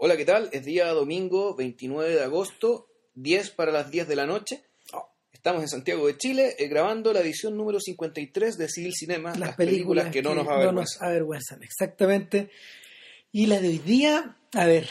Hola, 0.00 0.16
¿qué 0.16 0.24
tal? 0.24 0.48
Es 0.52 0.64
día 0.64 0.86
domingo 0.92 1.56
29 1.56 2.14
de 2.14 2.22
agosto, 2.22 2.86
10 3.16 3.50
para 3.50 3.72
las 3.72 3.90
10 3.90 4.06
de 4.06 4.14
la 4.14 4.26
noche. 4.26 4.62
Estamos 5.32 5.60
en 5.62 5.68
Santiago 5.68 6.06
de 6.06 6.16
Chile 6.16 6.54
eh, 6.56 6.68
grabando 6.68 7.12
la 7.12 7.18
edición 7.18 7.56
número 7.56 7.80
53 7.80 8.56
de 8.56 8.68
Civil 8.68 8.94
Cinema, 8.94 9.34
las, 9.34 9.56
películas, 9.56 10.12
que, 10.12 10.22
no, 10.22 10.36
nos 10.36 10.46
avergüenzan. 10.46 11.04
avergüenzan. 11.04 11.64
Exactamente. 11.64 12.48
Y 13.32 13.46
la 13.46 13.60
de 13.60 13.70
hoy 13.70 13.78
día, 13.78 14.36
a 14.52 14.66
ver, 14.66 14.88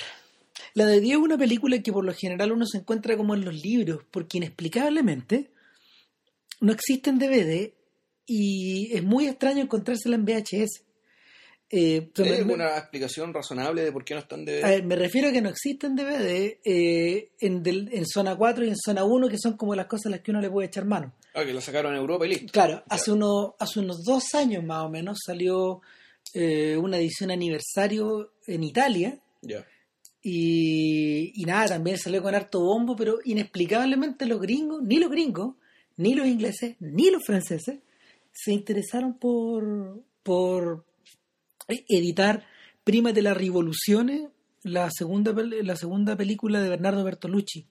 la 0.73 0.85
de 0.85 0.95
hoy 0.95 0.99
día 0.99 1.13
es 1.13 1.21
una 1.21 1.37
película 1.37 1.81
que 1.81 1.93
por 1.93 2.03
lo 2.03 2.13
general 2.13 2.51
uno 2.51 2.65
se 2.65 2.79
encuentra 2.79 3.15
como 3.15 3.33
en 3.33 3.45
los 3.45 3.63
libros, 3.63 4.03
porque 4.11 4.39
inexplicablemente 4.39 5.51
no 6.59 6.73
existe 6.73 7.11
en 7.11 7.19
DVD 7.19 7.71
y 8.25 8.93
es 8.93 9.03
muy 9.03 9.27
extraño 9.29 9.63
encontrársela 9.63 10.17
en 10.17 10.25
VHS. 10.25 10.83
Eh, 11.69 12.11
¿Hay 12.17 12.29
alguna 12.31 12.77
explicación 12.77 13.33
razonable 13.33 13.83
de 13.83 13.91
por 13.91 14.05
qué 14.05 14.13
no 14.13 14.21
están 14.21 14.45
DVD? 14.45 14.63
A 14.63 14.69
ver, 14.69 14.83
me 14.85 14.95
refiero 14.95 15.27
a 15.27 15.31
que 15.33 15.41
no 15.41 15.49
existen 15.49 15.97
DVD 15.97 16.59
eh, 16.63 17.31
en, 17.39 17.61
en, 17.65 18.05
zona 18.05 18.37
4 18.37 18.65
y 18.65 18.69
en 18.69 18.77
zona 18.77 19.03
1, 19.03 19.27
que 19.27 19.37
son 19.37 19.57
como 19.57 19.75
las 19.75 19.87
cosas 19.87 20.05
a 20.05 20.09
las 20.11 20.21
que 20.21 20.31
uno 20.31 20.39
le 20.39 20.49
puede 20.49 20.67
echar 20.67 20.85
mano. 20.85 21.13
Ah, 21.33 21.43
que 21.43 21.53
lo 21.53 21.59
sacaron 21.59 21.93
en 21.93 21.99
Europa 21.99 22.25
y 22.25 22.29
listo. 22.29 22.53
Claro, 22.53 22.83
hace, 22.87 23.11
uno, 23.11 23.55
hace 23.59 23.81
unos 23.81 24.03
dos 24.05 24.33
años 24.33 24.63
más 24.63 24.85
o 24.85 24.89
menos 24.89 25.19
salió 25.25 25.81
eh, 26.33 26.77
una 26.77 26.97
edición 26.97 27.31
aniversario 27.31 28.31
en 28.47 28.63
Italia. 28.63 29.19
Ya. 29.41 29.65
Y, 30.23 31.33
y 31.41 31.45
nada, 31.45 31.67
también 31.67 31.97
salió 31.97 32.23
con 32.23 32.33
harto 32.33 32.61
bombo, 32.61 32.95
pero 32.95 33.19
inexplicablemente 33.25 34.25
los 34.25 34.39
gringos, 34.39 34.81
ni 34.83 34.99
los 34.99 35.11
gringos, 35.11 35.55
ni 35.97 36.15
los 36.15 36.27
ingleses, 36.27 36.77
ni 36.79 37.09
los 37.09 37.25
franceses, 37.25 37.79
se 38.31 38.53
interesaron 38.53 39.15
por, 39.15 40.01
por 40.23 40.86
editar 41.67 42.45
Prima 42.83 43.11
de 43.11 43.21
las 43.21 43.35
Revoluciones, 43.35 44.29
la 44.63 44.89
segunda, 44.91 45.33
la 45.33 45.75
segunda 45.75 46.15
película 46.15 46.61
de 46.61 46.69
Bernardo 46.69 47.03
Bertolucci, 47.03 47.67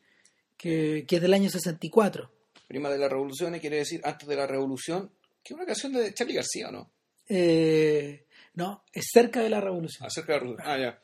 que, 0.57 1.07
es 1.09 1.21
del 1.23 1.33
año 1.33 1.49
64. 1.49 2.31
Prima 2.69 2.91
de 2.91 2.99
las 2.99 3.11
Revoluciones 3.11 3.61
quiere 3.61 3.79
decir 3.79 4.01
antes 4.05 4.29
de 4.29 4.37
la 4.37 4.47
Revolución, 4.47 5.11
que 5.43 5.55
es 5.55 5.57
una 5.57 5.65
canción 5.65 5.93
de 5.93 6.13
Charlie 6.13 6.35
García, 6.35 6.71
¿no? 6.71 6.91
Eh, 7.29 8.25
no, 8.55 8.85
es 8.93 9.07
cerca 9.13 9.41
de 9.41 9.49
la 9.49 9.61
Revolución. 9.61 10.07
Ah, 10.07 10.11
cerca 10.11 10.35
de 10.35 10.39
la 10.39 10.41
Revolución. 10.41 10.71
Ah, 10.71 10.79
ya. 10.79 11.03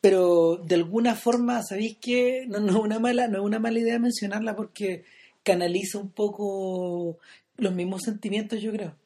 Pero 0.00 0.56
de 0.56 0.74
alguna 0.74 1.14
forma, 1.14 1.62
¿sabéis 1.62 1.98
qué? 2.00 2.46
No, 2.48 2.60
no, 2.60 2.70
es 2.70 2.76
una 2.76 2.98
mala, 2.98 3.28
no 3.28 3.38
es 3.38 3.44
una 3.44 3.58
mala 3.58 3.78
idea 3.78 3.98
mencionarla 3.98 4.56
porque 4.56 5.04
canaliza 5.42 5.98
un 5.98 6.10
poco 6.10 7.18
los 7.56 7.74
mismos 7.74 8.02
sentimientos, 8.02 8.60
yo 8.62 8.72
creo. 8.72 8.96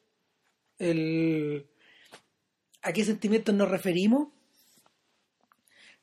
El, 0.78 1.66
¿A 2.82 2.92
qué 2.92 3.04
sentimientos 3.04 3.54
nos 3.54 3.70
referimos? 3.70 4.28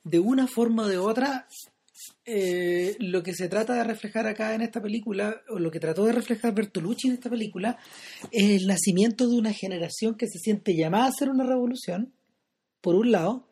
De 0.04 0.18
una 0.18 0.46
forma 0.46 0.84
o 0.84 0.88
de 0.88 0.98
otra, 0.98 1.48
eh, 2.24 2.96
lo 2.98 3.22
que 3.22 3.34
se 3.34 3.48
trata 3.48 3.74
de 3.74 3.84
reflejar 3.84 4.26
acá 4.26 4.54
en 4.54 4.62
esta 4.62 4.82
película, 4.82 5.42
o 5.48 5.58
lo 5.58 5.70
que 5.70 5.80
trató 5.80 6.04
de 6.04 6.12
reflejar 6.12 6.54
Bertolucci 6.54 7.08
en 7.08 7.14
esta 7.14 7.30
película, 7.30 7.78
es 8.30 8.62
el 8.62 8.66
nacimiento 8.66 9.28
de 9.28 9.36
una 9.36 9.52
generación 9.52 10.16
que 10.16 10.26
se 10.26 10.38
siente 10.38 10.76
llamada 10.76 11.06
a 11.06 11.08
hacer 11.08 11.28
una 11.28 11.44
revolución, 11.44 12.12
por 12.80 12.94
un 12.94 13.10
lado, 13.10 13.48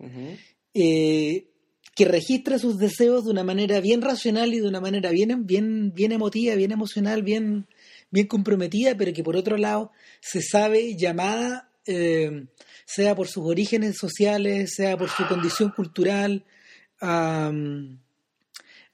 eh, 0.75 1.49
que 1.97 2.05
registra 2.05 2.59
sus 2.59 2.79
deseos 2.79 3.25
de 3.25 3.31
una 3.31 3.45
manera 3.45 3.81
bien 3.81 4.03
racional 4.03 4.53
y 4.53 4.61
de 4.61 4.69
una 4.69 4.81
manera 4.81 5.11
bien, 5.11 5.47
bien, 5.47 5.93
bien 5.95 6.13
emotiva, 6.13 6.55
bien 6.55 6.73
emocional, 6.73 7.23
bien, 7.23 7.67
bien 8.11 8.27
comprometida, 8.27 8.97
pero 8.97 9.13
que 9.13 9.25
por 9.25 9.37
otro 9.37 9.57
lado 9.57 9.93
se 10.21 10.43
sabe 10.43 10.97
llamada 10.97 11.71
eh, 11.87 12.47
sea 12.85 13.15
por 13.15 13.29
sus 13.29 13.45
orígenes 13.47 13.97
sociales, 13.97 14.75
sea 14.75 14.97
por 14.97 15.09
su 15.09 15.27
condición 15.27 15.71
cultural, 15.71 16.45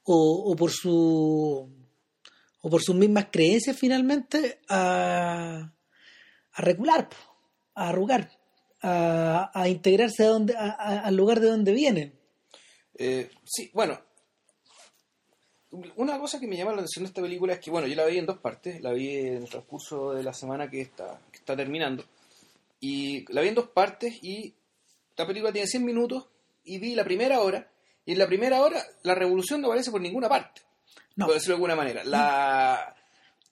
o, 0.03 0.55
por 0.57 0.71
su 0.71 1.69
o 2.63 2.69
por 2.69 2.81
sus 2.81 2.95
mismas 2.95 3.27
creencias 3.31 3.77
finalmente 3.77 4.59
a, 4.69 5.71
a 6.51 6.61
recular, 6.61 7.09
a 7.75 7.89
arrugar, 7.89 8.29
a, 8.81 9.67
integrarse 9.67 10.23
a 10.23 10.27
donde, 10.27 10.55
al 10.55 11.15
lugar 11.15 11.39
de 11.39 11.47
donde 11.47 11.71
vienen. 11.73 12.13
Eh, 12.97 13.29
sí, 13.45 13.71
bueno, 13.73 13.99
una 15.95 16.19
cosa 16.19 16.39
que 16.39 16.47
me 16.47 16.57
llama 16.57 16.71
la 16.71 16.77
atención 16.77 17.05
de 17.05 17.07
esta 17.07 17.21
película 17.21 17.53
es 17.53 17.59
que, 17.59 17.71
bueno, 17.71 17.87
yo 17.87 17.95
la 17.95 18.05
vi 18.05 18.17
en 18.17 18.25
dos 18.25 18.39
partes, 18.39 18.81
la 18.81 18.91
vi 18.91 19.17
en 19.17 19.37
el 19.37 19.49
transcurso 19.49 20.13
de 20.13 20.23
la 20.23 20.33
semana 20.33 20.69
que 20.69 20.81
está, 20.81 21.19
que 21.31 21.37
está 21.37 21.55
terminando. 21.55 22.03
Y 22.81 23.31
la 23.31 23.41
vi 23.41 23.49
en 23.49 23.55
dos 23.55 23.69
partes 23.69 24.21
y 24.21 24.55
la 25.15 25.25
película 25.27 25.53
tiene 25.53 25.67
100 25.67 25.85
minutos 25.85 26.27
y 26.65 26.79
vi 26.79 26.95
la 26.95 27.03
primera 27.03 27.39
hora. 27.39 27.71
Y 28.05 28.13
en 28.13 28.17
la 28.17 28.27
primera 28.27 28.61
hora 28.61 28.83
la 29.03 29.15
revolución 29.15 29.61
no 29.61 29.67
aparece 29.67 29.91
por 29.91 30.01
ninguna 30.01 30.27
parte. 30.27 30.61
No. 31.15 31.27
Por 31.27 31.35
decirlo 31.35 31.53
de 31.53 31.57
alguna 31.57 31.75
manera. 31.75 32.03
La, 32.03 32.95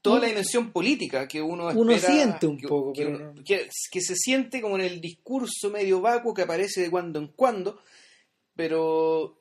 toda 0.02 0.22
la 0.22 0.28
dimensión 0.28 0.72
política 0.72 1.28
que 1.28 1.42
uno 1.42 1.70
espera, 1.70 1.82
Uno 1.82 1.98
siente 1.98 2.48
un 2.48 2.60
poco. 2.60 2.92
Que, 2.92 3.70
que, 3.92 4.02
se 4.02 4.16
siente 4.16 4.62
como 4.62 4.76
en 4.78 4.82
el 4.82 5.00
discurso 5.00 5.70
medio 5.70 6.02
vacuo 6.02 6.34
que 6.34 6.42
aparece 6.42 6.82
de 6.82 6.90
cuando 6.90 7.20
en 7.20 7.28
cuando. 7.28 7.80
Pero 8.56 9.38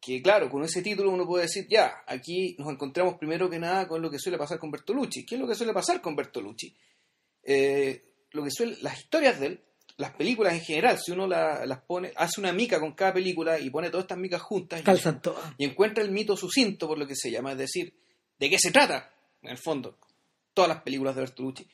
que 0.00 0.22
claro, 0.22 0.48
con 0.48 0.62
ese 0.62 0.82
título 0.82 1.10
uno 1.10 1.26
puede 1.26 1.44
decir, 1.44 1.66
ya, 1.68 2.02
aquí 2.06 2.54
nos 2.58 2.70
encontramos 2.72 3.16
primero 3.18 3.50
que 3.50 3.58
nada 3.58 3.88
con 3.88 4.00
lo 4.00 4.10
que 4.10 4.18
suele 4.18 4.38
pasar 4.38 4.58
con 4.58 4.70
Bertolucci. 4.70 5.26
¿Qué 5.26 5.34
es 5.34 5.40
lo 5.40 5.48
que 5.48 5.54
suele 5.54 5.72
pasar 5.72 6.00
con 6.00 6.14
Bertolucci? 6.14 6.74
Eh, 7.42 8.11
lo 8.32 8.44
que 8.44 8.50
suele, 8.50 8.76
las 8.80 8.98
historias 8.98 9.38
de 9.40 9.46
él, 9.46 9.60
las 9.96 10.12
películas 10.12 10.54
en 10.54 10.60
general, 10.60 10.98
si 10.98 11.12
uno 11.12 11.26
las 11.26 11.80
pone, 11.86 12.12
hace 12.16 12.40
una 12.40 12.52
mica 12.52 12.80
con 12.80 12.92
cada 12.92 13.12
película 13.12 13.58
y 13.58 13.70
pone 13.70 13.90
todas 13.90 14.04
estas 14.04 14.18
micas 14.18 14.40
juntas 14.40 14.82
y, 15.58 15.64
encuentra 15.64 16.02
el 16.02 16.10
mito 16.10 16.36
sucinto, 16.36 16.88
por 16.88 16.98
lo 16.98 17.06
que 17.06 17.14
se 17.14 17.30
llama, 17.30 17.52
es 17.52 17.58
decir, 17.58 17.94
de 18.38 18.50
qué 18.50 18.58
se 18.58 18.70
trata, 18.70 19.12
en 19.42 19.50
el 19.50 19.58
fondo, 19.58 19.98
todas 20.54 20.68
las 20.68 20.82
películas 20.82 21.14
de 21.14 21.20
Bertolucci, 21.22 21.66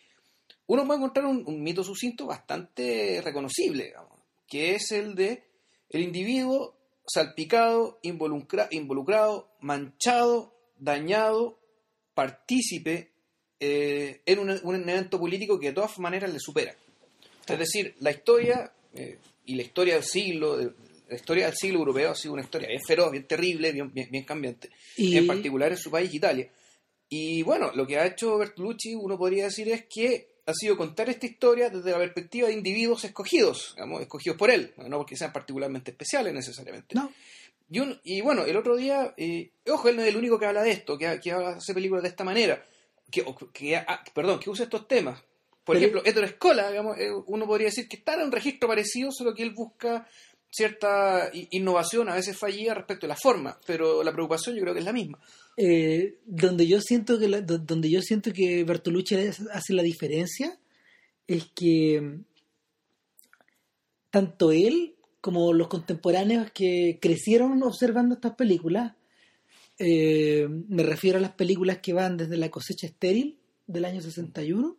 uno 0.67 0.87
puede 0.87 0.99
encontrar 0.99 1.27
un, 1.27 1.63
mito 1.63 1.83
sucinto 1.83 2.27
bastante 2.27 3.23
reconocible, 3.25 3.95
que 4.47 4.75
es 4.75 4.93
el 4.93 5.15
de 5.15 5.45
el 5.89 6.03
individuo 6.03 6.77
salpicado, 7.07 7.99
involucrado, 8.03 9.49
manchado, 9.61 10.55
dañado, 10.77 11.59
partícipe 12.15 13.13
eh, 13.61 14.21
en 14.25 14.39
un, 14.39 14.89
evento 14.89 15.19
político 15.19 15.59
que 15.59 15.69
de 15.69 15.73
todas 15.73 15.99
maneras 15.99 16.33
le 16.33 16.39
supera. 16.39 16.75
Es 17.47 17.59
decir, 17.59 17.95
la 18.01 18.11
historia 18.11 18.71
eh, 18.95 19.19
y 19.47 19.55
la 19.55 19.63
historia 19.63 19.95
del 19.95 20.05
siglo, 20.05 20.57
la 21.09 21.17
historia 21.17 21.47
del 21.47 21.57
siglo 21.57 21.79
europeo 21.81 22.11
ha 22.11 22.15
sido 22.15 22.35
una 22.35 22.43
historia 22.43 22.69
bien 22.69 22.83
feroz, 22.87 23.11
bien 23.11 23.27
terrible, 23.27 23.73
bien, 23.73 23.91
bien, 23.93 24.25
cambiante, 24.25 24.71
en 24.97 25.27
particular 25.27 25.73
en 25.73 25.79
su 25.79 25.91
país, 25.91 26.13
Italia. 26.13 26.49
Y 27.09 27.43
bueno, 27.43 27.73
lo 27.75 27.87
que 27.87 27.99
ha 27.99 28.07
hecho 28.07 28.37
Bertolucci, 28.37 28.95
uno 28.95 29.17
podría 29.17 29.45
decir, 29.45 29.69
es 29.71 29.87
que 29.87 30.29
ha 30.45 30.53
sido 30.55 30.77
contar 30.77 31.09
esta 31.09 31.27
historia 31.27 31.71
desde 31.71 31.91
la 31.91 31.99
perspectiva 31.99 32.49
de 32.49 32.55
individuos 32.55 33.05
escogidos, 33.05 33.73
digamos, 33.75 34.03
escogidos 34.03 34.37
por 34.37 34.51
él, 34.51 34.73
no 34.77 34.99
porque 34.99 35.17
sean 35.17 35.33
particularmente 35.33 35.91
especiales 35.91 36.33
necesariamente. 36.33 36.95
No. 36.95 37.11
Y, 37.71 37.81
y 38.17 38.21
bueno, 38.21 38.45
el 38.45 38.57
otro 38.57 38.77
día, 38.77 39.15
eh, 39.17 39.51
ojo, 39.67 39.89
él 39.89 39.97
no 39.97 40.03
es 40.03 40.09
el 40.09 40.17
único 40.17 40.39
que 40.39 40.47
habla 40.47 40.63
de 40.63 40.71
esto, 40.71 40.97
que, 40.97 41.19
que 41.21 41.33
hace 41.33 41.75
películas 41.75 42.03
de 42.03 42.09
esta 42.11 42.25
manera 42.25 42.63
que, 43.11 43.25
que 43.53 43.77
ah, 43.77 44.03
perdón, 44.15 44.39
que 44.39 44.51
use 44.51 44.65
estos 44.65 44.87
temas. 44.87 45.23
Por 45.65 45.77
ejemplo, 45.77 46.03
Héctor 46.03 46.25
Escola, 46.25 46.71
digamos, 46.71 46.99
eh, 46.99 47.11
uno 47.27 47.47
podría 47.47 47.67
decir 47.67 47.89
que 47.89 47.97
está 47.97 48.15
en 48.15 48.23
un 48.23 48.33
registro 48.33 48.69
parecido, 48.69 49.13
solo 49.13 49.35
que 49.35 49.43
él 49.43 49.53
busca 49.53 50.07
cierta 50.51 51.31
innovación, 51.51 52.09
a 52.09 52.15
veces 52.15 52.39
fallida 52.39 52.73
respecto 52.73 53.05
a 53.05 53.11
la 53.11 53.17
forma, 53.17 53.59
pero 53.67 54.03
la 54.03 54.13
preocupación 54.13 54.57
yo 54.57 54.63
creo 54.63 54.73
que 54.73 54.81
es 54.81 54.87
la 54.87 54.95
misma. 54.95 55.19
Eh, 55.57 56.19
donde 56.25 56.67
yo 56.67 56.81
siento 56.81 57.19
que 57.19 57.29
donde 57.29 57.91
yo 57.91 58.01
siento 58.01 58.33
que 58.33 58.65
Bertolucci 58.65 59.17
hace 59.17 59.75
la 59.75 59.83
diferencia 59.83 60.59
es 61.27 61.51
que 61.55 62.01
mm, 62.01 62.25
tanto 64.11 64.53
él 64.53 64.95
como 65.21 65.53
los 65.53 65.69
contemporáneos 65.69 66.51
que 66.53 66.99
crecieron 67.03 67.63
observando 67.63 68.15
estas 68.15 68.35
películas 68.37 68.95
eh, 69.79 70.49
me 70.49 70.83
refiero 70.83 71.19
a 71.19 71.21
las 71.21 71.33
películas 71.33 71.79
que 71.79 71.93
van 71.93 72.17
desde 72.17 72.37
La 72.37 72.51
cosecha 72.51 72.87
estéril 72.87 73.39
del 73.67 73.85
año 73.85 74.01
61 74.01 74.77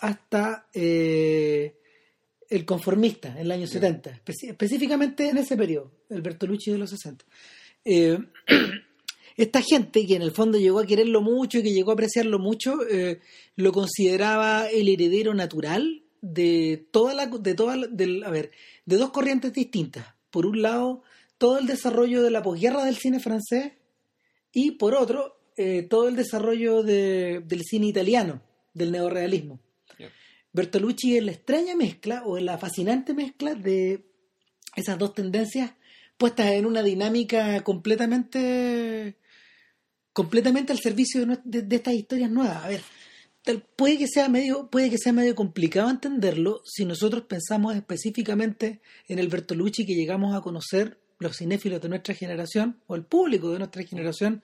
hasta 0.00 0.66
eh, 0.74 1.76
El 2.50 2.64
conformista 2.66 3.28
en 3.28 3.38
el 3.38 3.50
año 3.50 3.66
70, 3.66 4.20
específicamente 4.26 5.28
en 5.28 5.38
ese 5.38 5.56
periodo, 5.56 5.90
el 6.10 6.20
Bertolucci 6.20 6.70
de 6.70 6.78
los 6.78 6.90
60. 6.90 7.24
Eh, 7.86 8.18
esta 9.36 9.62
gente 9.62 10.06
que 10.06 10.16
en 10.16 10.22
el 10.22 10.32
fondo 10.32 10.58
llegó 10.58 10.80
a 10.80 10.86
quererlo 10.86 11.22
mucho 11.22 11.58
y 11.58 11.62
que 11.62 11.72
llegó 11.72 11.92
a 11.92 11.94
apreciarlo 11.94 12.38
mucho, 12.38 12.78
lo 13.56 13.72
consideraba 13.72 14.68
el 14.68 14.88
heredero 14.88 15.34
natural 15.34 16.04
de 16.20 16.86
toda 16.90 17.14
la, 17.14 17.26
de 17.26 17.54
toda, 17.54 17.74
a 17.74 18.30
ver, 18.30 18.52
de 18.86 18.96
dos 18.96 19.10
corrientes 19.10 19.52
distintas. 19.52 20.06
Por 20.30 20.46
un 20.46 20.62
lado, 20.62 21.02
todo 21.38 21.58
el 21.58 21.66
desarrollo 21.66 22.22
de 22.22 22.30
la 22.30 22.42
posguerra 22.42 22.84
del 22.84 22.96
cine 22.96 23.18
francés 23.18 23.72
y 24.54 24.70
por 24.72 24.94
otro, 24.94 25.36
eh, 25.56 25.82
todo 25.82 26.08
el 26.08 26.16
desarrollo 26.16 26.82
del 26.82 27.62
cine 27.68 27.86
italiano, 27.88 28.40
del 28.72 28.90
neorealismo. 28.92 29.60
Bertolucci 30.52 31.16
es 31.16 31.24
la 31.24 31.32
extraña 31.32 31.74
mezcla 31.76 32.22
o 32.24 32.38
la 32.38 32.56
fascinante 32.58 33.12
mezcla 33.12 33.54
de 33.56 34.06
esas 34.76 34.96
dos 34.98 35.12
tendencias 35.12 35.72
puestas 36.16 36.52
en 36.52 36.64
una 36.66 36.82
dinámica 36.82 37.62
completamente 37.64 39.16
completamente 40.12 40.72
al 40.72 40.78
servicio 40.78 41.26
de, 41.26 41.38
de- 41.44 41.62
de 41.62 41.76
estas 41.76 41.94
historias 41.94 42.30
nuevas. 42.30 42.64
A 42.64 42.68
ver, 42.68 42.82
tal- 43.42 43.62
puede 43.76 43.98
que 43.98 44.06
sea 44.06 44.28
medio 44.28 44.70
puede 44.70 44.90
que 44.90 44.98
sea 44.98 45.12
medio 45.12 45.34
complicado 45.34 45.90
entenderlo 45.90 46.62
si 46.64 46.84
nosotros 46.84 47.24
pensamos 47.24 47.74
específicamente 47.74 48.80
en 49.08 49.18
el 49.18 49.26
Bertolucci 49.28 49.84
que 49.84 49.94
llegamos 49.94 50.36
a 50.36 50.40
conocer 50.40 51.00
los 51.24 51.36
cinéfilos 51.36 51.80
de 51.80 51.88
nuestra 51.88 52.14
generación 52.14 52.80
o 52.86 52.94
el 52.94 53.04
público 53.04 53.50
de 53.50 53.58
nuestra 53.58 53.82
generación 53.82 54.42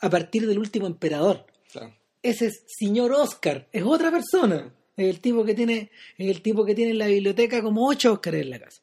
a 0.00 0.10
partir 0.10 0.46
del 0.46 0.58
último 0.58 0.86
emperador 0.86 1.46
Claro. 1.72 1.94
ese 2.22 2.46
es 2.46 2.64
señor 2.66 3.12
Oscar, 3.12 3.68
es 3.72 3.82
otra 3.82 4.10
persona. 4.10 4.72
Es 4.96 5.08
el 5.10 5.20
tipo 5.20 5.44
que 5.44 5.54
tiene, 5.54 5.90
es 6.16 6.28
el 6.30 6.40
tipo 6.40 6.64
que 6.64 6.74
tiene 6.74 6.92
en 6.92 6.98
la 6.98 7.06
biblioteca 7.06 7.62
como 7.62 7.86
ocho 7.86 8.14
Oscars 8.14 8.38
en 8.38 8.50
la 8.50 8.58
casa. 8.58 8.80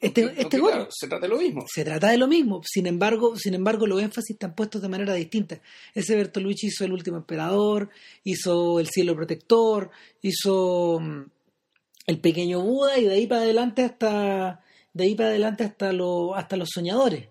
Este, 0.00 0.22
este 0.26 0.58
otro. 0.58 0.66
claro, 0.68 0.88
se 0.92 1.08
trata 1.08 1.26
de 1.26 1.28
lo 1.28 1.38
mismo. 1.38 1.64
Se 1.74 1.84
trata 1.84 2.10
de 2.10 2.18
lo 2.18 2.28
mismo, 2.28 2.62
sin 2.64 2.86
embargo, 2.86 3.36
sin 3.36 3.54
embargo, 3.54 3.84
los 3.88 4.00
énfasis 4.00 4.30
están 4.36 4.54
puestos 4.54 4.80
de 4.80 4.88
manera 4.88 5.12
distinta. 5.14 5.60
Ese 5.92 6.14
Bertolucci 6.14 6.68
hizo 6.68 6.84
El 6.84 6.92
último 6.92 7.16
emperador, 7.16 7.90
hizo 8.22 8.78
El 8.78 8.86
cielo 8.86 9.16
protector, 9.16 9.90
hizo 10.22 11.00
mm, 11.00 11.22
El 12.06 12.20
pequeño 12.20 12.60
Buda 12.60 12.96
y 12.98 13.06
de 13.06 13.14
ahí 13.14 13.26
para 13.26 13.40
adelante 13.42 13.82
hasta 13.82 14.62
de 14.98 15.04
ahí 15.04 15.14
para 15.14 15.30
adelante 15.30 15.64
hasta 15.64 15.92
lo, 15.92 16.34
hasta 16.34 16.56
los 16.56 16.68
soñadores. 16.74 17.28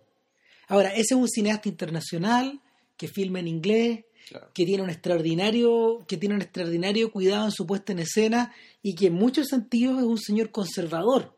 Ahora, 0.69 0.90
ese 0.94 1.02
es 1.14 1.19
un 1.19 1.28
cineasta 1.28 1.69
internacional 1.69 2.62
que 2.98 3.08
filma 3.08 3.40
en 3.40 3.48
inglés, 3.48 4.06
Claro. 4.30 4.50
que 4.54 4.66
tiene 4.66 4.84
un 4.84 4.90
extraordinario, 4.90 6.04
que 6.06 6.18
tiene 6.18 6.36
un 6.36 6.42
extraordinario 6.42 7.12
cuidado 7.14 7.46
en 7.46 7.52
su 7.52 7.66
puesta 7.66 7.94
en 7.94 8.00
escena 8.00 8.54
y 8.81 8.94
que 8.94 9.08
en 9.08 9.14
muchos 9.14 9.48
sentidos 9.48 10.00
es 10.00 10.04
un 10.04 10.18
señor 10.18 10.52
conservador, 10.52 11.34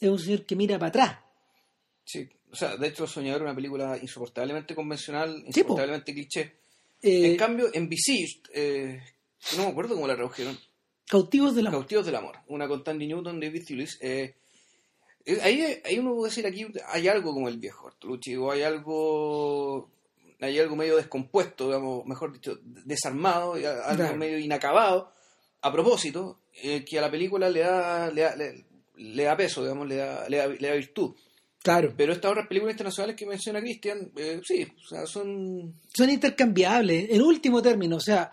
es 0.00 0.08
un 0.08 0.18
señor 0.18 0.46
que 0.46 0.56
mira 0.56 0.78
para 0.78 0.88
atrás. 0.88 1.18
Sí. 2.04 2.26
O 2.50 2.56
sea, 2.56 2.76
de 2.76 2.88
hecho, 2.88 3.06
Soñador 3.06 3.42
es 3.42 3.44
una 3.44 3.54
película 3.54 3.98
insoportablemente 4.00 4.74
convencional, 4.74 5.36
Sí, 5.36 5.60
insoportablemente 5.60 6.12
cliché. 6.14 6.40
Eh, 7.02 7.32
en 7.32 7.36
cambio, 7.36 7.68
en 7.74 7.88
Besieged, 7.90 8.40
eh, 8.54 9.00
no 9.56 9.64
me 9.64 9.68
acuerdo 9.70 9.94
cómo 9.94 10.06
la 10.08 10.14
tradujeron. 10.16 10.58
cautivos 11.06 11.54
de 11.54 11.62
la 11.62 11.70
Cautivos 11.70 12.06
del 12.06 12.16
Amor, 12.16 12.38
una 12.48 12.66
con 12.66 12.82
Tandy 12.82 13.06
Newton, 13.06 13.38
David 13.38 13.64
Thewlis. 13.66 13.98
Eh, 14.00 14.34
ahí, 15.42 15.80
ahí 15.84 15.98
uno 15.98 16.14
puede 16.14 16.30
decir, 16.30 16.46
aquí 16.46 16.66
hay 16.88 17.08
algo 17.08 17.32
como 17.32 17.48
el 17.48 17.58
viejo 17.58 17.86
Bertolucci, 17.86 18.36
o 18.36 18.50
hay 18.50 18.62
algo 18.62 19.90
hay 20.42 20.58
algo 20.58 20.74
medio 20.74 20.96
descompuesto, 20.96 21.66
digamos, 21.66 22.06
mejor 22.06 22.32
dicho, 22.32 22.58
desarmado, 22.62 23.58
y 23.60 23.64
algo 23.66 23.82
Claro. 23.96 24.16
medio 24.16 24.38
inacabado, 24.38 25.12
a 25.60 25.70
propósito, 25.70 26.40
eh, 26.62 26.82
que 26.84 26.98
a 26.98 27.02
la 27.02 27.10
película 27.10 27.50
le 27.50 27.60
da, 27.60 28.10
le 28.10 28.22
da, 28.22 28.36
le- 28.36 28.64
le 28.96 29.22
da 29.24 29.36
peso, 29.36 29.62
digamos, 29.62 29.86
le 29.86 29.96
da, 29.96 30.26
le 30.30 30.36
da, 30.38 30.46
le 30.46 30.68
da 30.68 30.74
virtud. 30.74 31.14
Claro, 31.62 31.92
Pero 31.94 32.14
estas 32.14 32.30
otras 32.30 32.46
películas 32.48 32.72
internacionales 32.72 33.16
que 33.16 33.26
menciona 33.26 33.60
Cristian, 33.60 34.10
eh, 34.16 34.40
sí, 34.42 34.66
o 34.82 34.88
sea, 34.88 35.04
son... 35.04 35.74
son 35.94 36.08
intercambiables. 36.08 37.10
En 37.10 37.20
último 37.20 37.60
término, 37.60 37.96
o 37.96 38.00
sea, 38.00 38.30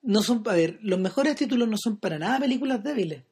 no 0.00 0.22
son, 0.22 0.42
a 0.46 0.54
ver, 0.54 0.78
los 0.80 0.98
mejores 0.98 1.36
títulos 1.36 1.68
no 1.68 1.76
son 1.76 1.98
para 1.98 2.18
nada 2.18 2.38
películas 2.40 2.82
débiles, 2.82 3.24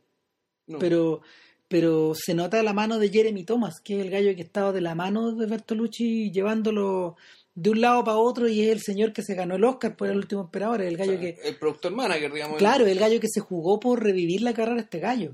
no. 0.66 0.78
pero 0.78 1.22
pero 1.70 2.14
se 2.16 2.34
nota 2.34 2.60
la 2.64 2.72
mano 2.72 2.98
de 2.98 3.08
Jeremy 3.10 3.44
Thomas, 3.44 3.80
que 3.80 3.94
es 4.00 4.04
el 4.04 4.10
gallo 4.10 4.34
que 4.34 4.42
estaba 4.42 4.72
de 4.72 4.80
la 4.80 4.96
mano 4.96 5.30
de 5.36 5.46
Bertolucci 5.46 6.32
llevándolo 6.32 7.16
de 7.54 7.70
un 7.70 7.80
lado 7.80 8.02
para 8.02 8.16
otro 8.16 8.48
y 8.48 8.60
es 8.62 8.70
el 8.72 8.80
señor 8.80 9.12
que 9.12 9.22
se 9.22 9.36
ganó 9.36 9.54
el 9.54 9.62
Oscar 9.62 9.94
por 9.94 10.08
el 10.08 10.16
último 10.16 10.40
emperador, 10.42 10.82
el 10.82 10.96
O 10.96 10.98
gallo 10.98 11.12
sea, 11.12 11.20
que 11.20 11.36
El 11.44 11.56
productor 11.56 11.92
manager, 11.92 12.32
digamos. 12.32 12.58
Claro, 12.58 12.86
el 12.88 12.98
gallo 12.98 13.20
que 13.20 13.28
se 13.28 13.38
jugó 13.38 13.78
por 13.78 14.02
revivir 14.02 14.42
la 14.42 14.52
carrera 14.52 14.76
de 14.76 14.82
este 14.82 14.98
gallo. 14.98 15.32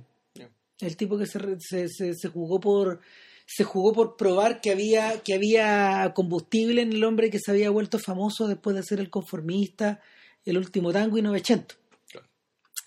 El 0.78 0.94
tipo 0.98 1.16
que 1.16 1.24
se, 1.24 1.38
se, 1.58 1.88
se- 1.88 2.12
se 2.14 2.28
jugó 2.28 2.60
por 2.60 3.00
se 3.46 3.64
jugó 3.64 3.94
por 3.94 4.16
probar 4.18 4.60
que 4.60 4.72
había 4.72 5.20
que 5.22 5.32
había 5.32 6.12
combustible 6.14 6.82
en 6.82 6.92
el 6.92 7.02
hombre 7.04 7.30
que 7.30 7.38
se 7.38 7.50
había 7.50 7.70
vuelto 7.70 7.98
famoso 7.98 8.46
después 8.46 8.76
de 8.76 8.82
ser 8.82 9.00
el 9.00 9.08
conformista, 9.08 10.00
el 10.44 10.58
último 10.58 10.92
tango 10.92 11.16
y 11.16 11.22
900. 11.22 11.78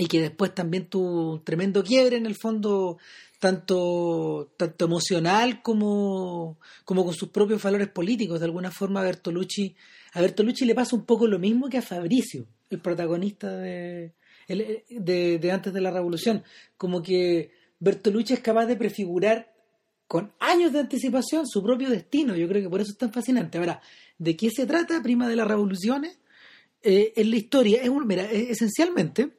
Y 0.02 0.08
que 0.08 0.22
después 0.22 0.56
también 0.56 0.86
tuvo 0.88 1.34
un 1.34 1.44
tremendo 1.44 1.84
quiebre 1.84 2.16
en 2.16 2.26
el 2.26 2.36
fondo 2.36 2.98
tanto 3.38 4.54
tanto 4.58 4.86
emocional 4.86 5.62
como 5.62 6.58
como 6.86 7.04
con 7.06 7.14
sus 7.14 7.30
propios 7.30 7.62
valores 7.62 7.90
políticos. 7.90 8.40
De 8.40 8.46
alguna 8.46 8.72
forma 8.72 9.02
Bertolucci 9.02 9.76
a 10.14 10.22
Bertolucci 10.22 10.66
le 10.66 10.74
pasa 10.74 10.96
un 10.96 11.06
poco 11.06 11.28
lo 11.28 11.38
mismo 11.38 11.70
que 11.70 11.78
a 11.78 11.82
Fabricio, 11.82 12.46
el 12.70 12.80
protagonista 12.80 13.56
de, 13.58 14.14
el- 14.48 14.84
de, 14.90 15.52
antes 15.52 15.74
de 15.74 15.82
la 15.82 15.92
revolución. 15.92 16.44
Como 16.78 17.02
que 17.04 17.52
Bertolucci 17.80 18.34
es 18.34 18.40
capaz 18.40 18.66
de 18.68 18.76
prefigurar 18.78 19.54
con 20.08 20.32
años 20.40 20.72
de 20.74 20.80
anticipación 20.80 21.46
su 21.46 21.62
propio 21.62 21.90
destino. 21.90 22.36
Yo 22.36 22.48
creo 22.48 22.62
que 22.64 22.70
por 22.70 22.82
eso 22.82 22.92
es 22.94 22.98
tan 22.98 23.12
fascinante. 23.14 23.58
Ahora, 23.58 23.82
¿de 24.18 24.36
qué 24.38 24.50
se 24.50 24.66
trata 24.66 25.04
Prima 25.04 25.28
de 25.28 25.36
las 25.36 25.48
Revoluciones? 25.48 26.18
Eh, 26.82 27.12
es 27.16 27.28
la 27.28 27.36
historia, 27.36 27.82
es 27.84 27.90
un, 27.90 28.08
mira, 28.08 28.24
es- 28.24 28.50
esencialmente 28.52 29.38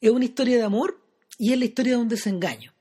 es 0.00 0.10
una 0.10 0.24
historia 0.24 0.56
de 0.56 0.62
amor 0.62 1.00
y 1.38 1.52
es 1.52 1.58
la 1.58 1.64
historia 1.64 1.92
de 1.94 1.98
un 2.02 2.08
desengaño. 2.08 2.72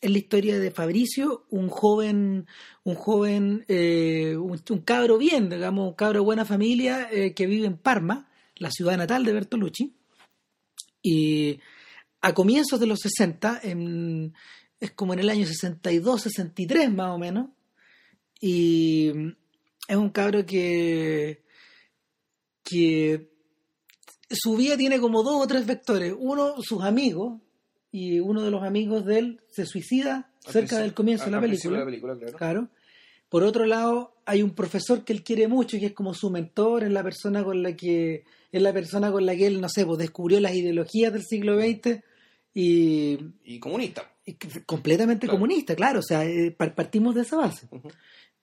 Es 0.00 0.10
la 0.10 0.18
historia 0.18 0.58
de 0.58 0.70
Fabricio, 0.70 1.46
un 1.50 1.68
joven, 1.68 2.46
un 2.84 2.94
joven, 2.94 3.64
eh, 3.68 4.34
un, 4.36 4.56
cabro 4.82 5.18
bien, 5.18 5.50
digamos, 5.50 5.88
un 5.88 5.94
cabro 5.94 6.20
de 6.20 6.24
buena 6.24 6.44
familia 6.46 7.08
eh, 7.12 7.34
que 7.34 7.46
vive 7.46 7.66
en 7.66 7.76
Parma, 7.76 8.30
la 8.56 8.70
ciudad 8.70 8.96
natal 8.96 9.24
de 9.24 9.32
Bertolucci. 9.34 9.94
Y 11.02 11.60
a 12.22 12.32
comienzos 12.34 12.80
de 12.80 12.86
los 12.86 13.00
60, 13.00 13.60
en- 13.62 14.32
es 14.78 14.90
como 14.92 15.12
en 15.12 15.18
el 15.20 15.28
año 15.28 15.46
62, 15.46 16.22
63 16.22 16.90
más 16.90 17.10
o 17.10 17.18
menos, 17.18 17.50
y 18.40 19.12
es 19.86 19.96
un 19.96 20.08
cabro 20.08 20.46
que, 20.46 21.42
que 22.64 23.30
su 24.30 24.56
vida 24.56 24.76
tiene 24.76 25.00
como 25.00 25.22
dos 25.22 25.42
o 25.42 25.46
tres 25.46 25.66
vectores. 25.66 26.14
Uno, 26.18 26.54
sus 26.62 26.82
amigos, 26.82 27.40
y 27.92 28.20
uno 28.20 28.42
de 28.42 28.50
los 28.50 28.62
amigos 28.62 29.04
de 29.04 29.18
él 29.18 29.40
se 29.50 29.66
suicida 29.66 30.30
cerca 30.46 30.78
del 30.78 30.94
comienzo 30.94 31.24
de 31.26 31.30
la 31.32 31.40
película. 31.40 31.78
de 31.78 31.78
la 31.80 31.86
película, 31.86 32.16
claro. 32.16 32.36
Claro. 32.38 32.68
Por 33.28 33.42
otro 33.44 33.64
lado, 33.66 34.14
hay 34.26 34.42
un 34.42 34.50
profesor 34.54 35.04
que 35.04 35.12
él 35.12 35.22
quiere 35.22 35.46
mucho 35.48 35.76
y 35.76 35.80
que 35.80 35.86
es 35.86 35.92
como 35.92 36.14
su 36.14 36.30
mentor, 36.30 36.84
es 36.84 36.90
la 36.90 37.02
persona 37.02 37.44
con 37.44 37.62
la 37.62 37.74
que 37.76 38.24
es 38.52 38.62
la 38.62 38.72
persona 38.72 39.12
con 39.12 39.24
la 39.26 39.36
que 39.36 39.46
él, 39.46 39.60
no 39.60 39.68
sé, 39.68 39.86
pues 39.86 39.98
descubrió 39.98 40.40
las 40.40 40.54
ideologías 40.54 41.12
del 41.12 41.22
siglo 41.24 41.56
XX 41.60 42.00
y, 42.54 43.18
Y 43.44 43.58
comunista. 43.60 44.10
y 44.26 44.34
que- 44.34 44.64
completamente 44.64 45.26
Claro. 45.26 45.38
comunista, 45.38 45.76
claro, 45.76 46.00
o 46.00 46.02
sea, 46.02 46.24
eh, 46.24 46.50
par- 46.50 46.74
partimos 46.74 47.14
de 47.14 47.22
esa 47.22 47.36
base. 47.36 47.68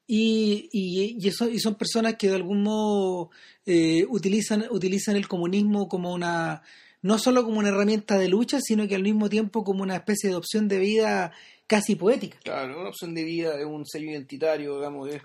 Y, 0.07 0.69
y, 0.71 1.18
y 1.19 1.27
eso, 1.27 1.50
y 1.50 1.60
son 1.60 1.75
personas 1.75 2.15
que 2.15 2.29
de 2.29 2.36
algún 2.36 2.63
modo 2.63 3.29
eh, 3.65 4.05
utilizan, 4.10 4.65
utilizan 4.72 5.17
el 5.17 5.27
comunismo 5.27 5.89
como 5.89 6.13
una, 6.13 6.62
no 7.01 7.20
solo 7.20 7.43
como 7.43 7.60
una 7.60 7.70
herramienta 7.70 8.17
de 8.17 8.29
lucha, 8.29 8.60
sino 8.62 8.88
que 8.88 8.96
al 8.96 9.03
mismo 9.03 9.29
tiempo 9.29 9.65
como 9.65 9.84
una 9.84 9.96
especie 9.98 10.29
de 10.29 10.36
opción 10.38 10.70
de 10.70 10.79
vida 10.79 11.34
casi 11.67 11.96
poética. 11.96 12.38
Claro, 12.43 12.79
una 12.79 12.89
opción 12.89 13.13
de 13.13 13.25
vida, 13.25 13.60
es 13.60 13.65
un 13.65 13.86
sello 13.86 14.10
identitario, 14.10 14.77
digamos, 14.77 15.10
es, 15.10 15.22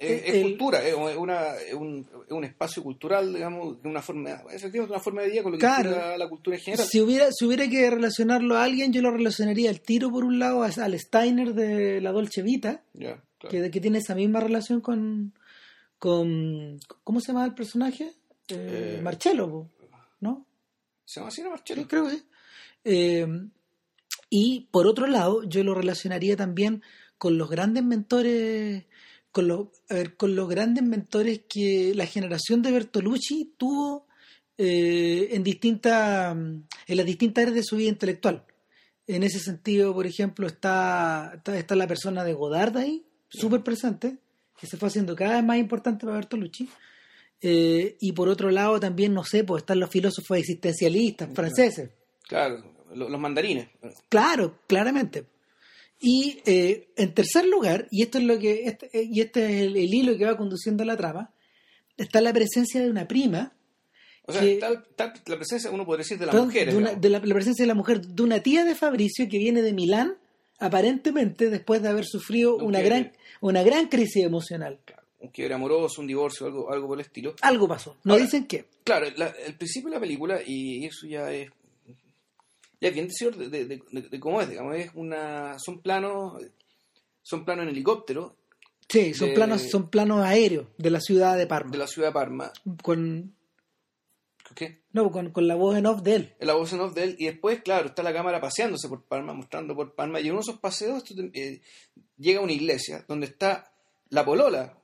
es, 0.00 0.22
El- 0.24 0.34
es 0.34 0.42
cultura, 0.42 0.84
es, 0.86 0.94
una, 0.94 1.54
es, 1.54 1.74
un, 1.74 2.04
es 2.26 2.32
un 2.32 2.42
espacio 2.44 2.82
cultural, 2.82 3.32
digamos, 3.32 3.80
de 3.80 3.88
una 3.88 4.02
forma, 4.02 4.30
efectivamente 4.50 4.92
una 4.94 5.00
forma 5.02 5.22
de 5.22 5.30
vida 5.30 5.42
con 5.44 5.52
lo 5.52 5.58
que 5.58 5.62
Claro. 5.64 5.90
implica 5.90 6.18
la 6.18 6.28
cultura 6.28 6.56
en 6.56 6.62
general. 6.64 6.86
Si 6.88 7.00
hubiera, 7.00 7.28
si 7.30 7.44
hubiera 7.44 7.68
que 7.68 7.88
relacionarlo 7.88 8.56
a 8.56 8.64
alguien, 8.64 8.92
yo 8.92 9.00
lo 9.00 9.12
relacionaría 9.12 9.70
al 9.70 9.80
tiro, 9.80 10.10
por 10.10 10.24
un 10.24 10.40
lado, 10.40 10.64
al 10.64 10.98
Steiner 10.98 11.54
de 11.54 12.00
la 12.00 12.10
Dolce 12.10 12.42
Vita, 12.42 12.82
Ya, 12.94 13.22
claro. 13.38 13.50
que, 13.50 13.70
que 13.70 13.80
tiene 13.80 13.98
esa 13.98 14.14
misma 14.14 14.40
relación 14.40 14.80
con, 14.80 15.34
con 15.98 16.78
¿cómo 17.04 17.20
se 17.20 17.28
llama 17.28 17.44
el 17.44 17.54
personaje? 17.54 18.12
Eh, 18.48 18.96
Eh, 18.98 19.00
Marcello, 19.02 19.50
po, 19.50 19.70
¿no? 20.20 20.46
¿Se 21.04 21.20
llama 21.20 21.28
así, 21.28 21.42
no, 21.42 21.50
Marcelo? 21.50 21.82
Sí, 21.82 21.88
creo 21.88 22.04
que 22.06 22.10
sí. 22.16 22.22
Eh, 22.84 23.26
y 24.30 24.68
por 24.70 24.86
otro 24.86 25.06
lado, 25.06 25.42
yo 25.44 25.64
lo 25.64 25.74
relacionaría 25.74 26.36
también 26.36 26.82
con 27.16 27.38
los 27.38 27.48
grandes 27.50 27.82
mentores, 27.82 28.84
con 29.32 29.48
los, 29.48 29.68
a 29.88 29.94
ver, 29.94 30.16
con 30.16 30.36
los 30.36 30.48
grandes 30.48 30.84
mentores 30.84 31.42
que 31.48 31.92
la 31.94 32.06
generación 32.06 32.62
de 32.62 32.72
Bertolucci 32.72 33.54
tuvo 33.56 34.06
eh, 34.56 35.28
en 35.32 35.42
distintas, 35.42 36.36
en 36.36 36.96
las 36.96 37.06
distintas 37.06 37.42
áreas 37.42 37.56
de 37.56 37.62
su 37.62 37.76
vida 37.76 37.88
intelectual. 37.88 38.44
En 39.06 39.22
ese 39.22 39.38
sentido, 39.38 39.94
por 39.94 40.06
ejemplo, 40.06 40.46
está, 40.46 41.32
está, 41.36 41.58
está 41.58 41.74
la 41.74 41.86
persona 41.86 42.24
de 42.24 42.34
Godard 42.34 42.76
ahí, 42.76 43.06
súper 43.28 43.62
presente, 43.62 44.16
que 44.60 44.66
se 44.66 44.76
fue 44.76 44.88
haciendo 44.88 45.14
cada 45.14 45.34
vez 45.36 45.44
más 45.44 45.58
importante 45.58 46.04
para 46.04 46.16
Bertolucci. 46.18 46.68
Eh, 47.40 47.96
y 48.00 48.12
por 48.12 48.28
otro 48.28 48.50
lado 48.50 48.80
también, 48.80 49.14
no 49.14 49.22
sé, 49.24 49.44
pues 49.44 49.62
están 49.62 49.78
los 49.78 49.90
filósofos 49.90 50.38
existencialistas 50.38 51.28
franceses. 51.34 51.90
Claro, 52.26 52.64
lo- 52.94 53.08
los 53.08 53.20
mandarines. 53.20 53.68
Claro, 54.08 54.58
claramente. 54.66 55.24
Y 56.00 56.40
eh, 56.46 56.88
en 56.96 57.14
tercer 57.14 57.46
lugar, 57.46 57.86
y 57.90 58.02
esto 58.02 58.18
es 58.18 58.24
lo 58.24 58.38
que 58.38 58.64
este, 58.66 58.86
eh, 58.92 59.08
y 59.10 59.20
este 59.20 59.44
es 59.44 59.62
el, 59.62 59.76
el 59.76 59.94
hilo 59.94 60.16
que 60.16 60.24
va 60.24 60.36
conduciendo 60.36 60.84
la 60.84 60.96
trama, 60.96 61.32
está 61.96 62.20
la 62.20 62.32
presencia 62.32 62.80
de 62.80 62.90
una 62.90 63.06
prima, 63.08 63.52
O 64.26 64.32
sea, 64.32 64.42
que- 64.42 64.56
tal- 64.56 64.84
la 65.26 65.36
presencia, 65.36 65.70
uno 65.70 65.84
podría 65.86 66.02
decir, 66.04 66.18
de 66.18 66.26
perdón, 66.26 66.46
mujeres. 66.46 66.74
de, 66.74 66.78
una- 66.78 66.88
digamos. 66.90 67.02
de 67.02 67.08
la, 67.08 67.18
la 67.20 67.34
presencia 67.34 67.62
de 67.64 67.68
la 67.68 67.74
mujer, 67.74 68.00
de 68.00 68.22
una 68.22 68.40
tía 68.40 68.64
de 68.64 68.74
Fabricio 68.74 69.28
que 69.28 69.38
viene 69.38 69.62
de 69.62 69.72
Milán 69.72 70.16
aparentemente 70.58 71.50
después 71.50 71.82
de 71.82 71.88
haber 71.88 72.04
sufrido 72.04 72.56
Un 72.56 72.64
una 72.66 72.80
quiebre. 72.80 72.98
gran, 73.00 73.12
una 73.40 73.62
gran 73.62 73.88
crisis 73.88 74.24
emocional. 74.24 74.78
Un 75.20 75.30
quiebre 75.30 75.54
amoroso, 75.54 76.00
un 76.00 76.06
divorcio, 76.06 76.46
algo, 76.46 76.72
algo 76.72 76.86
por 76.88 76.98
el 76.98 77.04
estilo. 77.06 77.34
Algo 77.42 77.66
pasó. 77.66 77.96
No 78.04 78.12
Ahora- 78.12 78.24
dicen 78.24 78.46
qué. 78.46 78.66
Claro, 78.84 79.06
la- 79.16 79.34
el 79.46 79.56
principio 79.56 79.90
de 79.90 79.96
la 79.96 80.00
película, 80.00 80.40
y 80.44 80.86
eso 80.86 81.06
ya 81.06 81.32
es. 81.32 81.50
Ya 82.80 82.88
es 82.88 82.94
bien 82.94 83.08
decir 83.08 83.34
de, 83.34 83.48
de- 83.48 83.64
de- 83.66 84.02
de 84.08 84.20
cómo 84.20 84.40
es, 84.40 84.48
digamos, 84.48 84.76
es 84.76 84.90
una. 84.94 85.58
Son 85.58 85.80
planos. 85.80 86.40
Son 87.22 87.44
planos 87.44 87.64
en 87.64 87.70
helicóptero 87.70 88.36
Sí, 88.88 89.12
son 89.12 89.34
planos, 89.34 89.68
son 89.70 89.90
planos 89.90 90.24
aéreos 90.24 90.66
de 90.78 90.88
la 90.90 91.00
ciudad 91.00 91.36
de 91.36 91.46
Parma. 91.46 91.70
de 91.72 91.76
la 91.78 91.86
ciudad 91.86 92.08
de 92.08 92.14
Parma. 92.14 92.50
Con, 92.82 93.34
¿Qué? 94.54 94.82
no, 94.92 95.10
con, 95.10 95.30
con 95.30 95.46
la 95.46 95.54
voz 95.54 95.76
en 95.76 95.86
off 95.86 96.02
de 96.02 96.14
él. 96.14 96.34
la 96.40 96.54
voz 96.54 96.72
en 96.72 96.80
off 96.80 96.94
de 96.94 97.04
él, 97.04 97.16
y 97.18 97.26
después, 97.26 97.60
claro, 97.62 97.86
está 97.88 98.02
la 98.02 98.12
cámara 98.12 98.40
paseándose 98.40 98.88
por 98.88 99.04
Palma, 99.04 99.32
mostrando 99.34 99.74
por 99.76 99.94
Palma, 99.94 100.20
y 100.20 100.24
en 100.26 100.30
uno 100.32 100.40
de 100.40 100.50
esos 100.50 100.60
paseos 100.60 101.04
te- 101.04 101.30
eh, 101.34 101.60
llega 102.16 102.40
a 102.40 102.42
una 102.42 102.52
iglesia 102.52 103.04
donde 103.06 103.26
está 103.26 103.72
la 104.10 104.24
polola 104.24 104.74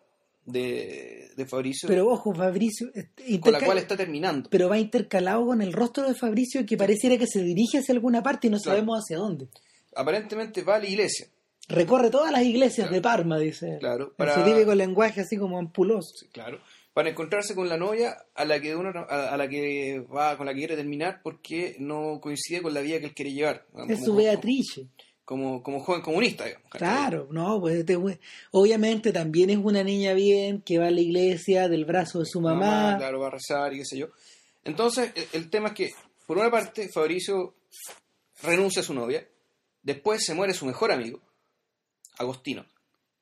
de, 0.47 1.31
de 1.37 1.47
Fabricio, 1.47 1.89
Pero 1.89 2.09
ojo, 2.09 2.35
Fabricio. 2.35 2.91
este, 2.95 3.41
con 3.41 3.53
la 3.53 3.61
cual 3.61 3.79
está 3.79 3.97
terminando. 3.97 4.51
Pero 4.51 4.69
va 4.69 4.79
intercalado 4.79 5.47
con 5.47 5.63
el 5.63 5.73
rostro 5.73 6.07
de 6.07 6.15
Fabricio 6.15 6.65
que 6.67 6.77
pareciera 6.77 7.17
que 7.17 7.27
se 7.27 7.43
dirige 7.43 7.79
hacia 7.79 7.95
alguna 7.95 8.23
parte 8.23 8.47
y 8.49 8.51
no 8.51 8.59
Claro. 8.59 8.77
sabemos 8.77 8.99
hacia 8.99 9.17
dónde. 9.19 9.49
Aparentemente 9.97 10.63
va 10.63 10.77
a 10.77 10.79
la 10.81 10.87
iglesia, 10.89 11.29
Recorre 11.67 12.11
todas 12.11 12.31
las 12.31 12.43
iglesias 12.43 12.89
Claro. 12.89 12.95
de 12.95 13.01
Parma, 13.01 13.39
dice 13.39 13.73
él. 13.75 13.79
claro, 13.79 14.09
En 14.09 14.17
para, 14.17 14.35
su 14.35 14.45
típico 14.45 14.75
lenguaje 14.75 15.23
así 15.23 15.39
como 15.39 15.59
ampuloso. 15.59 16.15
sí, 16.15 16.27
claro, 16.31 16.61
para 16.95 17.11
encontrarse 17.11 17.55
con 17.55 17.69
la 17.69 17.77
novia 17.77 18.17
a 18.35 18.45
la 18.45 18.61
que 18.61 18.75
uno, 18.75 18.91
a, 18.91 19.29
a 19.35 19.37
la 19.37 19.49
que 19.49 19.99
va, 20.01 20.37
con 20.37 20.47
la 20.47 20.53
que 20.55 20.61
quiere 20.61 20.77
terminar 20.77 21.21
porque 21.23 21.77
no 21.81 22.21
coincide 22.21 22.63
con 22.63 22.73
la 22.73 22.81
vida 22.81 23.01
que 23.01 23.07
él 23.07 23.15
quiere 23.15 23.33
llevar. 23.33 23.67
digamos, 23.73 23.99
Es 23.99 24.05
su 24.05 24.15
Beatrice. 24.15 24.87
Como, 25.25 25.63
como 25.63 25.81
joven 25.81 26.03
comunista. 26.03 26.45
Claro, 26.69 27.29
no, 27.31 27.59
pues 27.59 27.77
este 27.77 27.99
obviamente 28.51 29.11
también 29.11 29.49
es 29.49 29.57
una 29.57 29.83
niña 29.83 30.13
bien 30.13 30.61
que 30.61 30.79
va 30.79 30.89
a 30.89 30.91
la 30.91 31.01
iglesia 31.01 31.67
del 31.67 31.87
brazo 31.87 32.19
de 32.19 32.27
su 32.27 32.43
mamá. 32.43 32.97
claro, 32.99 33.21
va 33.21 33.29
a 33.29 33.31
rezar 33.31 33.73
y 33.73 33.79
qué 33.79 33.85
sé 33.87 33.97
yo. 33.99 34.09
Entonces, 34.65 35.13
el, 35.15 35.27
el 35.33 35.51
tema 35.51 35.69
es 35.69 35.75
que, 35.75 35.91
por 36.27 36.37
una 36.37 36.51
parte, 36.51 36.91
Fabricio 36.93 37.55
renuncia 38.43 38.83
a 38.83 38.85
su 38.85 38.93
novia, 38.93 39.27
después 39.83 40.23
se 40.23 40.35
muere 40.35 40.53
su 40.53 40.67
mejor 40.67 40.93
amigo, 40.93 41.23
Agostino, 42.19 42.67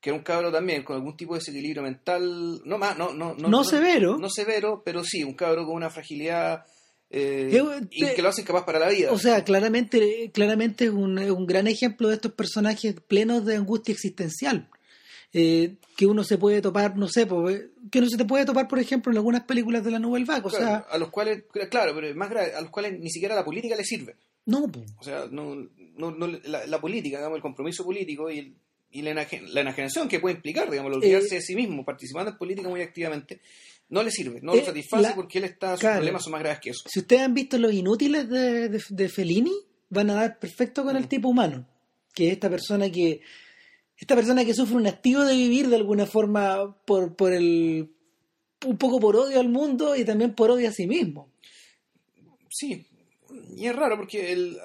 que 0.03 0.11
era 0.11 0.19
un 0.19 0.25
cabro 0.25 0.51
también 0.53 0.83
con 0.83 0.97
algún 0.97 1.17
tipo 1.17 1.33
de 1.33 1.39
desequilibrio 1.39 1.83
mental, 1.83 2.61
no 2.67 2.77
más, 2.77 2.99
no, 2.99 3.15
no, 3.15 3.35
no, 3.35 3.49
No 3.49 3.65
severo. 3.65 4.19
no 4.19 4.29
severo, 4.29 4.83
pero 4.85 5.03
sí, 5.05 5.23
un 5.25 5.33
cabro 5.35 5.65
con 5.65 5.77
una 5.77 5.89
fragilidad 5.91 6.65
eh, 7.09 7.49
Que- 7.51 7.89
y 7.91 8.15
que 8.15 8.23
lo 8.23 8.31
hace 8.31 8.41
incapaz 8.41 8.65
para 8.65 8.79
la 8.79 8.89
vida. 8.89 9.13
O 9.13 9.19
sea, 9.19 9.45
claramente, 9.45 10.31
claramente 10.35 10.87
es 10.87 10.91
un, 10.91 11.47
gran 11.47 11.67
ejemplo 11.69 12.09
de 12.09 12.15
estos 12.17 12.33
personajes 12.33 12.97
plenos 13.07 13.45
de 13.47 13.57
angustia 13.57 13.93
existencial. 13.93 14.69
Eh, 15.35 15.77
que 15.97 16.05
uno 16.07 16.25
se 16.25 16.37
puede 16.37 16.61
topar, 16.61 16.97
no 16.97 17.09
sé, 17.09 17.25
pues, 17.27 17.67
que 17.91 18.01
uno 18.01 18.09
se 18.09 18.17
te 18.19 18.25
puede 18.25 18.45
topar, 18.45 18.67
por 18.69 18.79
ejemplo, 18.79 19.11
en 19.13 19.19
algunas 19.19 19.45
películas 19.45 19.83
de 19.85 19.91
la 19.91 19.99
Nouvelle 19.99 20.27
Vague. 20.27 20.43
O 20.45 20.51
sea, 20.51 20.77
a 20.91 20.99
los 20.99 21.09
cuales, 21.11 21.45
claro, 21.71 21.93
pero 21.95 22.15
más 22.17 22.29
grave, 22.29 22.55
a 22.55 22.61
los 22.61 22.71
cuales 22.71 22.99
ni 22.99 23.09
siquiera 23.11 23.35
la 23.35 23.45
política 23.45 23.77
le 23.77 23.85
sirve. 23.85 24.17
no, 24.47 24.67
pues. 24.69 24.91
O 24.99 25.05
sea, 25.05 25.27
no, 25.31 25.55
no, 25.97 26.27
la 26.27 26.81
política, 26.81 27.19
digamos, 27.19 27.37
el 27.37 27.43
compromiso 27.43 27.85
político 27.85 28.31
y, 28.31 28.39
el- 28.41 28.55
y 28.93 29.03
la, 29.03 29.11
enaje- 29.13 29.41
la 29.49 29.63
enajenación 29.63 30.09
que 30.09 30.21
puede 30.21 30.37
implicar, 30.37 30.71
digamos, 30.71 30.91
el 30.93 30.99
olvidarse 30.99 31.35
Eh, 31.35 31.39
de 31.39 31.43
sí 31.43 31.55
mismo, 31.57 31.85
participando 31.85 32.31
en 32.31 32.39
política 32.39 32.69
muy 32.69 32.81
activamente, 32.83 33.41
no 33.89 34.03
le 34.03 34.11
sirve, 34.11 34.41
no 34.43 34.55
Eh, 34.55 34.59
lo 34.59 34.65
satisface 34.67 35.03
la- 35.03 35.15
porque 35.15 35.39
él 35.39 35.45
está, 35.45 35.73
sus 35.73 35.81
claro. 35.81 35.97
problemas 35.97 36.23
son 36.23 36.33
más 36.33 36.41
graves 36.43 36.61
que 36.61 36.71
eso. 36.71 36.83
Si 36.89 37.01
ustedes 37.01 37.23
han 37.23 37.35
visto 37.35 37.59
Los 37.59 37.73
Inútiles 37.73 38.29
de, 38.29 38.69
de, 38.69 38.83
de 38.89 39.09
Fellini, 39.09 39.53
van 39.91 40.11
a 40.11 40.15
dar 40.15 40.39
perfecto 40.39 40.85
con 40.85 40.97
el 40.97 41.05
Mm. 41.05 41.09
tipo 41.09 41.29
humano, 41.29 41.67
que 42.15 42.27
es 42.29 42.33
esta 42.35 42.49
persona 42.51 42.91
que 42.91 43.21
esta 43.97 44.17
persona 44.17 44.45
que 44.45 44.53
sufre 44.55 44.77
un 44.77 44.87
hastío 44.87 45.21
de 45.23 45.35
vivir 45.37 45.69
de 45.69 45.77
alguna 45.77 46.07
forma 46.07 46.77
por, 46.85 47.15
por 47.15 47.33
el 47.33 47.91
un 48.67 48.77
poco 48.77 48.99
por 49.01 49.15
odio 49.17 49.39
al 49.41 49.49
mundo 49.49 49.95
y 49.97 50.05
también 50.05 50.35
por 50.35 50.51
odio 50.51 50.69
a 50.69 50.73
sí 50.73 50.87
mismo. 50.87 51.31
Sí, 52.49 52.87
y 53.57 53.67
es 53.67 53.75
raro 53.77 53.97
porque 53.97 54.33
el, 54.33 54.59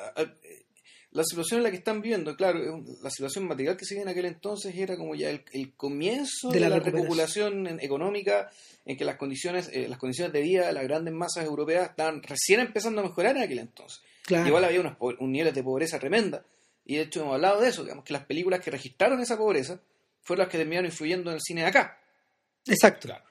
la 1.17 1.23
situación 1.23 1.57
en 1.57 1.63
la 1.63 1.71
que 1.71 1.77
están 1.77 1.99
viviendo, 1.99 2.35
claro, 2.35 2.83
la 3.01 3.09
situación 3.09 3.47
material 3.47 3.75
que 3.75 3.85
se 3.85 3.95
vivía 3.95 4.03
en 4.03 4.09
aquel 4.09 4.25
entonces 4.25 4.75
era 4.75 4.95
como 4.95 5.15
ya 5.15 5.31
el, 5.31 5.43
el 5.51 5.73
comienzo 5.73 6.49
De 6.49 6.55
de, 6.55 6.59
la 6.59 6.69
la, 6.69 6.79
recuperación. 6.79 7.79
económica, 7.79 8.51
en 8.85 8.95
que 8.95 9.03
las 9.03 9.15
condiciones, 9.15 9.67
eh, 9.73 9.87
las 9.87 9.97
condiciones 9.97 10.31
de 10.31 10.41
vida 10.41 10.67
de 10.67 10.73
las 10.73 10.83
grandes 10.83 11.15
masas 11.15 11.43
europeas 11.43 11.89
estaban 11.89 12.21
recién 12.21 12.59
empezando 12.59 13.01
a 13.01 13.05
mejorar 13.05 13.35
en 13.35 13.41
aquel 13.41 13.57
entonces. 13.57 13.99
Claro. 14.27 14.47
Igual 14.47 14.65
había 14.65 14.79
unos, 14.79 14.95
un 14.99 15.31
niveles 15.31 15.55
de 15.55 15.63
pobreza 15.63 15.97
tremenda. 15.97 16.45
Y 16.85 16.97
de 16.97 17.01
hecho 17.01 17.21
hemos 17.21 17.33
hablado 17.33 17.61
de 17.61 17.69
eso, 17.69 17.81
digamos 17.81 18.05
que 18.05 18.13
las 18.13 18.25
películas 18.25 18.59
que 18.59 18.69
registraron 18.69 19.19
esa 19.19 19.39
pobreza 19.39 19.81
fueron 20.21 20.43
las 20.43 20.51
que 20.51 20.59
terminaron 20.59 20.85
influyendo 20.85 21.31
en 21.31 21.37
el 21.37 21.41
cine 21.41 21.61
de 21.61 21.67
acá. 21.67 21.99
Exacto. 22.67 23.07
Claro. 23.07 23.23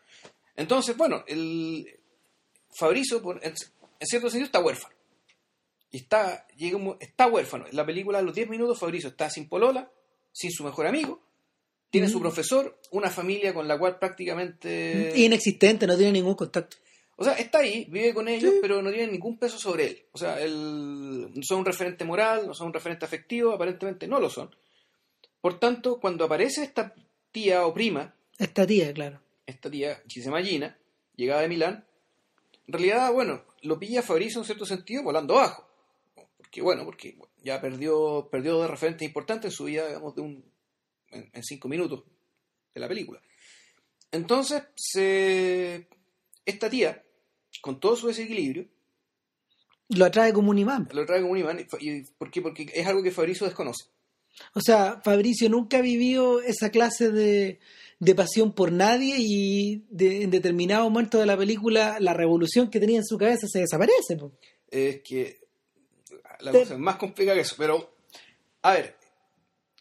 Entonces, 0.56 0.96
bueno, 0.96 1.22
el 1.28 1.86
Fabrizio, 2.76 3.22
en 3.40 3.54
cierto 4.00 4.28
sentido, 4.28 4.46
está 4.46 4.58
huérfano. 4.58 4.95
Y 5.90 5.98
está, 5.98 6.46
llega 6.56 6.76
un 6.76 6.96
está 7.00 7.26
huérfano. 7.28 7.66
En 7.70 7.76
la 7.76 7.86
película, 7.86 8.18
a 8.18 8.22
los 8.22 8.34
10 8.34 8.48
minutos, 8.48 8.78
Fabrizio 8.78 9.08
está 9.10 9.30
sin 9.30 9.48
polola, 9.48 9.90
sin 10.32 10.50
su 10.50 10.64
mejor 10.64 10.86
amigo, 10.86 11.22
tiene 11.90 12.08
su 12.08 12.18
Mm. 12.18 12.22
profesor, 12.22 12.78
una 12.90 13.10
familia 13.10 13.54
con 13.54 13.66
la 13.68 13.78
cual 13.78 13.98
prácticamente... 13.98 15.12
Inexistente, 15.16 15.86
no 15.86 15.96
tiene 15.96 16.12
ningún 16.12 16.34
contacto. 16.34 16.76
O 17.18 17.24
sea, 17.24 17.32
está 17.34 17.60
ahí, 17.60 17.86
vive 17.88 18.12
con 18.12 18.28
ellos, 18.28 18.52
Sí. 18.54 18.58
pero 18.60 18.82
no 18.82 18.90
tiene 18.90 19.10
ningún 19.12 19.38
peso 19.38 19.58
sobre 19.58 19.86
él. 19.86 20.02
O 20.12 20.18
sea, 20.18 20.38
él, 20.40 21.30
no 21.34 21.42
son 21.42 21.60
un 21.60 21.64
referente 21.64 22.04
moral, 22.04 22.46
no 22.46 22.52
son 22.54 22.66
un 22.66 22.74
referente 22.74 23.06
afectivo, 23.06 23.52
aparentemente 23.52 24.06
no 24.06 24.20
lo 24.20 24.28
son. 24.28 24.54
Por 25.40 25.58
tanto, 25.58 25.98
cuando 26.00 26.24
aparece 26.24 26.62
esta 26.62 26.92
tía 27.32 27.64
o 27.66 27.72
prima, 27.72 28.14
Esta 28.38 28.66
tía, 28.66 28.92
claro. 28.92 29.20
esta 29.46 29.70
tía, 29.70 30.02
llama 30.06 30.42
Gina, 30.42 30.76
llegada 31.14 31.40
de 31.42 31.48
Milán, 31.48 31.86
en 32.66 32.72
realidad, 32.72 33.10
bueno, 33.12 33.44
lo 33.62 33.78
pilla 33.78 34.02
Fabrizio 34.02 34.40
en 34.40 34.44
cierto 34.44 34.66
sentido 34.66 35.02
volando 35.02 35.34
bajo. 35.36 35.66
Porque, 36.56 36.62
bueno, 36.62 36.84
porque 36.84 37.16
ya 37.42 37.60
perdió, 37.60 38.28
perdió 38.30 38.54
dos 38.54 38.70
referentes 38.70 39.06
importantes 39.06 39.52
en 39.52 39.56
su 39.56 39.64
vida, 39.64 39.86
digamos, 39.86 40.14
de 40.14 40.22
un, 40.22 40.44
en, 41.10 41.28
en 41.32 41.42
cinco 41.44 41.68
minutos 41.68 42.04
de 42.74 42.80
la 42.80 42.88
película. 42.88 43.20
Entonces, 44.10 44.62
se, 44.74 45.86
esta 46.44 46.70
tía, 46.70 47.04
con 47.60 47.78
todo 47.80 47.96
su 47.96 48.06
desequilibrio, 48.08 48.66
Lo 49.90 50.04
atrae 50.06 50.32
como 50.32 50.50
un 50.50 50.58
imán. 50.58 50.88
lo 50.92 51.04
trae 51.06 51.20
como 51.20 51.32
un 51.32 51.38
imán. 51.38 51.58
y- 51.80 51.88
y- 51.90 52.02
¿Por 52.18 52.30
qué? 52.30 52.40
Porque 52.42 52.66
es 52.72 52.86
algo 52.86 53.02
que 53.02 53.10
Fabrizio 53.10 53.46
desconoce. 53.46 53.84
O 54.54 54.60
sea, 54.60 55.00
Fabricio 55.04 55.48
nunca 55.48 55.80
vivió 55.80 56.40
esa 56.42 56.70
clase 56.70 57.10
de, 57.10 57.58
de 57.98 58.14
pasión 58.14 58.52
por 58.54 58.70
nadie 58.72 59.16
y 59.18 59.84
de- 59.90 60.22
en 60.22 60.30
determinado 60.30 60.84
momento 60.90 61.18
de 61.18 61.26
la 61.26 61.36
película 61.36 61.98
la 62.00 62.12
revolución 62.14 62.70
que 62.70 62.80
tenía 62.80 62.98
en 62.98 63.04
su 63.04 63.16
cabeza 63.18 63.46
se 63.48 63.60
desaparece. 63.60 64.16
po. 64.18 64.32
Es 64.70 65.02
que 65.02 65.45
la 66.40 66.52
Te- 66.52 66.60
cosa 66.60 66.74
es 66.74 66.80
más 66.80 66.96
complicada 66.96 67.34
que 67.36 67.42
eso. 67.42 67.54
Pero, 67.58 67.94
a 68.62 68.72
ver, 68.72 68.96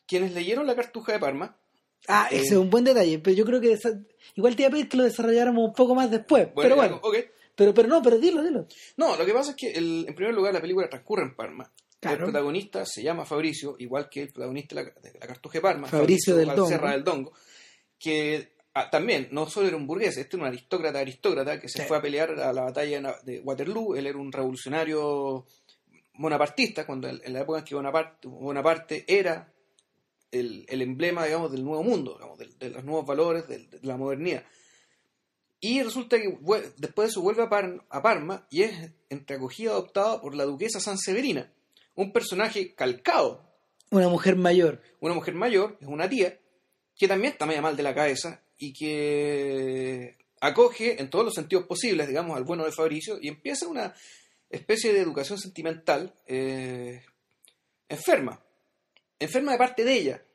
quienes 0.07 0.33
leyeron 0.33 0.65
La 0.67 0.75
Cartuja 0.75 1.13
de 1.13 1.19
Parma, 1.19 1.57
Ah, 2.07 2.27
Eh. 2.29 2.35
ese 2.35 2.50
es 2.53 2.57
un 2.59 2.69
buen 2.69 2.83
detalle, 2.83 3.17
pero 3.17 3.35
yo 3.35 3.43
creo 3.45 3.59
que 3.59 3.79
igual 4.35 4.55
te 4.55 4.62
iba 4.62 4.67
a 4.67 4.71
pedir 4.71 4.88
que 4.88 4.95
lo 4.97 5.03
desarrolláramos 5.05 5.69
un 5.69 5.74
poco 5.74 5.95
más 5.95 6.12
después. 6.12 6.47
pero 6.55 6.75
bueno, 6.75 7.00
ok. 7.01 7.15
pero, 7.55 7.74
pero 7.74 7.88
no, 7.88 8.00
pero 8.03 8.19
dilo, 8.19 8.43
dilo. 8.43 8.67
No, 8.97 9.15
lo 9.17 9.25
que 9.25 9.33
pasa 9.33 9.51
es 9.51 9.55
que, 9.57 9.71
el- 9.71 10.05
en 10.07 10.13
primer 10.13 10.35
lugar, 10.35 10.53
la 10.53 10.62
película 10.62 10.88
transcurre 10.88 11.24
en 11.24 11.35
Parma. 11.35 11.71
Claro. 12.00 12.17
El 12.17 12.24
protagonista 12.25 12.85
se 12.85 13.01
llama 13.01 13.25
Fabricio, 13.25 13.75
igual 13.79 14.07
que 14.07 14.21
el 14.21 14.31
protagonista 14.31 14.75
de 14.75 14.83
la, 14.83 14.91
de 15.01 15.19
la 15.19 15.25
Cartuja 15.25 15.53
de 15.57 15.62
Parma, 15.62 15.88
Fabricio 15.88 16.35
del 16.35 16.45
Valserra 16.45 16.77
Dongo. 16.77 16.91
del 16.91 17.03
Dongo, 17.03 17.33
que 17.97 18.53
ah, 18.75 18.88
también 18.91 19.29
no 19.31 19.50
solo 19.50 19.67
era 19.67 19.77
un 19.77 19.88
burgués, 19.88 20.15
este 20.17 20.35
era 20.35 20.43
un 20.43 20.50
aristócrata 20.50 21.00
aristócrata 21.00 21.59
que 21.59 21.69
se 21.69 21.81
Sí. 21.81 21.88
fue 21.88 21.97
a 21.97 22.01
pelear 22.03 22.31
a 22.39 22.53
la 22.53 22.62
batalla 22.65 23.15
de 23.24 23.39
Waterloo, 23.39 23.95
él 23.95 24.05
era 24.05 24.17
un 24.19 24.31
revolucionario 24.31 25.47
bonapartista, 26.17 26.86
cuando 26.86 27.07
en 27.07 27.22
en 27.24 27.34
la 27.34 27.41
época 27.41 27.60
en 27.60 27.65
que 27.65 27.75
Bonaparte, 27.75 28.27
Bonaparte 28.27 29.05
era 29.07 29.51
el, 30.31 30.65
el 30.67 30.81
emblema, 30.81 31.25
digamos, 31.25 31.51
del 31.51 31.63
nuevo 31.63 31.84
mundo, 31.84 32.13
digamos, 32.15 32.38
de, 32.38 32.48
de 32.48 32.69
los 32.69 32.84
nuevos 32.84 33.05
valores, 33.05 33.48
de, 33.48 33.60
de 33.67 33.79
la 33.84 33.98
modernidad. 33.98 34.43
Y 35.62 35.81
resulta 35.81 36.17
que 36.17 36.38
después 36.77 37.07
de 37.07 37.12
eso 37.12 37.22
vuelve 37.22 37.43
a, 37.43 37.50
Par- 37.50 37.86
a 37.89 38.01
Parma 38.01 38.45
y 38.51 38.63
es 38.63 38.91
entreacogida 39.10 39.72
adoptada 39.72 40.22
por 40.22 40.36
la 40.36 40.43
duquesa 40.43 40.79
Sanseverina, 40.79 41.51
un 41.95 42.12
personaje 42.12 42.75
calcado, 42.75 43.50
Una 43.89 44.10
mujer 44.10 44.36
mayor. 44.36 44.81
una 45.00 45.13
mujer 45.13 45.34
mayor, 45.34 45.77
es 45.79 45.88
una 45.88 46.10
tía, 46.10 46.39
que 46.98 47.07
también 47.07 47.34
está 47.34 47.45
media 47.45 47.62
mal 47.62 47.75
de 47.77 47.84
la 47.84 47.95
cabeza 47.95 48.41
y 48.57 48.74
que 48.74 50.17
acoge 50.41 51.01
en 51.01 51.10
todos 51.10 51.25
los 51.25 51.34
sentidos 51.34 51.65
posibles, 51.65 52.07
digamos, 52.07 52.36
al 52.38 52.43
bueno 52.43 52.65
de 52.65 52.72
Fabricio 52.72 53.17
y 53.22 53.29
empieza 53.29 53.67
una 53.67 53.93
especie 54.49 54.93
de 54.93 54.99
educación 55.01 55.37
sentimental 55.39 56.13
eh, 56.27 57.03
enferma, 57.89 58.43
enferma 59.19 59.51
de 59.53 59.57
parte 59.57 59.83
de 59.83 59.93
ella. 59.93 60.25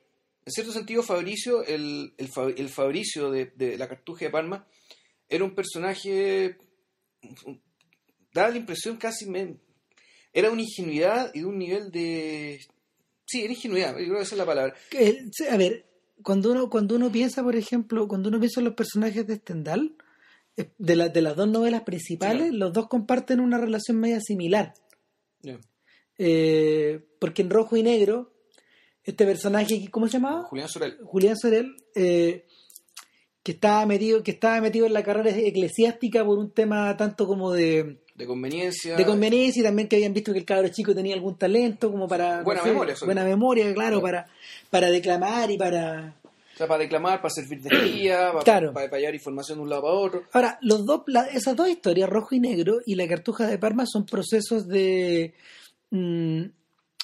En 0.45 0.51
cierto 0.51 0.71
sentido, 0.71 1.03
Fabricio, 1.03 1.63
el, 1.65 2.13
el, 2.17 2.27
Fa- 2.27 2.49
el 2.49 2.69
Fabricio 2.69 3.29
de, 3.31 3.77
la 3.77 3.87
Cartuja 3.87 4.25
de 4.25 4.31
Palma, 4.31 4.67
era 5.29 5.43
un 5.43 5.53
personaje, 5.53 6.57
daba 8.33 8.49
la 8.49 8.57
impresión 8.57 8.97
casi, 8.97 9.29
me- 9.29 9.57
era 10.33 10.49
una 10.49 10.61
ingenuidad 10.61 11.31
y 11.33 11.39
de 11.41 11.45
un 11.45 11.57
nivel 11.57 11.91
de 11.91 12.59
sí, 13.25 13.43
era 13.43 13.53
ingenuidad, 13.53 13.91
yo 13.97 14.05
creo 14.05 14.15
que 14.17 14.23
esa 14.23 14.35
es 14.35 14.39
la 14.39 14.45
palabra. 14.45 14.75
A 15.49 15.57
ver, 15.57 15.85
cuando 16.23 16.51
uno, 16.51 16.69
cuando 16.69 16.95
uno 16.95 17.11
piensa, 17.11 17.43
por 17.43 17.55
ejemplo, 17.55 18.07
cuando 18.07 18.29
uno 18.29 18.39
piensa 18.39 18.59
en 18.59 18.65
los 18.65 18.73
personajes 18.75 19.25
de 19.27 19.35
Stendhal, 19.35 19.95
de, 20.77 20.95
la- 20.95 21.09
de 21.09 21.21
las 21.21 21.35
dos 21.35 21.47
novelas 21.47 21.81
principales, 21.83 22.43
Claro. 22.49 22.57
los 22.57 22.73
dos 22.73 22.87
comparten 22.87 23.39
una 23.39 23.57
relación 23.57 23.97
media 23.99 24.19
similar. 24.21 24.73
Eh, 26.17 26.99
porque 27.19 27.41
en 27.41 27.49
rojo 27.49 27.75
y 27.77 27.83
negro, 27.83 28.31
este 29.03 29.25
personaje, 29.25 29.89
¿cómo 29.89 30.07
se 30.07 30.13
llamaba? 30.13 30.43
Julián 30.43 30.69
Sorel. 30.69 30.97
Julián 31.03 31.37
Sorel, 31.37 31.75
eh, 31.95 32.45
que 33.41 33.53
estaba 33.53 33.85
metido, 33.87 34.21
que 34.21 34.31
estaba 34.31 34.61
metido 34.61 34.85
en 34.85 34.93
la 34.93 35.01
carrera 35.03 35.31
eclesiástica 35.31 36.23
por 36.23 36.37
un 36.37 36.51
tema 36.51 36.95
tanto 36.95 37.25
como 37.25 37.51
de, 37.51 38.01
De 38.13 38.27
conveniencia. 38.27 38.95
de 38.95 39.05
conveniencia 39.05 39.61
y 39.61 39.63
también 39.63 39.87
que 39.87 39.95
habían 39.95 40.13
visto 40.13 40.31
que 40.31 40.37
el 40.39 40.45
cabro 40.45 40.67
chico 40.67 40.93
tenía 40.93 41.15
algún 41.15 41.37
talento 41.39 41.91
como 41.91 42.07
para 42.07 42.43
Buena 42.43 42.59
no 42.61 42.65
sé, 42.67 42.71
memoria, 42.73 42.95
buena 43.03 43.23
memoria 43.23 43.73
claro 43.73 43.99
para 43.99 44.27
para 44.69 44.91
declamar 44.91 45.49
y 45.49 45.57
para 45.57 46.13
O 46.53 46.57
sea, 46.57 46.67
para 46.67 46.79
declamar, 46.83 47.21
para 47.21 47.33
servir 47.33 47.61
de 47.61 47.69
guía, 47.69 48.31
para, 48.33 48.43
Claro. 48.43 48.73
para, 48.73 48.89
para 48.89 48.99
llevar 48.99 49.15
información 49.15 49.57
de 49.57 49.63
un 49.63 49.69
lado 49.69 49.81
para 49.83 49.93
otro. 49.93 50.23
ahora 50.33 50.59
los 50.61 50.85
dos 50.85 51.01
la- 51.07 51.27
esas 51.27 51.55
dos 51.55 51.69
historias 51.69 52.09
rojo 52.09 52.35
y 52.35 52.39
negro 52.39 52.79
y 52.85 52.95
la 52.95 53.07
cartuja 53.07 53.47
de 53.47 53.57
Parma 53.57 53.85
son 53.85 54.05
procesos 54.05 54.67
de 54.67 55.33
mm, 55.91 56.43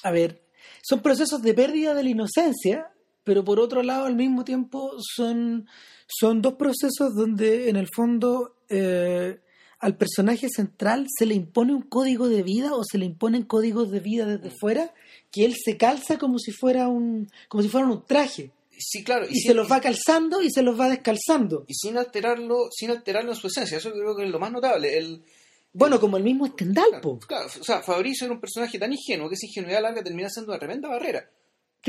a 0.04 0.10
ver 0.10 0.42
son 0.82 1.00
procesos 1.00 1.42
de 1.42 1.54
pérdida 1.54 1.94
de 1.94 2.02
la 2.04 2.10
inocencia 2.10 2.90
pero 3.24 3.44
por 3.44 3.58
otro 3.58 3.82
lado 3.82 4.06
al 4.06 4.14
mismo 4.16 4.44
tiempo 4.44 4.92
son 5.16 5.66
son 6.06 6.40
dos 6.40 6.54
procesos 6.54 7.14
donde 7.14 7.68
en 7.68 7.76
el 7.76 7.88
fondo 7.94 8.56
eh, 8.68 9.40
al 9.80 9.96
personaje 9.96 10.48
central 10.48 11.06
se 11.16 11.26
le 11.26 11.34
impone 11.34 11.74
un 11.74 11.82
código 11.82 12.28
de 12.28 12.42
vida 12.42 12.74
o 12.74 12.82
se 12.84 12.98
le 12.98 13.04
imponen 13.04 13.42
códigos 13.44 13.90
de 13.90 14.00
vida 14.00 14.24
desde 14.26 14.50
fuera 14.58 14.92
que 15.30 15.44
él 15.44 15.54
se 15.62 15.76
calza 15.76 16.18
como 16.18 16.38
si 16.38 16.52
fuera 16.52 16.88
un 16.88 17.28
como 17.48 17.62
si 17.62 17.68
fuera 17.68 17.86
un 17.86 18.04
traje 18.06 18.50
Sí, 18.78 19.02
claro. 19.04 19.26
y, 19.28 19.34
sin- 19.34 19.48
se 19.50 19.54
los 19.54 19.70
va 19.70 19.80
calzando 19.80 20.40
y 20.42 20.50
se 20.50 20.62
los 20.62 20.78
va 20.78 20.88
descalzando 20.88 21.64
y 21.66 21.74
sin 21.74 21.96
alterarlo, 21.98 22.68
sin 22.70 22.90
alterarlo 22.90 23.32
en 23.32 23.36
su 23.36 23.46
esencia. 23.48 23.78
Eso 23.78 23.92
creo 23.92 24.16
que 24.16 24.24
es 24.24 24.30
lo 24.30 24.38
más 24.38 24.52
notable. 24.52 24.96
El, 24.96 25.24
bueno 25.72 26.00
como 26.00 26.16
el 26.16 26.22
mismo 26.22 26.46
Stendhal 26.46 27.00
claro, 27.26 27.46
o 27.60 27.64
sea, 27.64 27.82
Fabricio 27.82 28.24
era 28.26 28.34
un 28.34 28.40
personaje 28.40 28.78
tan 28.78 28.92
ingenuo 28.92 29.28
que 29.28 29.34
esa 29.34 29.46
ingenuidad 29.46 29.82
larga 29.82 30.02
termina 30.02 30.28
siendo 30.30 30.52
una 30.52 30.58
tremenda 30.58 30.88
barrera. 30.88 31.28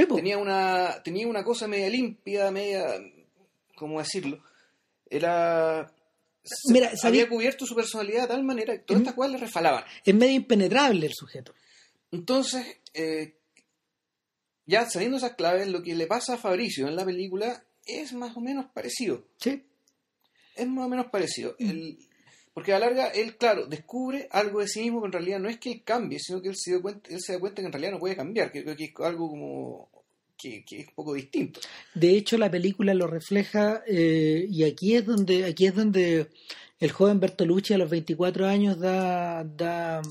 Po. 0.07 0.15
Tenía 0.15 0.37
una, 0.37 1.01
tenía 1.03 1.27
una 1.27 1.43
cosa 1.43 1.67
media 1.67 1.89
limpia, 1.89 2.51
media, 2.51 2.85
¿cómo 3.75 3.99
decirlo? 3.99 4.41
Era... 5.09 5.91
Mira, 6.71 6.91
¿sabí- 6.95 7.19
había 7.19 7.29
cubierto 7.29 7.65
su 7.65 7.75
personalidad 7.75 8.21
de 8.23 8.27
tal 8.29 8.43
manera 8.43 8.73
que 8.73 8.83
todas 8.83 9.01
estas 9.01 9.15
cosas 9.15 9.31
le 9.33 9.37
refalaban. 9.39 9.83
es 10.05 10.15
medio 10.15 10.33
impenetrable 10.35 11.05
el 11.07 11.13
sujeto 11.13 11.53
Entonces, 12.11 12.65
eh, 12.93 13.38
ya 14.69 14.89
sabiendo 14.89 15.17
esas 15.17 15.33
claves, 15.33 15.67
lo 15.67 15.81
que 15.81 15.95
le 15.95 16.07
pasa 16.07 16.35
a 16.35 16.37
Fabricio 16.37 16.87
en 16.87 16.95
la 16.95 17.03
película 17.05 17.63
es 17.85 18.13
más 18.13 18.37
o 18.37 18.39
menos 18.41 18.65
parecido. 18.73 19.25
sí 19.37 19.63
Es 20.55 20.67
más 20.67 20.85
o 20.85 20.89
menos 20.89 21.07
parecido. 21.07 21.55
El- 21.59 21.97
porque 22.53 22.73
a 22.73 22.79
la 22.79 22.87
larga, 22.87 23.07
él, 23.09 23.37
claro, 23.37 23.67
descubre 23.67 24.27
algo 24.31 24.59
de 24.59 24.67
sí 24.67 24.81
mismo 24.81 24.99
que 25.01 25.05
en 25.07 25.11
realidad 25.13 25.39
no 25.39 25.47
es 25.49 25.59
que 25.59 25.71
él 25.71 25.81
cambie, 25.83 26.19
sino 26.19 26.41
que 26.41 26.49
él 26.49 26.55
se, 26.57 26.71
dio 26.71 26.81
cuenta, 26.81 27.09
él 27.09 27.19
se 27.21 27.33
da 27.33 27.39
cuenta 27.39 27.61
que 27.61 27.67
en 27.67 27.71
realidad 27.71 27.91
no 27.93 27.99
puede 27.99 28.15
cambiar, 28.15 28.51
que 28.51 28.63
que 28.63 28.83
es 28.83 28.91
algo 28.99 29.29
como 29.29 29.89
que, 30.37 30.63
que 30.65 30.79
es 30.81 30.87
un 30.89 30.93
poco 30.95 31.13
distinto. 31.13 31.61
De 31.93 32.11
hecho, 32.11 32.37
la 32.37 32.51
película 32.51 32.93
lo 32.93 33.07
refleja 33.07 33.81
eh, 33.87 34.45
y 34.49 34.63
aquí 34.65 34.95
es 34.95 35.05
donde 35.05 35.45
aquí 35.45 35.67
es 35.67 35.75
donde 35.75 36.27
el 36.79 36.91
joven 36.91 37.19
Bertolucci 37.19 37.73
a 37.73 37.77
los 37.77 37.89
24 37.89 38.45
años 38.47 38.77
da, 38.79 39.43
da 39.45 40.01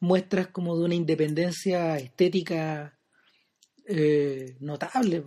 muestras 0.00 0.48
como 0.48 0.76
de 0.78 0.84
una 0.84 0.94
independencia 0.94 1.96
estética 1.96 2.98
eh, 3.86 4.56
notable. 4.60 5.22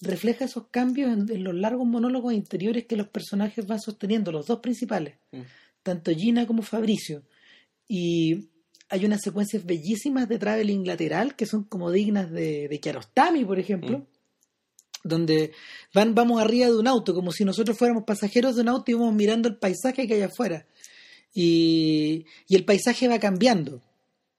Refleja 0.00 0.44
esos 0.46 0.66
cambios 0.68 1.12
en, 1.12 1.30
en 1.30 1.44
los 1.44 1.54
largos 1.54 1.86
monólogos 1.86 2.32
interiores 2.34 2.86
que 2.86 2.96
los 2.96 3.08
personajes 3.08 3.66
van 3.66 3.80
sosteniendo, 3.80 4.32
los 4.32 4.46
dos 4.46 4.60
principales, 4.60 5.14
Mm. 5.32 5.40
tanto 5.82 6.10
Gina 6.12 6.46
como 6.46 6.62
Fabricio. 6.62 7.22
Y 7.88 8.48
hay 8.88 9.04
unas 9.04 9.20
secuencias 9.22 9.64
bellísimas 9.64 10.28
de 10.28 10.38
traveling 10.38 10.86
lateral 10.86 11.34
que 11.36 11.46
son 11.46 11.64
como 11.64 11.90
dignas 11.90 12.30
de, 12.30 12.68
de 12.68 12.80
Kiarostami, 12.80 13.44
por 13.44 13.58
ejemplo 13.58 13.98
Mm. 13.98 14.06
donde 15.04 15.52
van, 15.94 16.14
vamos 16.14 16.40
arriba 16.40 16.66
de 16.66 16.76
un 16.78 16.86
auto, 16.86 17.12
como 17.14 17.32
si 17.32 17.44
nosotros 17.44 17.76
fuéramos 17.76 18.04
pasajeros 18.04 18.54
de 18.54 18.62
un 18.62 18.68
auto 18.68 18.90
y 18.90 18.94
vamos 18.94 19.14
mirando 19.14 19.48
el 19.48 19.56
paisaje 19.56 20.06
que 20.06 20.14
hay 20.14 20.22
afuera. 20.22 20.64
Y, 21.34 22.24
y 22.48 22.56
el 22.56 22.64
paisaje 22.64 23.08
va 23.08 23.18
cambiando. 23.18 23.80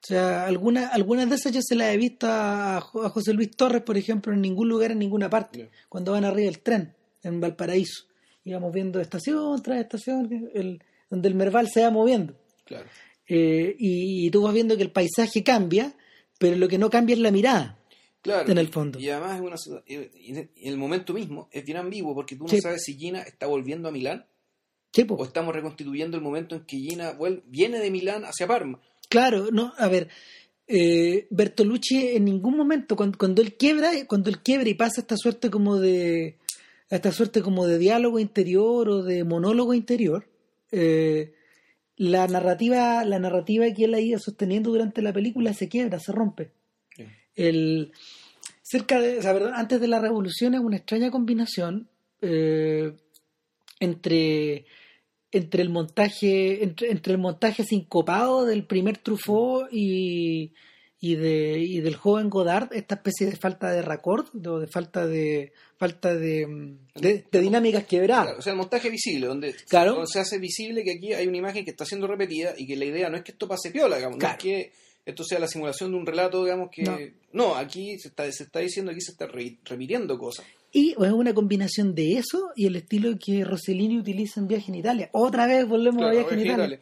O 0.04 0.06
sea, 0.06 0.46
alguna, 0.48 0.88
algunas 0.90 1.30
de 1.30 1.36
esas 1.36 1.54
yo 1.54 1.62
se 1.64 1.76
las 1.76 1.94
he 1.94 1.98
visto 1.98 2.28
a, 2.30 2.82
Jo- 2.82 3.04
a 3.06 3.10
José 3.10 3.32
Luis 3.34 3.52
Torres, 3.52 3.84
por 3.84 3.98
ejemplo, 3.98 4.34
en 4.34 4.42
ningún 4.42 4.68
lugar, 4.68 4.92
en 4.92 5.00
ninguna 5.00 5.30
parte, 5.30 5.70
cuando 5.88 6.12
van 6.12 6.26
arriba 6.26 6.48
del 6.52 6.60
tren, 6.60 6.94
en 7.24 7.40
Valparaíso. 7.40 8.04
Y 8.44 8.52
vamos 8.52 8.74
viendo 8.74 9.00
estación 9.00 9.62
tras 9.64 9.80
estación, 9.80 10.50
el, 10.54 10.84
donde 11.10 11.30
el 11.30 11.36
Merval 11.36 11.70
se 11.70 11.84
va 11.84 11.90
moviendo. 11.90 12.36
Claro. 12.66 12.86
Eh, 13.30 13.76
y, 13.80 14.28
y 14.28 14.30
tú 14.30 14.42
vas 14.42 14.54
viendo 14.54 14.76
que 14.76 14.84
el 14.84 14.92
paisaje 14.92 15.42
cambia, 15.42 15.96
pero 16.38 16.58
lo 16.58 16.68
que 16.68 16.78
no 16.78 16.90
cambia 16.90 17.14
es 17.14 17.20
la 17.22 17.32
mirada. 17.32 17.80
Claro. 18.22 18.52
En 18.52 18.58
el 18.58 18.68
fondo. 18.68 19.00
Y 19.00 19.10
además 19.10 19.36
es 19.58 19.68
una, 19.68 19.84
y 19.88 20.68
el 20.70 20.78
momento 20.78 21.14
mismo 21.14 21.48
es 21.52 21.64
bien 21.64 21.78
ambiguo 21.78 22.14
porque 22.14 22.36
tú 22.36 22.44
no 22.44 22.50
Sí. 22.50 22.60
sabes 22.60 22.84
si 22.84 22.96
Gina 22.98 23.22
está 23.22 23.48
volviendo 23.48 23.88
a 23.88 23.92
Milán 23.92 24.26
Sí, 24.94 25.06
o 25.10 25.24
estamos 25.26 25.56
reconstituyendo 25.56 26.18
el 26.18 26.24
momento 26.24 26.56
en 26.56 26.66
que 26.66 26.78
Gina 26.78 27.18
vuel- 27.18 27.42
viene 27.48 27.80
de 27.80 27.90
Milán 27.90 28.24
hacia 28.26 28.46
Parma. 28.48 28.80
Claro, 29.14 29.50
no, 29.52 29.76
a 29.78 29.88
ver, 29.90 30.10
eh, 30.66 31.28
Bertolucci 31.30 32.16
en 32.16 32.26
ningún 32.26 32.58
momento, 32.58 32.96
cuando, 32.96 33.16
cuando 33.16 33.44
él 33.44 33.54
quiebra, 33.54 33.92
cuando 34.08 34.32
él 34.32 34.40
quiebra 34.40 34.68
y 34.68 34.74
pasa 34.74 35.02
esta 35.02 35.18
suerte 35.18 35.52
como 35.52 35.78
de 35.78 36.40
esta 36.90 37.12
suerte 37.12 37.44
como 37.44 37.68
de 37.68 37.78
diálogo 37.78 38.18
interior 38.18 38.90
o 38.90 39.04
de 39.04 39.24
monólogo 39.24 39.76
interior, 39.76 40.26
eh, 40.72 41.36
la 41.96 42.26
narrativa, 42.26 43.06
la 43.06 43.20
narrativa 43.20 43.72
que 43.72 43.84
él 43.84 43.94
ha 43.94 44.00
ido 44.00 44.18
sosteniendo 44.18 44.72
durante 44.72 45.04
la 45.04 45.14
película 45.14 45.54
se 45.54 45.70
quiebra, 45.70 46.00
se 46.00 46.12
rompe. 46.12 46.50
Sí. 46.98 47.06
El, 47.36 47.92
cerca 48.64 49.00
de, 49.00 49.20
o 49.20 49.22
sea, 49.22 49.36
antes 49.54 49.80
de 49.80 49.88
la 49.90 50.00
revolución 50.00 50.56
es 50.56 50.60
una 50.60 50.78
extraña 50.78 51.12
combinación 51.12 51.88
eh, 52.20 52.96
entre 53.80 54.66
entre 55.34 55.62
el 55.62 55.70
montaje 55.70 56.64
entre, 56.64 56.92
entre 56.92 57.14
el 57.14 57.20
montaje 57.20 57.64
sincopado 57.64 58.46
del 58.46 58.66
primer 58.66 58.98
Truffaut 58.98 59.68
y, 59.72 60.54
y 61.00 61.16
de 61.16 61.60
y 61.60 61.80
del 61.82 61.96
joven 61.96 62.30
Godard 62.30 62.72
esta 62.74 62.96
especie 62.96 63.28
de 63.28 63.36
falta 63.36 63.72
de 63.72 63.82
raccord 63.82 64.28
o 64.48 64.60
de 64.60 64.68
falta 64.68 65.06
de 65.06 65.52
falta 65.78 66.16
de, 66.16 66.48
mm, 66.48 66.78
de, 67.02 67.26
de 67.30 67.42
dinámicas 67.42 67.84
quebradas 67.86 68.26
Claro, 68.28 68.40
o 68.40 68.42
sea, 68.42 68.52
el 68.54 68.58
montaje 68.58 68.90
visible, 68.90 69.28
donde, 69.28 69.54
Claro. 69.68 69.94
donde 69.96 70.08
se 70.08 70.20
hace 70.20 70.38
visible 70.40 70.84
que 70.84 70.92
aquí 70.94 71.14
hay 71.14 71.28
una 71.28 71.38
imagen 71.38 71.66
que 71.66 71.72
está 71.72 71.84
siendo 71.86 72.08
repetida 72.08 72.54
y 72.58 72.66
que 72.66 72.76
la 72.78 72.86
idea 72.86 73.10
no 73.10 73.18
es 73.18 73.24
que 73.24 73.32
esto 73.34 73.48
pase 73.48 73.72
piola, 73.72 73.98
digamos, 73.98 74.18
Claro. 74.20 74.34
no 74.34 74.38
es 74.38 74.44
que 74.44 74.72
esto 75.06 75.24
sea 75.26 75.40
la 75.40 75.48
simulación 75.50 75.92
de 75.92 75.98
un 75.98 76.06
relato, 76.06 76.44
digamos, 76.46 76.70
que... 76.72 76.84
No. 76.84 76.98
No, 77.34 77.56
aquí 77.56 78.00
se 78.00 78.08
está, 78.08 78.32
se 78.32 78.44
está 78.44 78.60
diciendo, 78.60 78.92
aquí 78.92 79.02
se 79.02 79.12
está 79.12 79.28
re- 79.28 79.58
repitiendo 79.66 80.18
cosas. 80.18 80.46
Y 80.74 80.92
es 80.92 81.12
una 81.12 81.34
combinación 81.34 81.94
de 81.96 82.18
eso 82.18 82.50
y 82.56 82.66
el 82.66 82.76
estilo 82.76 83.16
que 83.24 83.46
Rossellini 83.46 83.98
utiliza 84.00 84.40
en 84.42 84.48
Viaje 84.48 84.72
en 84.72 84.76
Italia 84.76 85.10
otra 85.14 85.46
vez 85.48 85.68
volvemos 85.68 86.00
Claro, 86.02 86.10
a 86.10 86.20
Viaje 86.20 86.34
en 86.34 86.40
Italia 86.42 86.66
Italia. 86.66 86.80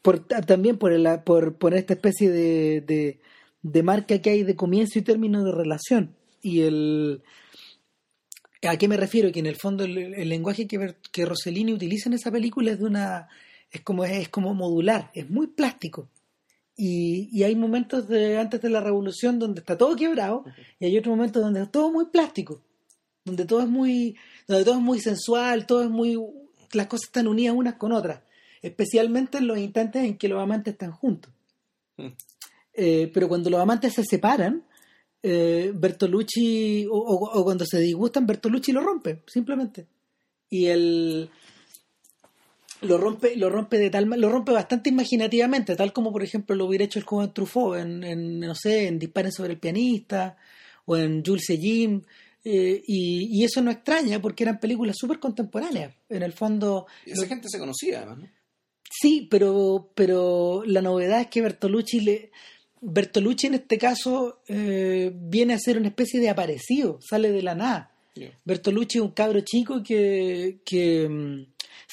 por, 0.00 0.20
ta- 0.20 0.40
también 0.42 0.78
por, 0.78 0.92
el, 0.92 1.06
por 1.24 1.56
poner 1.56 1.80
esta 1.80 1.94
especie 1.94 2.30
de, 2.30 2.80
de, 2.80 3.18
de 3.62 3.82
marca 3.82 4.18
que 4.20 4.30
hay 4.30 4.44
de 4.44 4.54
comienzo 4.56 4.98
y 4.98 5.02
término 5.02 5.44
de 5.44 5.52
relación. 5.52 6.14
Y 6.40 6.60
el... 6.62 7.22
¿A 8.62 8.76
qué 8.76 8.88
me 8.88 8.96
refiero? 8.96 9.30
Que 9.32 9.40
en 9.40 9.46
el 9.46 9.56
fondo 9.56 9.84
el, 9.84 9.98
el 9.98 10.28
lenguaje 10.28 10.66
que, 10.66 10.94
que 11.12 11.24
Rossellini 11.26 11.72
utiliza 11.72 12.08
en 12.08 12.14
esa 12.14 12.30
película 12.30 12.70
es 12.72 12.78
de 12.78 12.84
una... 12.86 13.28
es 13.70 13.80
como, 13.82 14.04
es 14.04 14.28
como 14.28 14.54
modular, 14.54 15.10
es 15.14 15.28
muy 15.28 15.48
plástico. 15.48 16.08
Y, 16.76 17.28
y 17.32 17.42
hay 17.42 17.56
momentos 17.56 18.06
de 18.08 18.38
antes 18.38 18.60
de 18.62 18.70
la 18.70 18.80
revolución 18.80 19.38
donde 19.40 19.60
está 19.60 19.76
todo 19.76 19.96
quebrado 19.96 20.44
y 20.78 20.86
hay 20.86 20.96
otros 20.96 21.16
momentos 21.16 21.42
donde 21.42 21.62
es 21.62 21.70
todo 21.72 21.90
muy 21.90 22.04
plástico, 22.06 22.62
donde 23.28 23.44
todo 23.44 23.60
es 23.60 23.68
muy, 23.68 24.16
donde 24.46 24.64
todo 24.64 24.74
es 24.74 24.80
muy 24.82 25.00
sensual, 25.00 25.66
todo 25.66 25.82
es 25.82 25.90
muy, 25.90 26.18
las 26.72 26.86
cosas 26.88 27.06
están 27.08 27.28
unidas 27.28 27.54
unas 27.56 27.74
con 27.74 27.92
otras, 27.92 28.20
especialmente 28.62 29.38
en 29.38 29.46
los 29.46 29.58
instantes 29.58 30.04
en 30.04 30.18
que 30.18 30.28
los 30.28 30.42
amantes 30.42 30.72
están 30.74 30.90
juntos. 30.92 31.32
Mm. 31.96 32.08
Eh, 32.74 33.10
pero 33.14 33.28
cuando 33.28 33.50
los 33.50 33.60
amantes 33.60 33.94
se 33.94 34.04
separan, 34.04 34.62
eh, 35.22 35.72
Bertolucci, 35.74 36.86
o, 36.86 36.96
o- 36.96 37.40
o 37.40 37.44
cuando 37.44 37.64
se 37.64 37.78
disgustan, 37.80 38.26
Bertolucci 38.26 38.72
lo 38.72 38.80
rompe, 38.82 39.22
simplemente. 39.26 39.86
Y 40.50 40.66
él 40.66 41.28
lo 42.82 42.96
rompe, 42.98 43.34
lo 43.36 43.50
rompe 43.50 43.76
de 43.78 43.90
tal 43.90 44.04
lo 44.08 44.28
rompe 44.28 44.52
bastante 44.52 44.88
imaginativamente, 44.90 45.74
tal 45.74 45.92
como 45.92 46.12
por 46.12 46.22
ejemplo 46.22 46.54
lo 46.54 46.66
hubiera 46.66 46.84
hecho 46.84 47.00
el 47.00 47.04
joven 47.04 47.32
Truffaut 47.32 47.76
en, 47.76 48.04
en, 48.04 48.38
no 48.40 48.54
sé, 48.54 48.86
en 48.86 49.00
Disparen 49.00 49.32
sobre 49.32 49.54
el 49.54 49.58
pianista 49.58 50.36
o 50.86 50.96
en 50.96 51.24
Jules 51.24 51.46
Jim. 51.48 52.02
Eh, 52.44 52.82
y, 52.86 53.28
y 53.40 53.44
eso 53.44 53.60
no 53.62 53.70
extraña 53.70 54.20
porque 54.20 54.44
eran 54.44 54.60
películas 54.60 54.96
súper 54.98 55.18
contemporáneas. 55.18 55.94
En 56.08 56.22
el 56.22 56.32
fondo, 56.32 56.86
Y 57.06 57.10
esa 57.12 57.22
lo- 57.22 57.28
gente 57.28 57.48
se 57.50 57.58
conocía, 57.58 57.98
además, 57.98 58.18
¿no? 58.18 58.28
Sí, 58.90 59.28
pero, 59.30 59.90
pero 59.94 60.62
la 60.66 60.80
novedad 60.80 61.20
es 61.20 61.26
que 61.28 61.42
Bertolucci 61.42 62.00
le. 62.00 62.30
Bertolucci 62.80 63.48
en 63.48 63.54
este 63.54 63.76
caso 63.76 64.40
eh, 64.48 65.12
viene 65.14 65.52
a 65.54 65.58
ser 65.58 65.76
una 65.78 65.88
especie 65.88 66.20
de 66.20 66.30
aparecido, 66.30 66.98
sale 67.02 67.30
de 67.32 67.42
la 67.42 67.54
nada. 67.54 67.92
Ya. 68.14 68.30
Bertolucci 68.44 68.98
es 68.98 69.04
un 69.04 69.10
cabro 69.10 69.40
chico 69.40 69.82
que, 69.82 70.60
que 70.64 71.08
mm, 71.08 71.46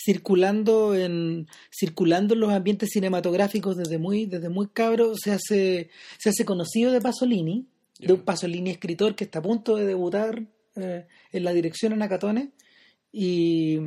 circulando 0.06 0.96
en 0.96 1.48
circulando 1.72 2.34
en 2.34 2.40
los 2.42 2.52
ambientes 2.52 2.90
cinematográficos 2.94 3.76
desde 3.78 3.98
muy 3.98 4.26
desde 4.26 4.50
muy 4.50 4.68
cabro 4.68 5.14
se 5.16 5.32
hace 5.32 5.90
se 6.18 6.30
hace 6.30 6.46
conocido 6.46 6.92
de 6.92 7.02
Pasolini, 7.02 7.66
De 8.00 8.14
un 8.14 8.22
Pasolini 8.22 8.72
escritor 8.72 9.16
que 9.16 9.24
está 9.24 9.40
a 9.40 9.42
punto 9.42 9.76
de 9.76 9.86
debutar 9.86 10.44
eh, 10.76 11.08
en 11.32 11.44
la 11.44 11.54
dirección 11.54 11.94
en 11.94 12.02
Acatone 12.02 12.52
y 13.12 13.80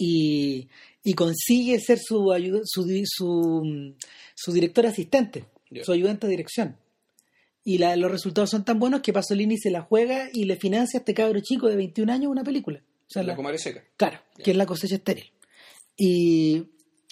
y, 0.00 0.68
y 1.02 1.14
consigue 1.14 1.80
ser 1.80 1.98
su, 1.98 2.30
ayuda- 2.32 2.60
su, 2.64 2.84
di- 2.84 3.02
su, 3.06 3.94
su 4.34 4.52
director 4.52 4.86
asistente, 4.86 5.46
su 5.82 5.92
ayudante 5.92 6.26
de 6.26 6.30
dirección. 6.32 6.76
Y 7.64 7.78
la- 7.78 7.96
los 7.96 8.10
resultados 8.10 8.50
son 8.50 8.64
tan 8.64 8.78
buenos 8.78 9.00
que 9.00 9.12
Pasolini 9.12 9.58
se 9.58 9.70
la 9.70 9.82
juega 9.82 10.28
y 10.32 10.44
le 10.44 10.56
financia 10.56 10.98
a 10.98 11.00
este 11.00 11.14
cabro 11.14 11.40
chico 11.40 11.68
de 11.68 11.76
21 11.76 12.12
años 12.12 12.30
una 12.30 12.44
película. 12.44 12.80
O 13.08 13.10
sea, 13.10 13.22
La 13.22 13.28
la- 13.32 13.36
comadre 13.36 13.58
seca. 13.58 13.82
claro, 13.96 14.20
que 14.42 14.50
es 14.52 14.56
la 14.56 14.66
cosecha 14.66 14.94
estéril. 14.96 15.32
Y 15.96 16.62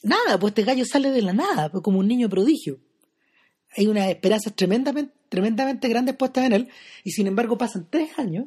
nada, 0.04 0.38
pues 0.38 0.52
este 0.52 0.62
gallo 0.62 0.84
sale 0.84 1.10
de 1.10 1.22
la 1.22 1.32
nada, 1.32 1.70
pues 1.70 1.82
como 1.82 1.98
un 1.98 2.06
niño 2.06 2.28
prodigio. 2.28 2.78
Hay 3.76 3.88
unas 3.88 4.08
esperanzas 4.10 4.54
tremendamente, 4.54 5.12
tremendamente 5.28 5.88
grandes 5.88 6.16
puestas 6.16 6.44
en 6.46 6.52
él, 6.52 6.68
y 7.04 7.10
sin 7.12 7.26
embargo 7.26 7.58
pasan 7.58 7.86
tres 7.90 8.18
años 8.18 8.46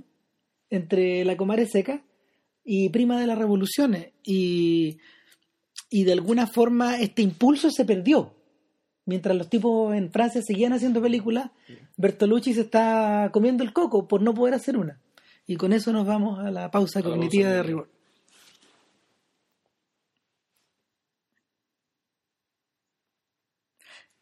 entre 0.70 1.26
la 1.26 1.38
comadre 1.38 1.66
seca 1.66 2.04
y 2.64 2.90
prima 2.90 3.20
de 3.20 3.28
las 3.28 3.38
revoluciones, 3.38 4.12
y, 4.24 5.00
y 5.90 6.04
de 6.04 6.14
alguna 6.14 6.48
forma 6.48 7.00
este 7.00 7.22
impulso 7.22 7.72
se 7.72 7.86
perdió. 7.86 8.36
Mientras 9.06 9.36
los 9.36 9.50
tipos 9.50 9.96
en 9.96 10.12
Francia 10.12 10.42
seguían 10.44 10.74
haciendo 10.74 11.02
películas, 11.02 11.50
Bertolucci 11.98 12.54
se 12.54 12.62
está 12.62 13.32
comiendo 13.34 13.64
el 13.64 13.74
coco 13.74 14.08
por 14.08 14.22
no 14.22 14.36
poder 14.36 14.54
hacer 14.54 14.78
una. 14.78 15.02
Y 15.48 15.56
con 15.56 15.74
eso 15.74 15.92
nos 15.92 16.06
vamos 16.06 16.38
a 16.38 16.52
la 16.52 16.70
pausa 16.70 17.02
cognitiva 17.02 17.50
de 17.50 17.64
rigor. 17.64 17.90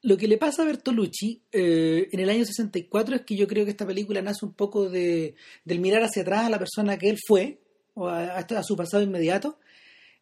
Lo 0.08 0.16
que 0.16 0.30
le 0.30 0.38
pasa 0.38 0.62
a 0.62 0.66
Bertolucci 0.66 1.42
eh, 1.52 2.08
en 2.14 2.20
el 2.22 2.30
año 2.30 2.46
64 2.46 3.14
es 3.14 3.22
que 3.24 3.36
yo 3.36 3.46
creo 3.46 3.66
que 3.66 3.72
esta 3.72 3.86
película 3.86 4.22
nace 4.22 4.46
un 4.46 4.54
poco 4.54 4.90
de, 4.90 5.36
del 5.66 5.82
mirar 5.82 6.02
hacia 6.02 6.22
atrás 6.22 6.46
a 6.46 6.50
la 6.50 6.60
persona 6.60 6.98
que 6.98 7.10
él 7.10 7.18
fue, 7.28 7.60
o 7.94 8.08
a, 8.08 8.64
su 8.64 8.78
pasado 8.78 9.04
inmediato, 9.04 9.60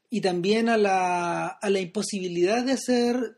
y 0.09 0.21
también 0.21 0.69
a 0.69 0.77
la, 0.77 1.45
a 1.45 1.69
la 1.69 1.79
imposibilidad 1.79 2.65
de 2.65 2.71
hacer, 2.71 3.37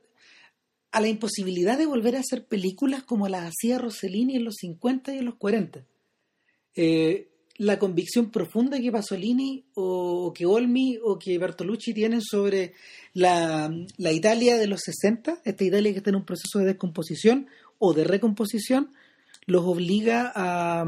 a 0.91 1.01
la 1.01 1.10
imposibilidad 1.10 1.77
de 1.77 1.86
volver 1.86 2.15
a 2.15 2.21
hacer 2.21 2.45
películas 2.45 3.03
como 3.03 3.27
las 3.27 3.51
hacía 3.51 3.77
Rossellini 3.77 4.38
en 4.38 4.45
los 4.45 4.55
50 4.62 5.15
y 5.15 5.17
en 5.17 5.25
los 5.25 5.36
40. 5.36 5.86
Eh, 6.75 7.27
la 7.58 7.80
convicción 7.80 8.30
profunda 8.30 8.80
que 8.80 8.91
Pasolini 8.91 9.65
o, 9.74 10.32
que 10.34 10.46
Olmi 10.46 10.98
o 11.04 11.17
que 11.17 11.38
Bertolucci 11.38 11.93
tienen 11.93 12.22
sobre 12.22 12.74
la, 13.13 13.74
la 13.98 14.12
Italia 14.12 14.58
de 14.58 14.67
los 14.67 14.82
60, 14.82 15.41
esta 15.43 15.63
Italia 15.63 15.91
que 15.91 15.98
está 15.98 16.12
en 16.12 16.17
un 16.17 16.26
proceso 16.26 16.60
de 16.60 16.65
descomposición 16.65 17.48
o 17.80 17.93
de 17.93 18.04
recomposición, 18.04 18.91
los 19.46 19.63
obliga 19.65 20.32
a, 20.36 20.86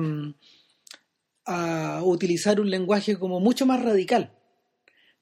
a 1.45 2.03
utilizar 2.03 2.59
un 2.59 2.69
lenguaje 2.69 3.17
como 3.17 3.39
mucho 3.39 3.65
más 3.65 3.81
radical. 3.81 4.33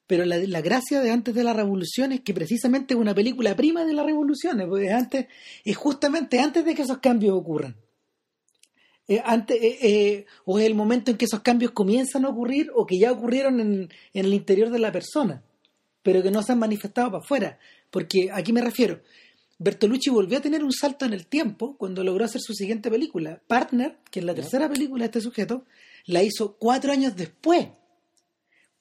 Pero 0.06 0.24
la, 0.24 0.38
la 0.38 0.60
gracia 0.60 1.00
de 1.00 1.10
antes 1.10 1.34
de 1.34 1.44
la 1.44 1.52
revolución 1.52 2.12
es 2.12 2.20
que 2.20 2.34
precisamente 2.34 2.94
es 2.94 3.00
una 3.00 3.14
película 3.14 3.54
prima 3.54 3.84
de 3.84 3.92
la 3.92 4.02
revolución, 4.02 4.60
antes, 4.90 5.26
es 5.64 5.76
justamente 5.76 6.40
antes 6.40 6.64
de 6.64 6.74
que 6.74 6.82
esos 6.82 6.98
cambios 6.98 7.34
ocurran. 7.34 7.76
Eh, 9.08 9.22
antes, 9.24 9.56
eh, 9.60 9.78
eh, 9.80 10.26
o 10.44 10.58
es 10.58 10.66
el 10.66 10.74
momento 10.74 11.10
en 11.10 11.16
que 11.16 11.24
esos 11.24 11.40
cambios 11.40 11.72
comienzan 11.72 12.26
a 12.26 12.28
ocurrir 12.28 12.70
o 12.74 12.86
que 12.86 12.98
ya 12.98 13.10
ocurrieron 13.10 13.58
en, 13.58 13.88
en 14.12 14.24
el 14.26 14.34
interior 14.34 14.70
de 14.70 14.78
la 14.78 14.92
persona, 14.92 15.42
pero 16.02 16.22
que 16.22 16.30
no 16.30 16.42
se 16.42 16.52
han 16.52 16.58
manifestado 16.58 17.10
para 17.10 17.24
afuera. 17.24 17.58
Porque 17.90 18.30
aquí 18.30 18.52
me 18.52 18.60
refiero, 18.60 19.00
Bertolucci 19.58 20.10
volvió 20.10 20.38
a 20.38 20.42
tener 20.42 20.62
un 20.62 20.72
salto 20.72 21.04
en 21.04 21.12
el 21.12 21.26
tiempo 21.26 21.76
cuando 21.76 22.04
logró 22.04 22.24
hacer 22.24 22.40
su 22.40 22.54
siguiente 22.54 22.90
película. 22.90 23.42
Partner, 23.46 23.96
que 24.10 24.20
es 24.20 24.24
la 24.24 24.34
tercera 24.34 24.68
película 24.68 25.00
de 25.00 25.06
este 25.06 25.20
sujeto, 25.20 25.64
la 26.06 26.22
hizo 26.22 26.56
cuatro 26.58 26.92
años 26.92 27.16
después. 27.16 27.68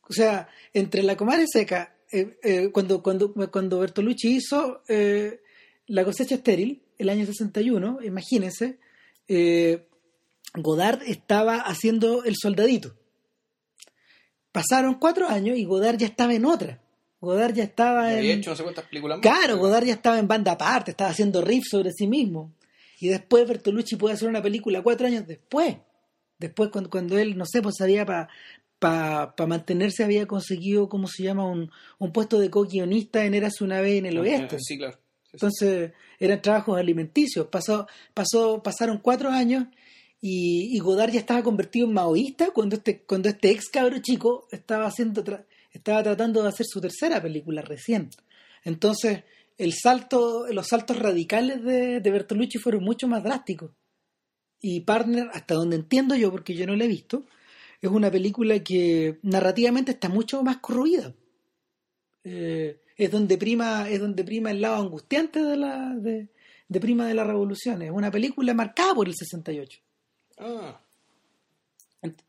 O 0.08 0.14
sea, 0.14 0.48
entre 0.74 1.04
la 1.04 1.18
comadre 1.18 1.46
seca, 1.48 1.96
eh, 2.12 2.38
eh, 2.44 2.70
cuando, 2.72 3.02
cuando, 3.02 3.34
cuando 3.34 3.80
Bertolucci 3.80 4.38
hizo 4.38 4.82
eh, 4.88 5.42
La 5.88 6.06
cosecha 6.06 6.36
estéril, 6.36 6.84
el 6.98 7.10
año 7.10 7.26
61, 7.26 8.00
imagínense, 8.04 8.80
eh, 9.28 9.88
Godard 10.62 11.02
estaba 11.04 11.58
haciendo 11.58 12.24
El 12.24 12.36
soldadito. 12.36 12.96
Pasaron 14.52 14.96
cuatro 14.96 15.28
años 15.28 15.58
y 15.58 15.66
Godard 15.66 15.98
ya 15.98 16.08
estaba 16.08 16.34
en 16.34 16.46
otra. 16.46 16.82
Godard 17.20 17.54
ya 17.54 17.64
estaba 17.64 18.12
en... 18.12 18.20
había 18.20 18.36
hecho 18.36 18.52
no 18.52 18.56
sé 18.56 18.64
cuántas 18.64 18.86
películas 18.86 19.18
más. 19.18 19.22
Claro, 19.22 19.58
Godard 19.58 19.86
ya 19.86 19.94
estaba 19.94 20.20
en 20.20 20.28
banda 20.28 20.54
aparte, 20.54 20.92
estaba 20.92 21.10
haciendo 21.10 21.42
riffs 21.42 21.70
sobre 21.70 21.92
sí 21.92 22.08
mismo. 22.08 22.54
Y 23.00 23.10
después 23.10 23.48
Bertolucci 23.48 23.96
puede 23.96 24.16
hacer 24.16 24.28
una 24.28 24.42
película 24.42 24.82
cuatro 24.82 25.08
años 25.08 25.28
después. 25.28 25.78
Después, 26.40 26.70
cuando, 26.72 26.90
cuando 26.90 27.18
él, 27.18 27.38
no 27.38 27.46
sé, 27.46 27.62
pues 27.62 27.82
había 27.82 28.06
para 28.06 28.30
pa, 28.80 29.34
mantenerse, 29.48 30.04
había 30.04 30.28
conseguido, 30.28 30.88
¿cómo 30.90 31.08
se 31.08 31.24
llama? 31.24 31.46
Un, 31.46 31.72
un 31.98 32.12
puesto 32.12 32.40
de 32.40 32.50
co-guionista 32.50 33.26
en 33.26 33.34
Érase 33.34 33.64
una 33.64 33.82
vez 33.82 34.00
en 34.00 34.06
el 34.06 34.18
oeste. 34.20 34.58
Sí, 34.60 34.78
claro. 34.78 34.94
Sí, 34.94 35.00
sí. 35.24 35.30
Entonces, 35.34 35.92
eran 36.20 36.42
trabajos 36.42 36.78
alimenticios. 36.78 37.48
Pasó, 37.48 37.88
pasó, 38.14 38.62
pasaron 38.64 39.00
cuatro 39.00 39.30
años 39.30 39.66
y, 40.20 40.80
Godard 40.80 41.12
ya 41.12 41.20
estaba 41.20 41.44
convertido 41.44 41.88
en 41.88 41.94
maoísta 41.94 42.52
cuando 42.52 42.76
este, 42.78 43.04
cuando 43.04 43.30
este 43.30 43.52
ex 43.52 43.70
cabro 43.70 44.00
chico 44.00 44.48
estaba 44.52 44.86
haciendo 44.88 45.24
tra- 45.24 45.46
estaba 45.72 46.02
tratando 46.04 46.42
de 46.42 46.50
hacer 46.50 46.66
su 46.68 46.82
tercera 46.82 47.22
película 47.22 47.62
recién. 47.62 48.10
Entonces, 48.64 49.24
el 49.58 49.74
salto, 49.74 50.48
los 50.52 50.68
saltos 50.68 50.98
radicales 50.98 51.64
de, 51.64 52.00
de 52.00 52.12
Bertolucci 52.12 52.58
fueron 52.58 52.84
mucho 52.84 53.08
más 53.08 53.24
drásticos. 53.24 53.72
Y 54.60 54.82
Partner, 54.82 55.30
hasta 55.34 55.54
donde 55.54 55.76
entiendo 55.76 56.16
yo, 56.16 56.32
porque 56.32 56.56
yo 56.56 56.66
no 56.66 56.76
la 56.76 56.86
he 56.86 56.88
visto, 56.88 57.26
es 57.80 57.90
una 57.92 58.10
película 58.10 58.58
que 58.64 59.20
narrativamente 59.22 59.92
está 59.92 60.10
mucho 60.10 60.42
más 60.42 60.58
corroída. 60.58 61.14
Eh, 62.24 62.82
es 62.96 63.12
donde 63.12 63.38
prima, 63.38 63.88
es 63.90 64.00
donde 64.00 64.24
prima 64.24 64.50
el 64.52 64.62
lado 64.62 64.82
angustiante 64.82 65.42
de 65.44 65.58
la, 65.58 65.94
de, 65.96 66.30
de 66.68 66.80
prima 66.80 67.06
de 67.08 67.14
la 67.14 67.24
revolución. 67.24 67.84
Es 67.84 67.92
una 67.92 68.10
película 68.10 68.54
marcada 68.56 68.96
por 68.96 69.08
el 69.08 69.14
68. 69.16 69.80
Ah, 70.38 70.80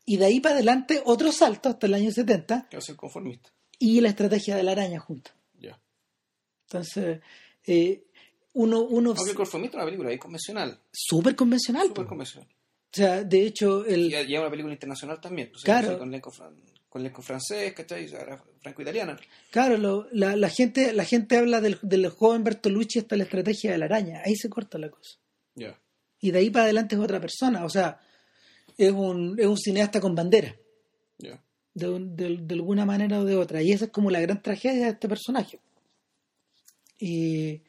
Y 0.05 0.17
de 0.17 0.25
ahí 0.25 0.39
para 0.39 0.55
adelante 0.55 1.01
otro 1.05 1.31
salto 1.31 1.69
hasta 1.69 1.87
el 1.87 1.93
año 1.93 2.11
70 2.11 2.67
que 2.69 2.77
va 2.77 2.79
a 2.79 2.81
ser 2.81 2.95
conformista. 2.95 3.49
y 3.77 4.01
la 4.01 4.09
estrategia 4.09 4.55
de 4.55 4.63
la 4.63 4.71
araña 4.71 4.99
juntos. 4.99 5.33
Ya. 5.59 5.79
Entonces, 6.67 7.21
eh, 7.65 8.03
uno, 8.53 8.81
uno 8.81 9.11
Aunque 9.15 9.31
el 9.31 9.37
conformista 9.37 9.77
es 9.77 9.81
una 9.81 9.85
película 9.85 10.09
ahí 10.09 10.17
convencional. 10.17 10.79
súper 10.91 11.35
convencional. 11.35 11.87
Súper 11.87 12.05
convencional. 12.07 12.47
O 12.91 12.95
sea, 12.95 13.23
de 13.23 13.45
hecho, 13.45 13.85
el, 13.85 14.11
Y 14.11 14.37
una 14.37 14.49
película 14.49 14.73
internacional 14.73 15.21
también. 15.21 15.49
pues, 15.51 15.63
Claro. 15.63 15.97
Con 15.99 16.09
elenco, 16.09 16.33
con 16.89 17.01
elenco 17.01 17.21
francés, 17.21 17.71
¿cachai? 17.73 18.07
Franco-italiana. 18.61 19.17
claro, 19.51 19.77
lo- 19.77 20.07
la, 20.11 20.35
la 20.35 20.49
gente, 20.49 20.91
la 20.93 21.05
gente 21.05 21.37
habla 21.37 21.61
del, 21.61 21.77
del 21.83 22.09
joven 22.09 22.43
Bertolucci 22.43 22.97
hasta 22.99 23.15
la 23.15 23.23
estrategia 23.25 23.71
de 23.71 23.77
la 23.77 23.85
araña. 23.85 24.21
Ahí 24.25 24.35
se 24.35 24.49
corta 24.49 24.79
la 24.79 24.89
cosa. 24.89 25.17
Ya. 25.53 25.79
Y 26.21 26.31
de 26.31 26.39
ahí 26.39 26.49
para 26.49 26.65
adelante 26.65 26.95
es 26.95 27.01
otra 27.01 27.19
persona. 27.19 27.63
O 27.65 27.69
sea, 27.69 27.99
es 28.77 28.91
un, 28.91 29.39
es 29.39 29.45
un 29.47 29.57
cineasta 29.57 29.99
con 30.01 30.15
bandera. 30.15 30.55
De, 31.73 31.87
de- 31.99 32.37
de 32.41 32.55
alguna 32.55 32.83
manera 32.85 33.19
o 33.19 33.25
de 33.25 33.35
otra. 33.37 33.61
Y 33.61 33.71
esa 33.71 33.85
es 33.85 33.91
como 33.91 34.09
la 34.09 34.19
gran 34.19 34.41
tragedia 34.41 34.85
de 34.85 34.91
este 34.91 35.07
personaje. 35.07 35.59
Y, 36.99 37.61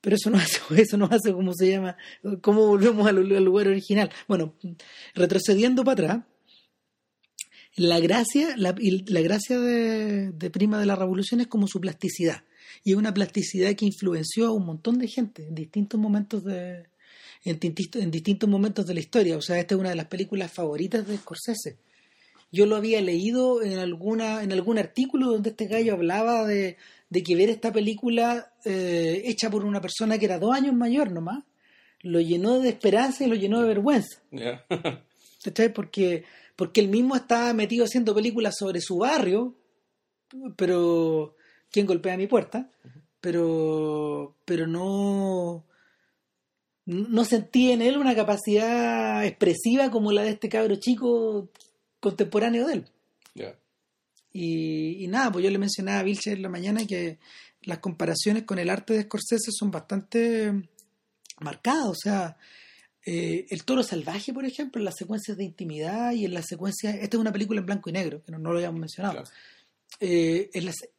pero 0.00 0.16
eso 0.16 0.28
no 0.30 0.36
hace, 0.38 0.58
eso 0.76 0.96
no 0.98 1.06
hace 1.10 1.32
como 1.32 1.54
se 1.54 1.70
llama, 1.70 1.96
cómo 2.42 2.66
volvemos 2.66 3.06
al, 3.06 3.18
al 3.18 3.44
lugar 3.44 3.68
original. 3.68 4.10
Bueno, 4.28 4.54
retrocediendo 5.14 5.84
para 5.84 5.92
atrás, 6.04 6.24
la 7.76 8.00
gracia, 8.00 8.54
la, 8.58 8.74
la 8.78 9.20
gracia 9.22 9.58
de, 9.58 10.30
de 10.32 10.50
Prima 10.50 10.78
de 10.78 10.86
la 10.86 10.96
Revolución 10.96 11.40
es 11.40 11.46
como 11.46 11.66
su 11.66 11.80
plasticidad. 11.80 12.44
Y 12.84 12.92
es 12.92 12.96
una 12.98 13.14
plasticidad 13.14 13.74
que 13.74 13.86
influenció 13.86 14.48
a 14.48 14.52
un 14.52 14.66
montón 14.66 14.98
de 14.98 15.08
gente 15.08 15.46
en 15.46 15.54
distintos 15.54 15.98
momentos 15.98 16.44
de, 16.44 16.86
en, 17.44 17.58
en 17.94 18.10
distintos 18.10 18.48
momentos 18.48 18.86
de 18.86 18.94
la 18.94 19.00
historia. 19.00 19.36
O 19.36 19.42
sea, 19.42 19.58
esta 19.58 19.74
es 19.74 19.80
una 19.80 19.90
de 19.90 19.96
las 19.96 20.06
películas 20.06 20.52
favoritas 20.52 21.06
de 21.06 21.16
Scorsese. 21.16 21.78
Yo 22.50 22.66
lo 22.66 22.76
había 22.76 23.00
leído 23.00 23.62
en 23.62 23.78
alguna 23.78 24.42
en 24.42 24.52
algún 24.52 24.78
artículo 24.78 25.30
donde 25.30 25.50
este 25.50 25.66
gallo 25.66 25.94
hablaba 25.94 26.44
de, 26.44 26.76
de 27.12 27.22
que 27.22 27.36
ver 27.36 27.50
esta 27.50 27.72
película 27.72 28.52
eh, 28.64 29.22
hecha 29.26 29.50
por 29.50 29.64
una 29.64 29.82
persona 29.82 30.18
que 30.18 30.24
era 30.24 30.38
dos 30.38 30.54
años 30.54 30.74
mayor 30.74 31.10
nomás, 31.10 31.44
lo 32.00 32.20
llenó 32.20 32.58
de 32.60 32.70
esperanza 32.70 33.24
y 33.24 33.26
lo 33.26 33.34
llenó 33.34 33.60
de 33.60 33.68
vergüenza. 33.68 34.22
¿Cachai? 35.44 35.72
Porque, 35.74 36.24
porque 36.56 36.80
él 36.80 36.88
mismo 36.88 37.14
estaba 37.14 37.52
metido 37.52 37.84
haciendo 37.84 38.14
películas 38.14 38.56
sobre 38.58 38.80
su 38.80 38.96
barrio, 38.98 39.54
pero 40.56 41.36
¿quién 41.70 41.86
golpea 41.86 42.16
mi 42.16 42.26
puerta? 42.26 42.70
Pero, 43.20 44.36
pero 44.44 44.66
no, 44.66 45.66
no 46.86 47.24
sentí 47.24 47.70
en 47.70 47.82
él 47.82 47.96
una 47.96 48.14
capacidad 48.14 49.24
expresiva 49.24 49.90
como 49.90 50.12
la 50.12 50.22
de 50.22 50.30
este 50.30 50.48
cabro 50.48 50.76
chico 50.76 51.48
contemporáneo 52.00 52.66
de 52.66 52.74
él. 52.74 52.86
Y, 54.34 55.06
nada, 55.08 55.30
pues 55.30 55.44
yo 55.44 55.50
le 55.50 55.58
mencionaba 55.58 56.00
a 56.00 56.02
Vilche 56.02 56.32
en 56.32 56.40
la 56.40 56.48
mañana 56.48 56.86
que 56.86 57.18
las 57.62 57.78
comparaciones 57.78 58.44
con 58.44 58.58
el 58.58 58.70
arte 58.70 58.94
de 58.94 59.02
Scorsese 59.02 59.50
son 59.52 59.70
bastante 59.70 60.52
marcadas. 61.40 61.86
O 61.86 61.94
sea, 61.94 62.38
eh, 63.04 63.46
El 63.50 63.64
toro 63.64 63.82
salvaje, 63.82 64.32
por 64.32 64.46
ejemplo, 64.46 64.80
en 64.80 64.86
las 64.86 64.96
secuencias 64.96 65.36
de 65.36 65.44
intimidad 65.44 66.12
y 66.12 66.24
en 66.24 66.32
las 66.32 66.46
secuencias. 66.46 66.94
Esta 66.94 67.16
es 67.16 67.20
una 67.20 67.32
película 67.32 67.60
en 67.60 67.66
blanco 67.66 67.90
y 67.90 67.92
negro, 67.92 68.22
que 68.24 68.32
no, 68.32 68.38
lo 68.38 68.56
habíamos 68.56 68.80
mencionado. 68.80 69.22
Eh, 70.00 70.50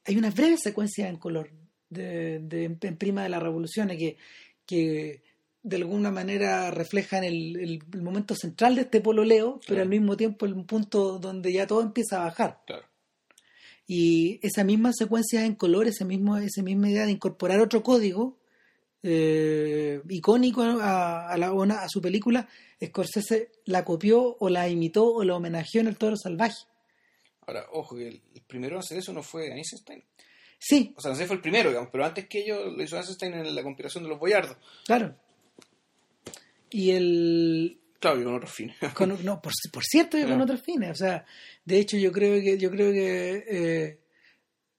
hay 0.06 0.15
una 0.15 0.30
breve 0.30 0.58
secuencia 0.58 1.10
en 1.10 1.17
color 1.17 1.50
de, 1.89 2.36
en 2.80 2.98
Prima 2.98 3.24
de 3.24 3.30
la 3.30 3.39
Revolución 3.39 3.88
que, 3.89 4.17
que 4.65 5.24
de 5.63 5.78
alguna 5.78 6.12
manera 6.12 6.69
reflejan 6.71 7.23
el, 7.23 7.56
el, 7.93 8.02
momento 8.02 8.36
central 8.36 8.76
de 8.76 8.82
este 8.82 8.99
pololeo, 8.99 9.62
pero 9.65 9.82
al 9.82 9.89
mismo 9.89 10.17
tiempo 10.17 10.45
el 10.45 10.56
punto 10.65 11.19
donde 11.19 11.54
ya 11.54 11.65
todo 11.65 11.82
empieza 11.82 12.21
a 12.21 12.26
bajar. 12.26 12.62
Y 13.88 14.39
esa 14.41 14.63
misma 14.63 14.91
secuencia 14.93 15.45
en 15.45 15.56
color, 15.56 15.88
esa, 15.88 16.06
misma 16.06 16.39
idea 16.41 17.06
de 17.06 17.12
incorporar 17.12 17.62
otro 17.62 17.82
código 17.82 18.38
eh, 19.04 20.02
icónico 20.10 20.63
a, 20.63 21.30
a, 21.30 21.38
la, 21.38 21.49
a 21.49 21.89
su 21.89 22.02
película, 22.02 22.47
Scorsese 22.84 23.52
la 23.65 23.86
copió 23.86 24.36
o 24.39 24.49
la 24.49 24.67
imitó 24.67 25.13
o 25.13 25.23
la 25.23 25.36
homenajeó 25.36 25.82
en 25.82 25.88
El 25.88 25.97
Toro 25.97 26.17
Salvaje. 26.17 26.65
Ahora, 27.45 27.65
ojo, 27.71 27.95
que 27.95 28.08
el, 28.08 28.21
primero 28.47 28.76
en 28.76 28.80
hacer 28.80 28.97
eso 28.97 29.13
no 29.13 29.23
fue 29.23 29.47
Einstein. 29.47 30.04
Sí. 30.60 30.93
O 30.97 31.02
sea, 31.02 31.12
no 31.12 31.17
sé, 31.17 31.26
fue 31.26 31.38
el 31.38 31.41
primero, 31.41 31.69
digamos, 31.69 31.89
pero 31.91 32.06
antes 32.06 32.28
que 32.28 32.39
ello 32.39 32.71
lo 32.71 32.84
hizo 32.84 32.95
Einstein 32.97 33.34
en 33.34 33.56
la 33.56 33.63
conspiración 33.63 34.04
de 34.04 34.10
los 34.10 34.19
boyardos. 34.19 34.58
Claro. 34.86 35.15
Y 36.74 36.92
el... 36.92 37.80
Claro, 38.00 38.20
y 38.20 38.24
con 38.26 38.36
otros 38.36 38.52
fines. 38.52 38.76
no, 39.24 39.42
por, 39.42 39.54
cierto, 39.84 40.18
y 40.18 40.24
con 40.24 40.42
otros 40.42 40.62
fines. 40.62 40.92
O 40.92 40.96
sea, 40.96 41.26
de 41.64 41.78
hecho 41.80 41.98
yo 41.98 42.12
creo 42.12 42.42
que, 42.42 42.58
yo 42.58 42.70
creo 42.70 42.92
que 42.92 43.46
eh, 43.48 44.00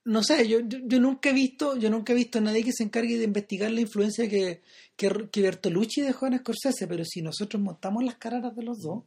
no 0.04 0.22
sé, 0.22 0.46
yo, 0.46 0.58
yo, 0.60 1.00
nunca 1.00 1.30
he 1.30 1.32
visto, 1.32 1.76
yo 1.76 1.88
nunca 1.88 2.12
he 2.12 2.16
visto 2.16 2.38
a 2.38 2.42
nadie 2.42 2.62
que 2.62 2.72
se 2.72 2.82
encargue 2.82 3.16
de 3.16 3.24
investigar 3.24 3.70
la 3.70 3.80
influencia 3.80 4.28
que, 4.28 4.60
que, 4.96 5.30
que 5.30 5.40
Bertolucci 5.40 6.02
dejó 6.02 6.26
en 6.26 6.38
Scorsese, 6.38 6.86
pero 6.86 7.04
si 7.04 7.22
nosotros 7.22 7.62
montamos 7.62 8.04
las 8.04 8.16
cararas 8.16 8.54
de 8.54 8.62
los 8.62 8.80
dos, 8.80 9.04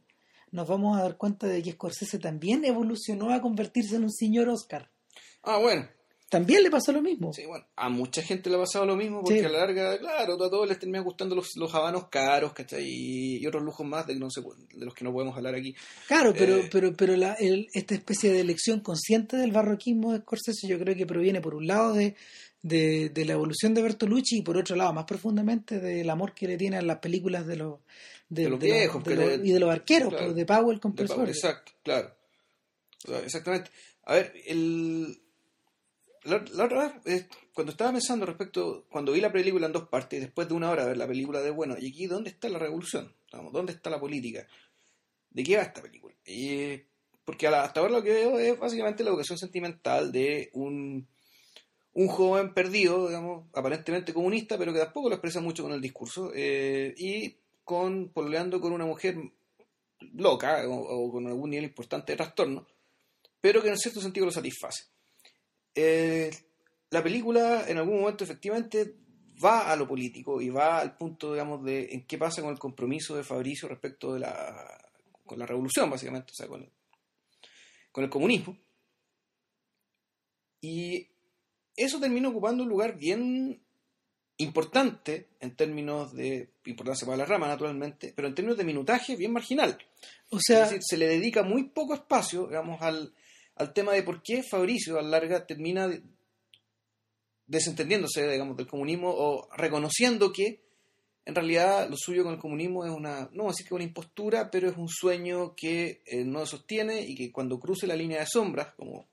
nos 0.50 0.66
vamos 0.66 0.98
a 0.98 1.02
dar 1.02 1.16
cuenta 1.16 1.46
de 1.46 1.62
que 1.62 1.72
Scorsese 1.72 2.18
también 2.18 2.64
evolucionó 2.64 3.30
a 3.30 3.40
convertirse 3.40 3.96
en 3.96 4.04
un 4.04 4.12
señor 4.12 4.48
Oscar. 4.48 4.90
Ah, 5.44 5.58
bueno, 5.58 5.88
también 6.28 6.62
le 6.62 6.70
pasó 6.70 6.92
lo 6.92 7.00
mismo. 7.00 7.32
Sí, 7.32 7.46
bueno, 7.46 7.64
a 7.74 7.88
mucha 7.88 8.22
gente 8.22 8.50
le 8.50 8.56
ha 8.56 8.60
pasado 8.60 8.84
lo 8.84 8.96
mismo 8.96 9.22
porque 9.22 9.46
a 9.46 9.48
la 9.48 9.60
larga, 9.60 9.98
claro, 9.98 10.34
a 10.34 10.50
todos 10.50 10.68
les 10.68 10.78
termina 10.78 11.00
gustando 11.00 11.34
los, 11.34 11.56
los 11.56 11.74
habanos 11.74 12.08
caros, 12.08 12.52
¿cachai? 12.52 12.84
Y, 12.86 13.46
otros 13.46 13.62
lujos 13.62 13.86
más 13.86 14.06
de, 14.06 14.16
no 14.16 14.28
sé, 14.30 14.42
de 14.74 14.84
los 14.84 14.92
que 14.92 15.04
no 15.04 15.12
podemos 15.12 15.34
hablar 15.36 15.54
aquí. 15.54 15.74
Claro, 16.06 16.34
pero, 16.36 16.58
eh, 16.58 16.68
pero, 16.70 16.92
pero 16.92 17.16
la, 17.16 17.34
esta 17.72 17.94
especie 17.94 18.30
de 18.30 18.40
elección 18.40 18.80
consciente 18.80 19.38
del 19.38 19.52
barroquismo 19.52 20.12
de 20.12 20.18
Scorsese 20.18 20.68
yo 20.68 20.78
creo 20.78 20.94
que 20.94 21.06
proviene 21.06 21.40
por 21.40 21.54
un 21.54 21.66
lado 21.66 21.94
de, 21.94 22.14
de, 22.60 23.24
la 23.24 23.32
evolución 23.32 23.72
de 23.72 23.80
Bertolucci 23.80 24.38
y 24.38 24.42
por 24.42 24.58
otro 24.58 24.76
lado, 24.76 24.92
más 24.92 25.04
profundamente, 25.04 25.80
del 25.80 26.10
amor 26.10 26.34
que 26.34 26.46
le 26.46 26.58
tiene 26.58 26.76
a 26.76 26.82
las 26.82 26.98
películas 26.98 27.46
de 27.46 27.56
los, 27.56 27.80
de, 28.28 28.50
los 28.50 28.60
viejos 28.60 29.02
y 29.42 29.50
de 29.50 29.60
los 29.60 29.70
arqueros, 29.70 30.12
pues, 30.12 30.34
de 30.34 30.44
Powell 30.44 30.78
con 30.78 30.94
Exacto, 30.98 31.72
claro. 31.82 32.14
Exactamente. 33.24 33.70
A 34.04 34.14
ver, 34.14 34.34
el 34.46 35.22
la, 36.28 36.64
otra 36.64 37.00
vez, 37.04 37.26
cuando 37.54 37.72
estaba 37.72 37.92
pensando 37.92 38.26
respecto, 38.26 38.86
cuando 38.90 39.12
vi 39.12 39.20
la 39.20 39.32
película 39.32 39.66
en 39.66 39.72
dos 39.72 39.88
partes, 39.88 40.20
después 40.20 40.48
de 40.48 40.54
una 40.54 40.70
hora 40.70 40.84
ver 40.84 40.96
la 40.96 41.06
película 41.06 41.40
de, 41.40 41.50
bueno, 41.50 41.76
¿y 41.78 41.88
aquí 41.88 42.06
dónde 42.06 42.30
está 42.30 42.48
la 42.48 42.58
revolución? 42.58 43.12
¿Dónde 43.52 43.72
está 43.72 43.90
la 43.90 44.00
política? 44.00 44.46
¿De 45.30 45.42
qué 45.42 45.56
va 45.56 45.62
esta 45.62 45.82
película? 45.82 46.14
Y, 46.24 46.80
porque 47.24 47.46
hasta 47.46 47.80
ahora 47.80 47.92
lo 47.92 48.02
que 48.02 48.12
veo 48.12 48.38
es 48.38 48.58
básicamente 48.58 49.04
la 49.04 49.10
educación 49.10 49.38
sentimental 49.38 50.12
de 50.12 50.50
un, 50.54 51.06
un 51.92 52.08
joven 52.08 52.54
perdido, 52.54 53.08
digamos, 53.08 53.46
aparentemente 53.54 54.14
comunista, 54.14 54.56
pero 54.56 54.72
que 54.72 54.78
tampoco 54.78 55.08
lo 55.08 55.16
expresa 55.16 55.40
mucho 55.40 55.62
con 55.62 55.72
el 55.72 55.80
discurso, 55.80 56.30
eh, 56.34 56.94
y 56.96 57.36
con 57.64 58.10
pololeando 58.10 58.60
con 58.60 58.72
una 58.72 58.86
mujer 58.86 59.16
loca 60.14 60.62
o, 60.68 61.10
con 61.10 61.26
algún 61.26 61.50
nivel 61.50 61.66
importante 61.66 62.12
de 62.12 62.16
trastorno, 62.16 62.66
pero 63.40 63.62
que 63.62 63.68
en 63.68 63.78
cierto 63.78 64.00
sentido 64.00 64.26
lo 64.26 64.32
satisface. 64.32 64.84
Eh, 65.80 66.28
la 66.90 67.04
película 67.04 67.64
en 67.68 67.78
algún 67.78 68.00
momento 68.00 68.24
efectivamente 68.24 68.96
va 69.44 69.70
a 69.70 69.76
lo 69.76 69.86
político 69.86 70.42
y 70.42 70.48
va 70.48 70.80
al 70.80 70.96
punto, 70.96 71.34
digamos, 71.34 71.62
de 71.62 71.90
en 71.92 72.04
qué 72.04 72.18
pasa 72.18 72.42
con 72.42 72.50
el 72.50 72.58
compromiso 72.58 73.14
de 73.14 73.22
Fabricio 73.22 73.68
respecto 73.68 74.12
de 74.12 74.18
la, 74.18 74.90
con 75.24 75.38
la 75.38 75.46
revolución, 75.46 75.88
básicamente, 75.88 76.32
o 76.32 76.34
sea, 76.34 76.48
con, 76.48 76.68
con 77.92 78.02
el 78.02 78.10
comunismo. 78.10 78.58
Y 80.60 81.06
eso 81.76 82.00
termina 82.00 82.28
ocupando 82.28 82.64
un 82.64 82.68
lugar 82.68 82.98
bien 82.98 83.62
importante 84.38 85.28
en 85.38 85.54
términos 85.54 86.12
de 86.12 86.54
importancia 86.64 87.06
para 87.06 87.18
la 87.18 87.24
rama, 87.24 87.46
naturalmente, 87.46 88.12
pero 88.16 88.26
en 88.26 88.34
términos 88.34 88.58
de 88.58 88.64
minutaje 88.64 89.14
bien 89.14 89.32
marginal. 89.32 89.78
O 90.30 90.40
sea, 90.40 90.64
es 90.64 90.70
decir, 90.70 90.82
se 90.82 90.96
le 90.96 91.06
dedica 91.06 91.44
muy 91.44 91.68
poco 91.68 91.94
espacio, 91.94 92.48
digamos, 92.48 92.82
al, 92.82 93.14
al 93.58 93.72
tema 93.72 93.92
de 93.92 94.02
por 94.02 94.22
qué 94.22 94.42
Fabricio 94.42 94.98
a 94.98 95.02
la 95.02 95.08
larga 95.08 95.46
termina 95.46 95.90
desentendiéndose, 97.46 98.28
digamos, 98.30 98.56
del 98.56 98.66
comunismo 98.66 99.10
o 99.10 99.48
reconociendo 99.56 100.32
que 100.32 100.60
en 101.24 101.34
realidad 101.34 101.88
lo 101.90 101.96
suyo 101.96 102.24
con 102.24 102.34
el 102.34 102.40
comunismo 102.40 102.86
es 102.86 102.90
una, 102.90 103.28
no 103.32 103.50
así 103.50 103.64
que 103.64 103.74
una 103.74 103.84
impostura, 103.84 104.50
pero 104.50 104.68
es 104.68 104.76
un 104.76 104.88
sueño 104.88 105.54
que 105.54 106.02
eh, 106.06 106.24
no 106.24 106.46
sostiene 106.46 107.02
y 107.02 107.14
que 107.14 107.32
cuando 107.32 107.58
cruce 107.58 107.86
la 107.86 107.96
línea 107.96 108.20
de 108.20 108.26
sombras, 108.26 108.72
como, 108.74 109.08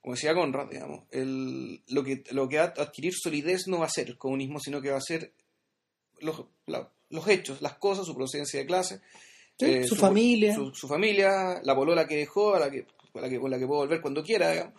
como 0.00 0.14
decía 0.14 0.34
Conrad, 0.34 0.68
digamos, 0.70 1.04
el, 1.10 1.82
lo, 1.88 2.04
que, 2.04 2.22
lo 2.30 2.48
que 2.48 2.58
va 2.58 2.64
a 2.64 2.82
adquirir 2.82 3.12
solidez 3.12 3.66
no 3.66 3.80
va 3.80 3.86
a 3.86 3.90
ser 3.90 4.08
el 4.08 4.18
comunismo, 4.18 4.60
sino 4.60 4.80
que 4.80 4.90
va 4.90 4.98
a 4.98 5.02
ser 5.02 5.32
los, 6.20 6.44
los 6.66 7.28
hechos, 7.28 7.60
las 7.60 7.74
cosas, 7.74 8.06
su 8.06 8.14
procedencia 8.14 8.60
de 8.60 8.66
clase, 8.66 9.00
eh, 9.58 9.84
su, 9.84 9.96
familia. 9.96 10.54
Su, 10.54 10.72
su, 10.74 10.86
familia, 10.86 11.60
la 11.64 11.74
polola 11.74 12.06
que 12.06 12.16
dejó, 12.16 12.54
a 12.54 12.60
la 12.60 12.70
que 12.70 12.86
con 13.12 13.22
la 13.22 13.28
que, 13.28 13.38
con 13.38 13.50
la 13.50 13.58
que 13.58 13.66
puedo 13.66 13.80
volver 13.80 14.00
cuando 14.00 14.22
quiera. 14.22 14.72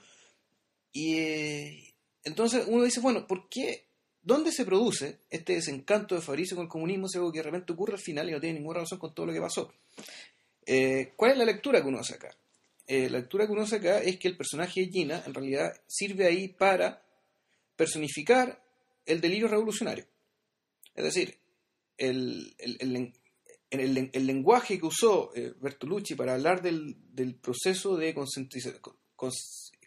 Y 0.91 1.17
eh, 1.17 1.93
entonces 2.23 2.65
uno 2.67 2.83
dice, 2.83 2.99
bueno, 2.99 3.25
¿por 3.27 3.49
qué? 3.49 3.87
¿Dónde 4.21 4.51
se 4.51 4.65
produce 4.65 5.21
este 5.29 5.53
desencanto 5.53 6.15
de 6.15 6.21
Fabricio 6.21 6.55
con 6.55 6.65
el 6.65 6.69
comunismo? 6.69 7.07
Es 7.07 7.15
algo 7.15 7.31
que 7.31 7.39
de 7.39 7.43
repente 7.43 7.73
ocurre 7.73 7.93
al 7.93 7.99
final 7.99 8.29
y 8.29 8.33
no 8.33 8.39
tiene 8.39 8.59
ninguna 8.59 8.81
razón 8.81 8.99
con 8.99 9.13
todo 9.13 9.25
lo 9.25 9.33
que 9.33 9.41
pasó. 9.41 9.73
Eh, 10.65 11.13
¿Cuál 11.15 11.31
es 11.31 11.37
la 11.37 11.45
lectura 11.45 11.81
que 11.81 11.87
uno 11.87 11.99
acá? 11.99 12.35
Eh, 12.85 13.09
la 13.09 13.19
lectura 13.19 13.47
que 13.47 13.53
uno 13.53 13.63
acá 13.63 14.01
es 14.01 14.17
que 14.17 14.27
el 14.27 14.37
personaje 14.37 14.81
de 14.81 14.91
Gina 14.91 15.23
en 15.25 15.33
realidad 15.33 15.73
sirve 15.87 16.25
ahí 16.25 16.49
para 16.49 17.03
personificar 17.75 18.63
el 19.05 19.21
delirio 19.21 19.47
revolucionario. 19.47 20.05
Es 20.93 21.03
decir, 21.03 21.39
el, 21.97 22.53
el, 22.57 22.77
el, 22.79 23.13
lenguaje 23.71 24.79
que 24.79 24.85
usó 24.85 25.31
eh, 25.35 25.53
Bertolucci 25.59 26.15
para 26.15 26.33
hablar 26.33 26.61
del, 26.61 26.97
del 27.13 27.35
proceso 27.35 27.95
de 27.95 28.13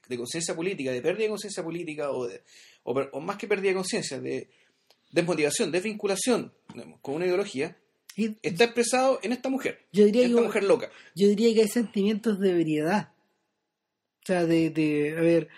de 0.09 0.17
conciencia 0.17 0.55
política, 0.55 0.93
de 0.93 1.03
pérdida 1.03 1.25
de 1.25 1.31
conciencia 1.31 1.63
política, 1.63 2.11
o, 2.11 2.27
de, 2.27 2.43
o, 2.83 3.21
más 3.21 3.37
que 3.37 3.47
pérdida 3.47 3.71
de 3.71 3.77
conciencia, 3.77 4.21
de 4.21 4.49
desmotivación, 5.13 5.71
desvinculación 5.71 6.53
con 7.01 7.15
una 7.17 7.27
ideología, 7.27 7.77
está 8.43 8.65
expresado 8.65 9.19
en 9.23 9.33
esta 9.33 9.49
mujer, 9.49 9.87
yo 9.93 10.05
diría 10.05 10.27
esta 10.27 10.41
mujer 10.41 10.65
loca. 10.65 10.91
Yo 11.15 11.29
diría 11.29 11.53
que 11.55 11.63
hay 11.63 11.69
sentimientos 11.69 12.39
de 12.39 12.55
veredad. 12.55 13.13
O 14.23 14.27
sea, 14.27 14.47
de, 14.47 14.71
de, 14.71 15.17
a 15.19 15.21
ver, 15.21 15.49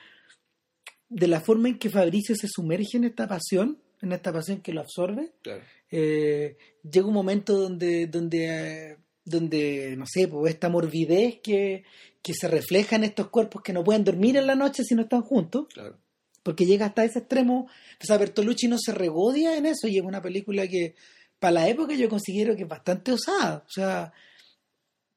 de 1.09 1.29
la 1.29 1.41
forma 1.41 1.69
en 1.69 1.79
que 1.79 1.91
Fabricio 1.91 2.35
se 2.35 2.49
sumerge 2.49 2.97
en 2.97 3.05
esta 3.05 3.29
pasión, 3.29 3.81
en 4.03 4.13
esta 4.13 4.33
pasión 4.33 4.61
que 4.61 4.73
lo 4.73 4.81
absorbe, 4.81 5.33
claro. 5.43 5.63
Eh, 5.91 6.57
llega 6.83 7.07
un 7.07 7.15
momento 7.15 7.57
donde, 7.59 8.07
donde, 8.07 8.99
donde 9.25 9.95
no 9.97 10.05
sé, 10.07 10.29
pues 10.29 10.55
esta 10.55 10.69
morbidez 10.69 11.41
que, 11.43 11.85
que 12.23 12.35
se 12.35 12.49
refleja 12.49 12.97
en 12.97 13.05
estos 13.05 13.29
cuerpos 13.29 13.63
que 13.63 13.73
no 13.73 13.85
pueden 13.85 14.05
dormir 14.05 14.37
en 14.37 14.47
la 14.47 14.55
noche 14.55 14.83
si 14.85 14.95
no 14.95 15.03
están 15.03 15.23
juntos. 15.23 15.67
Porque 16.43 16.67
llega 16.67 16.87
hasta 16.87 17.05
ese 17.05 17.21
extremo. 17.21 17.69
O 18.01 18.05
sea, 18.05 18.19
Bertolucci 18.19 18.69
no 18.69 18.79
se 18.79 18.93
regodia 18.93 19.57
en 19.57 19.67
eso 19.67 19.89
y 19.89 19.99
es 19.99 20.05
una 20.05 20.23
película 20.23 20.67
que 20.69 20.95
para 21.39 21.53
la 21.53 21.69
época 21.69 21.95
yo 21.95 22.09
considero 22.09 22.57
que 22.57 22.63
es 22.63 22.69
bastante 22.69 23.13
osada. 23.13 23.65
O 23.67 23.71
sea, 23.71 24.13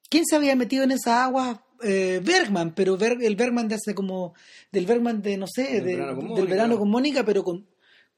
¿quién 0.09 0.25
se 0.25 0.35
había 0.35 0.55
metido 0.55 0.83
en 0.83 0.91
esa 0.91 1.23
agua? 1.23 1.65
Eh, 1.81 2.19
Bergman, 2.21 2.73
pero 2.75 2.97
el 2.99 3.35
Bergman 3.35 3.67
de 3.69 3.75
hace 3.75 3.95
como, 3.95 4.33
del 4.71 4.85
Bergman 4.85 5.21
de, 5.21 5.37
no 5.37 5.45
sé, 5.47 5.81
del 5.81 6.47
verano 6.47 6.77
con 6.77 6.89
Mónica, 6.89 7.23
pero 7.23 7.41
con, 7.43 7.65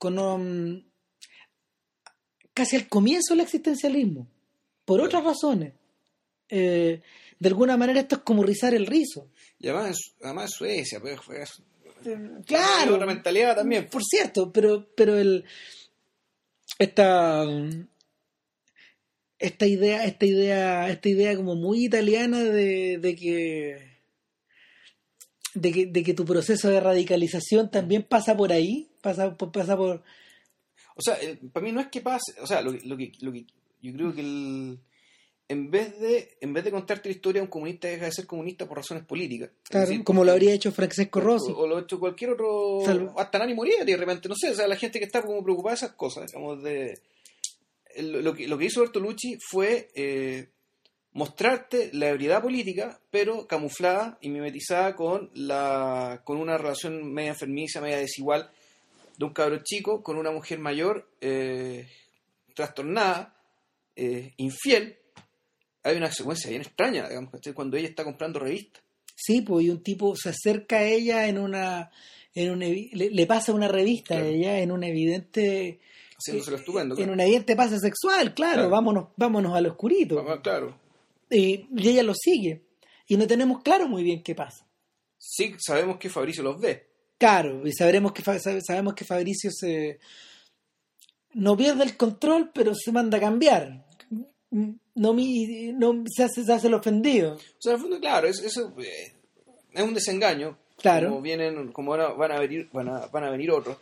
con 0.01 0.17
um, 0.17 0.83
casi 2.55 2.75
al 2.75 2.87
comienzo 2.87 3.35
del 3.35 3.41
existencialismo, 3.41 4.27
por 4.83 4.99
otras 4.99 5.23
razones. 5.23 5.73
Eh, 6.49 7.03
de 7.37 7.47
alguna 7.47 7.77
manera 7.77 7.99
esto 7.99 8.15
es 8.15 8.21
como 8.23 8.41
rizar 8.41 8.73
el 8.73 8.87
rizo. 8.87 9.29
Y 9.59 9.67
además, 9.67 9.97
además 10.23 10.49
Suecia, 10.57 10.99
pues, 10.99 11.21
fue, 11.21 11.43
claro. 12.47 12.95
Otra 12.95 13.05
mentalidad 13.05 13.55
también. 13.55 13.87
Por 13.91 14.03
cierto, 14.03 14.51
pero, 14.51 14.89
pero 14.95 15.19
el 15.19 15.45
esta 16.79 17.45
esta 19.37 19.67
idea, 19.67 20.05
esta 20.05 20.25
idea, 20.25 20.89
esta 20.89 21.09
idea 21.09 21.35
como 21.35 21.53
muy 21.53 21.85
italiana 21.85 22.39
de, 22.39 22.97
de 22.97 23.15
que 23.15 23.91
de 25.53 25.71
que, 25.71 25.85
de 25.85 26.03
que 26.03 26.15
tu 26.15 26.25
proceso 26.25 26.69
de 26.69 26.79
radicalización 26.79 27.69
también 27.69 28.01
pasa 28.01 28.35
por 28.35 28.51
ahí, 28.51 28.90
pasa, 29.01 29.35
por- 29.35 29.51
pasa 29.51 29.75
por... 29.75 30.03
O 30.95 31.01
sea, 31.01 31.15
el- 31.15 31.37
para 31.37 31.65
mí 31.65 31.71
no 31.71 31.79
es 31.81 31.87
que 31.87 32.01
pase, 32.01 32.33
o 32.41 32.47
sea, 32.47 32.61
lo, 32.61 32.71
lo 32.71 32.97
que, 32.97 33.11
lo 33.21 33.31
que 33.31 33.45
yo 33.81 33.93
creo 33.93 34.13
que 34.13 34.21
el, 34.21 34.79
en 35.47 35.71
vez 35.71 35.99
de 35.99 36.37
en 36.41 36.53
vez 36.53 36.63
de 36.63 36.71
contarte 36.71 37.09
la 37.09 37.15
historia, 37.15 37.41
un 37.41 37.47
comunista 37.47 37.87
deja 37.87 38.05
de 38.05 38.11
ser 38.11 38.25
comunista 38.27 38.67
por 38.67 38.77
razones 38.77 39.03
políticas. 39.05 39.49
Claro, 39.69 39.87
decir, 39.87 40.03
como 40.03 40.23
lo 40.23 40.31
habría 40.31 40.53
hecho 40.53 40.71
Francesco 40.71 41.19
Rossi. 41.19 41.51
O, 41.51 41.57
o 41.59 41.67
lo 41.67 41.77
ha 41.77 41.81
hecho 41.81 41.99
cualquier 41.99 42.31
otro, 42.31 42.81
hasta 43.17 43.39
Nani 43.39 43.53
Moriarty 43.53 43.91
de 43.91 43.97
repente, 43.97 44.29
no 44.29 44.35
sé, 44.35 44.51
o 44.51 44.55
sea, 44.55 44.67
la 44.67 44.75
gente 44.75 44.99
que 44.99 45.05
está 45.05 45.21
como 45.23 45.43
preocupada 45.43 45.73
de 45.75 45.77
esas 45.85 45.91
cosas, 45.93 46.27
digamos, 46.31 46.61
de 46.63 46.93
lo 48.01 48.33
que, 48.33 48.47
lo 48.47 48.57
que 48.57 48.65
hizo 48.65 48.81
Bertolucci 48.81 49.37
fue 49.49 49.89
eh, 49.95 50.49
mostrarte 51.13 51.89
la 51.93 52.09
ebriedad 52.09 52.41
política, 52.41 52.99
pero 53.09 53.47
camuflada 53.47 54.17
y 54.21 54.29
mimetizada 54.29 54.95
con 54.95 55.29
la 55.33 56.21
con 56.23 56.37
una 56.37 56.57
relación 56.57 57.11
media 57.11 57.31
enfermiza, 57.31 57.81
media 57.81 57.97
desigual 57.97 58.49
de 59.17 59.25
un 59.25 59.33
cabro 59.33 59.59
chico 59.63 60.01
con 60.03 60.17
una 60.17 60.31
mujer 60.31 60.59
mayor 60.59 61.09
eh, 61.21 61.87
trastornada, 62.55 63.35
eh, 63.95 64.33
infiel. 64.37 64.97
Hay 65.83 65.97
una 65.97 66.11
secuencia 66.11 66.49
bien 66.49 66.61
extraña, 66.61 67.07
digamos, 67.07 67.31
cuando 67.55 67.77
ella 67.77 67.87
está 67.87 68.03
comprando 68.03 68.39
revistas. 68.39 68.83
Sí, 69.15 69.41
pues 69.41 69.65
y 69.65 69.69
un 69.69 69.81
tipo 69.83 70.15
se 70.15 70.29
acerca 70.29 70.77
a 70.77 70.83
ella 70.85 71.27
en 71.27 71.37
una... 71.37 71.91
En 72.33 72.49
un 72.51 72.59
le, 72.59 72.89
le 72.93 73.25
pasa 73.27 73.51
una 73.51 73.67
revista 73.67 74.15
Claro. 74.15 74.25
a 74.25 74.29
ella 74.29 74.59
en 74.61 74.71
un 74.71 74.83
evidente 74.85 75.81
haciéndoselo 76.17 76.55
estupendo. 76.57 76.97
en 76.97 77.09
un 77.09 77.19
evidente 77.19 77.57
pase 77.57 77.77
sexual, 77.77 78.33
claro, 78.33 78.53
Claro. 78.53 78.69
vámonos 78.69 79.07
vámonos 79.17 79.53
al 79.53 79.65
oscurito. 79.65 80.23
Claro. 80.41 80.79
Y, 81.29 81.67
y 81.75 81.89
ella 81.89 82.03
lo 82.03 82.13
sigue 82.13 82.61
y 83.07 83.17
no 83.17 83.27
tenemos 83.27 83.61
claro 83.63 83.89
muy 83.89 84.03
bien 84.03 84.23
qué 84.23 84.33
pasa. 84.33 84.65
Sí, 85.17 85.53
sabemos 85.59 85.97
que 85.97 86.07
Fabricio 86.09 86.41
los 86.41 86.57
ve. 86.61 86.87
Claro, 87.21 87.67
y 87.67 87.71
sabremos 87.71 88.13
que 88.13 88.23
sabemos 88.23 88.95
que 88.95 89.05
Fabricio 89.05 89.51
se 89.53 89.99
no 91.35 91.55
pierde 91.55 91.83
el 91.83 91.95
control, 91.95 92.49
pero 92.51 92.73
se 92.73 92.91
manda 92.91 93.19
a 93.19 93.21
cambiar. 93.21 93.85
No, 94.49 95.13
no 95.13 96.03
se, 96.07 96.23
hace, 96.23 96.43
se 96.43 96.51
hace 96.51 96.65
el 96.65 96.73
ofendido. 96.73 97.35
O 97.35 97.39
sea, 97.59 97.73
en 97.73 97.75
el 97.75 97.81
fondo, 97.83 97.99
claro, 97.99 98.27
es, 98.27 98.41
eso 98.41 98.73
eh, 98.79 99.13
es 99.71 99.83
un 99.83 99.93
desengaño. 99.93 100.57
Claro. 100.81 101.09
Como 101.09 101.21
vienen, 101.21 101.71
como 101.71 101.91
van 101.91 102.01
a, 102.01 102.07
van 102.07 102.31
a 102.31 102.39
venir, 102.39 102.67
van 102.73 102.89
a, 102.89 103.05
van 103.05 103.23
a 103.25 103.29
venir 103.29 103.51
otros. 103.51 103.77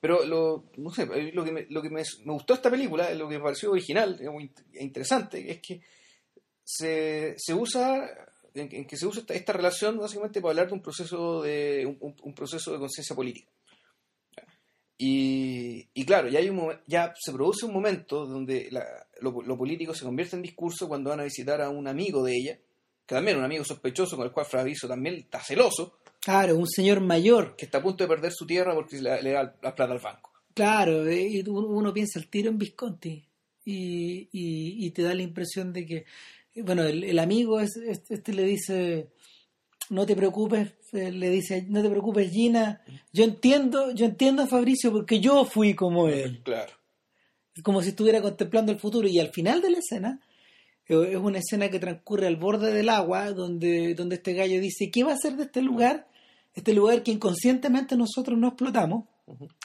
Pero 0.00 0.24
lo, 0.24 0.64
no 0.78 0.90
sé, 0.90 1.06
lo 1.06 1.44
que, 1.44 1.52
me, 1.52 1.66
lo 1.70 1.80
que 1.80 1.88
me, 1.88 2.02
me 2.24 2.32
gustó 2.32 2.54
esta 2.54 2.68
película, 2.68 3.14
lo 3.14 3.28
que 3.28 3.38
me 3.38 3.44
pareció 3.44 3.70
original 3.70 4.18
e 4.72 4.82
interesante, 4.82 5.52
es 5.52 5.60
que 5.60 5.80
se, 6.64 7.36
se 7.38 7.54
usa, 7.54 8.10
en, 8.56 8.68
en 8.74 8.86
que 8.86 8.96
se 8.96 9.06
usa 9.06 9.20
esta, 9.20 9.34
esta 9.34 9.52
relación 9.52 9.98
básicamente 9.98 10.40
para 10.40 10.50
hablar 10.52 10.68
de 10.68 10.74
un 10.74 10.82
proceso 10.82 11.42
de, 11.42 11.84
un, 12.00 12.14
un- 12.22 12.34
proceso 12.34 12.72
de 12.72 12.78
conciencia 12.78 13.14
política. 13.16 13.48
Y, 14.98 15.86
y 15.92 16.04
claro, 16.06 16.28
ya, 16.28 16.38
hay 16.38 16.48
un, 16.48 16.72
ya 16.86 17.12
se 17.18 17.32
produce 17.32 17.66
un 17.66 17.72
momento 17.74 18.24
donde 18.24 18.68
la- 18.70 19.06
lo, 19.20 19.42
lo 19.42 19.58
político 19.58 19.94
se 19.94 20.04
convierte 20.04 20.36
en 20.36 20.42
discurso 20.42 20.88
cuando 20.88 21.10
van 21.10 21.20
a 21.20 21.24
visitar 21.24 21.60
a 21.60 21.68
un 21.68 21.86
amigo 21.86 22.22
de 22.24 22.32
ella, 22.34 22.56
que 23.06 23.14
también 23.14 23.36
es 23.36 23.38
un 23.40 23.44
amigo 23.44 23.64
sospechoso 23.64 24.16
con 24.16 24.24
el 24.26 24.32
cual 24.32 24.46
Fabrizio 24.46 24.88
también 24.88 25.16
está 25.16 25.40
celoso, 25.40 25.98
Claro, 26.20 26.56
un 26.56 26.66
señor 26.66 27.00
mayor. 27.00 27.54
que 27.56 27.66
está 27.66 27.78
a 27.78 27.82
punto 27.82 28.02
de 28.02 28.08
perder 28.08 28.32
su 28.32 28.46
tierra 28.46 28.74
porque 28.74 29.00
le, 29.00 29.22
le 29.22 29.30
da 29.30 29.54
la 29.62 29.74
plata 29.74 29.92
al 29.92 30.00
banco. 30.00 30.32
Claro, 30.54 31.06
eh, 31.06 31.28
y 31.28 31.40
uno, 31.48 31.68
uno 31.68 31.92
piensa 31.92 32.18
el 32.18 32.26
tiro 32.28 32.50
en 32.50 32.58
Visconti 32.58 33.22
y, 33.64 34.22
y, 34.32 34.86
y 34.86 34.90
te 34.90 35.02
da 35.02 35.14
la 35.14 35.22
impresión 35.22 35.72
de 35.72 35.86
que, 35.86 36.04
bueno, 36.62 36.82
el, 36.84 37.04
el 37.04 37.18
amigo 37.18 37.60
es, 37.60 37.76
este, 37.76 38.14
este 38.14 38.32
le 38.32 38.44
dice, 38.44 39.08
no 39.90 40.06
te 40.06 40.16
preocupes, 40.16 40.72
eh, 40.92 41.12
le 41.12 41.30
dice, 41.30 41.64
no 41.68 41.82
te 41.82 41.90
preocupes 41.90 42.30
Gina, 42.30 42.82
yo 43.12 43.24
entiendo, 43.24 43.92
yo 43.92 44.06
entiendo 44.06 44.42
a 44.42 44.46
Fabricio 44.46 44.92
porque 44.92 45.20
yo 45.20 45.44
fui 45.44 45.74
como 45.74 46.08
él, 46.08 46.40
Claro. 46.44 46.72
como 47.62 47.82
si 47.82 47.90
estuviera 47.90 48.20
contemplando 48.22 48.72
el 48.72 48.78
futuro. 48.78 49.06
Y 49.08 49.18
al 49.18 49.30
final 49.32 49.60
de 49.62 49.70
la 49.70 49.78
escena 49.78 50.20
eh, 50.88 51.08
es 51.12 51.16
una 51.16 51.38
escena 51.38 51.68
que 51.70 51.78
transcurre 51.78 52.26
al 52.26 52.36
borde 52.36 52.72
del 52.72 52.88
agua 52.88 53.30
donde, 53.32 53.94
donde 53.94 54.16
este 54.16 54.34
gallo 54.34 54.60
dice, 54.60 54.90
¿qué 54.90 55.04
va 55.04 55.12
a 55.12 55.14
hacer 55.14 55.36
de 55.36 55.44
este 55.44 55.62
lugar? 55.62 56.08
Este 56.54 56.72
lugar 56.72 57.02
que 57.02 57.10
inconscientemente 57.12 57.96
nosotros 57.96 58.38
no 58.38 58.48
explotamos 58.48 59.04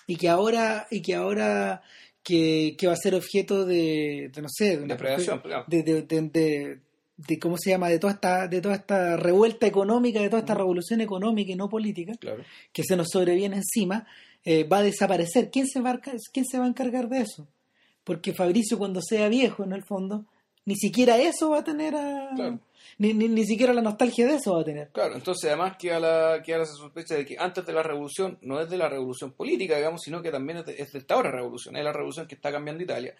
y 0.07 0.17
que 0.17 0.27
ahora 0.27 0.87
y 0.91 1.01
que 1.01 1.15
ahora 1.15 1.83
que, 2.23 2.75
que 2.77 2.87
va 2.87 2.93
a 2.93 2.97
ser 2.97 3.15
objeto 3.15 3.65
de, 3.65 4.29
de, 4.33 4.41
no 4.41 4.47
sé 4.49 4.77
de 4.77 4.83
una 4.83 4.95
Depredación, 4.95 5.41
de, 5.67 5.83
de, 5.83 6.79
de- 7.17 7.39
cómo 7.39 7.57
se 7.57 7.69
llama 7.69 7.89
de 7.89 7.99
toda 7.99 8.13
esta 8.13 8.47
de 8.47 8.61
toda 8.61 8.75
esta 8.75 9.15
revuelta 9.17 9.67
económica 9.67 10.19
de 10.19 10.27
toda 10.29 10.39
esta 10.39 10.55
revolución 10.55 11.01
económica 11.01 11.51
y 11.51 11.55
no 11.55 11.69
política 11.69 12.13
Claro. 12.19 12.43
que 12.73 12.83
se 12.83 12.95
nos 12.95 13.09
sobreviene 13.09 13.57
encima 13.57 14.07
eh, 14.43 14.63
va 14.63 14.77
a 14.79 14.81
desaparecer. 14.83 15.51
Quién 15.51 15.67
se 15.67 15.81
va 15.81 15.91
a, 15.91 15.99
quién 15.99 16.45
se 16.45 16.57
va 16.57 16.65
a 16.65 16.67
encargar 16.67 17.09
de 17.09 17.19
eso 17.21 17.47
porque 18.03 18.33
Fabricio 18.33 18.77
cuando 18.79 19.01
sea 19.01 19.29
viejo 19.29 19.63
en 19.63 19.71
el 19.73 19.83
fondo 19.83 20.25
ni 20.65 20.75
siquiera 20.75 21.17
eso 21.17 21.49
va 21.51 21.59
a 21.59 21.63
tener 21.63 21.95
a- 21.95 22.29
Claro. 22.35 22.59
ni, 22.97 23.13
ni, 23.13 23.27
ni 23.27 23.45
siquiera 23.45 23.73
la 23.73 23.81
nostalgia 23.81 24.27
de 24.27 24.35
eso 24.35 24.53
va 24.55 24.61
a 24.61 24.65
tener 24.65 24.89
Claro, 24.91 25.15
entonces 25.15 25.45
además 25.49 25.77
queda 25.77 25.99
la, 25.99 26.41
queda 26.43 26.59
la 26.59 26.65
sospecha 26.65 27.15
de 27.15 27.25
que 27.25 27.35
antes 27.39 27.65
de 27.65 27.73
la 27.73 27.83
revolución 27.83 28.37
no 28.41 28.59
es 28.61 28.69
de 28.69 28.77
la 28.77 28.89
revolución 28.89 29.31
política, 29.33 29.75
digamos, 29.77 30.01
sino 30.01 30.21
que 30.21 30.31
también 30.31 30.59
es 30.59 30.65
de, 30.65 30.73
es 30.81 30.91
de 30.91 30.99
esta 30.99 31.17
otra 31.17 31.31
revolución, 31.31 31.75
es 31.75 31.83
la 31.83 31.93
revolución 31.93 32.27
que 32.27 32.35
está 32.35 32.51
cambiando 32.51 32.83
Italia, 32.83 33.15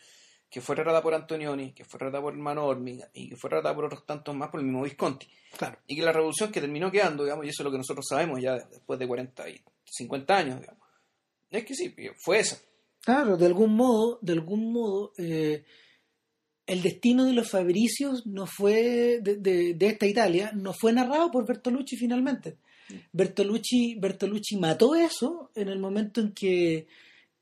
que 0.50 0.60
fue 0.62 0.76
retratada 0.76 1.02
por 1.02 1.14
Antonioni, 1.14 1.72
que 1.74 1.86
fue 1.86 1.98
retratada 2.00 2.22
por 2.24 2.34
Hermano 2.34 2.66
Ormi 2.66 3.00
y 3.14 3.30
que 3.30 3.36
fue 3.38 3.50
retratada 3.50 3.74
por 3.74 3.86
otros 3.86 4.06
tantos 4.06 4.36
más 4.36 4.50
por 4.50 4.60
el 4.60 4.66
mismo 4.66 4.84
Visconti. 4.84 5.28
claro 5.58 5.78
Y 5.88 5.96
que 5.96 6.02
la 6.02 6.12
revolución 6.12 6.52
que 6.52 6.60
terminó 6.62 6.92
quedando, 6.92 7.24
digamos, 7.24 7.46
y 7.46 7.50
eso 7.50 7.64
es 7.64 7.66
lo 7.66 7.72
que 7.72 7.78
nosotros 7.78 8.06
sabemos 8.08 8.42
ya 8.42 8.56
después 8.58 9.00
de 9.00 9.08
40 9.08 9.50
y 9.50 9.62
50 9.86 10.38
años, 10.38 10.60
digamos, 10.60 10.82
es 11.50 11.66
que 11.66 11.74
sí, 11.74 11.96
fue 12.18 12.40
esa. 12.40 12.58
Claro, 13.02 13.36
de 13.38 13.46
algún 13.46 13.76
modo, 13.76 14.20
de 14.22 14.34
algún 14.34 14.72
modo, 14.74 15.12
eh, 15.18 15.64
el 16.72 16.82
destino 16.82 17.26
de 17.26 17.34
los 17.34 17.50
Fabricios 17.50 18.26
no 18.26 18.46
fue 18.48 19.20
de, 19.22 19.36
de- 19.38 19.74
de 19.74 19.88
esta 19.88 20.06
Italia, 20.06 20.52
no 20.54 20.74
fue 20.74 20.94
narrado 20.94 21.30
por 21.32 21.46
Bertolucci 21.46 21.98
finalmente. 21.98 22.58
Bertolucci, 23.14 23.96
Bertolucci 24.00 24.58
mató 24.58 24.96
eso 24.96 25.52
en 25.56 25.68
el 25.70 25.80
momento 25.80 26.22
en 26.22 26.32
que 26.34 26.88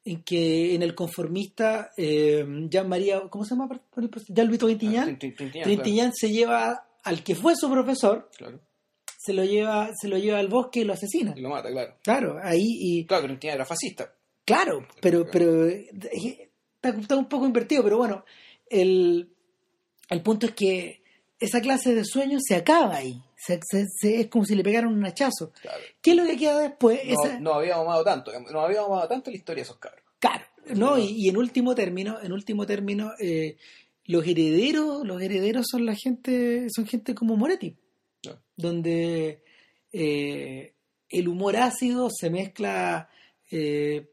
en 0.06 0.24
que 0.24 0.74
en 0.76 0.82
el 0.82 0.96
conformista 0.96 1.92
eh, 1.98 2.46
Jean 2.70 2.88
María, 2.88 3.22
¿cómo 3.30 3.44
se 3.44 3.52
llama? 3.56 3.68
Jean 4.30 4.48
Luis 4.48 4.60
Trintignant, 4.60 5.20
Trin- 5.20 5.36
Trin- 5.36 5.64
Trintignant, 5.64 6.14
se 6.16 6.30
lleva 6.32 6.88
al 7.04 7.22
que 7.24 7.36
fue 7.36 7.56
su 7.56 7.70
profesor, 7.70 8.30
claro, 8.36 8.60
se 9.20 9.34
lo 9.34 9.44
lleva, 9.44 9.90
se 10.00 10.08
lo 10.08 10.18
lleva 10.18 10.40
al 10.40 10.48
bosque 10.48 10.80
y 10.80 10.84
lo 10.86 10.94
asesina. 10.94 11.34
y 11.38 11.42
lo 11.42 11.50
mata, 11.50 11.70
claro. 11.70 11.96
Claro, 12.02 12.40
ahí 12.42 12.64
y 12.64 13.06
Claro, 13.06 13.26
Trintignant 13.26 13.56
era 13.56 13.66
fascista. 13.66 14.12
Claro, 14.46 14.88
pero, 15.02 15.28
pero 15.30 15.68
eh, 15.68 15.90
está, 16.82 16.90
está 16.98 17.16
un 17.18 17.28
poco 17.28 17.46
invertido, 17.46 17.84
pero 17.84 17.98
bueno, 17.98 18.24
el, 18.70 19.30
el 20.10 20.22
punto 20.22 20.46
es 20.48 20.54
que 20.54 21.02
esa 21.40 21.62
clase 21.62 21.94
de 21.96 22.04
sueños 22.06 22.42
se 22.48 22.56
acaba 22.56 22.96
ahí. 22.98 23.22
Se- 23.38 23.60
se- 23.64 23.86
se- 23.88 24.20
es 24.22 24.28
como 24.28 24.44
si 24.46 24.56
le 24.56 24.64
pegaran 24.64 24.92
un 24.94 25.06
hachazo. 25.06 25.52
Claro. 25.62 25.80
¿Qué 26.02 26.12
es 26.12 26.18
lo 26.18 26.26
que 26.26 26.36
queda 26.38 26.60
después? 26.60 27.00
No, 27.06 27.12
Esa- 27.14 27.40
no 27.40 27.54
habíamos 27.54 27.86
amado 27.86 28.04
tanto, 28.04 28.32
digamos, 28.32 28.52
no 28.52 28.60
habíamos 28.62 28.90
amado 28.92 29.08
tanto 29.08 29.32
la 29.32 29.38
historia 29.38 29.62
de 29.62 29.66
esos 29.66 29.78
cabros. 29.78 30.04
Claro, 30.20 30.44
¿no? 30.76 30.98
Y, 31.00 31.12
y 31.18 31.30
en 31.30 31.38
último 31.38 31.74
término, 31.76 32.18
en 32.22 32.34
último 32.34 32.66
término, 32.66 33.14
eh, 33.20 33.56
los 34.06 34.28
herederos, 34.28 35.06
los 35.06 35.22
herederos 35.22 35.66
son 35.70 35.86
la 35.86 35.96
gente, 35.96 36.68
son 36.76 36.86
gente 36.88 37.16
como 37.16 37.38
Moretti, 37.38 37.78
donde 38.58 39.44
eh, 39.94 40.74
el 41.08 41.28
humor 41.30 41.56
ácido 41.56 42.10
se 42.10 42.30
mezcla 42.30 43.08
eh, 43.50 44.10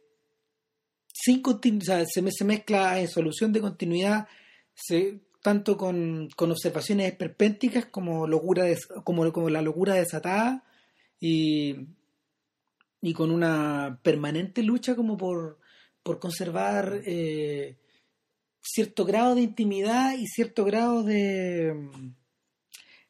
sin 1.12 1.42
o 1.44 1.58
sea, 1.82 2.04
se, 2.06 2.22
me- 2.22 2.30
se 2.30 2.44
mezcla 2.44 3.00
en 3.00 3.08
solución 3.08 3.52
de 3.52 3.60
continuidad 3.60 4.28
se- 4.76 5.18
tanto 5.42 5.76
con, 5.76 6.28
con 6.36 6.50
observaciones 6.52 7.06
esperpénticas 7.10 7.86
como 7.86 8.26
locura 8.28 8.64
des- 8.64 8.86
como, 9.04 9.32
como 9.32 9.48
la 9.50 9.62
locura 9.62 9.94
desatada 9.94 10.64
y, 11.20 11.86
y 13.00 13.12
con 13.14 13.30
una 13.30 14.00
permanente 14.02 14.62
lucha 14.62 14.94
como 14.96 15.16
por, 15.16 15.58
por 16.02 16.18
conservar 16.18 17.00
eh, 17.06 17.76
cierto 18.60 19.04
grado 19.04 19.34
de 19.36 19.42
intimidad 19.42 20.14
y 20.18 20.26
cierto 20.26 20.64
grado 20.64 21.02
de 21.04 21.72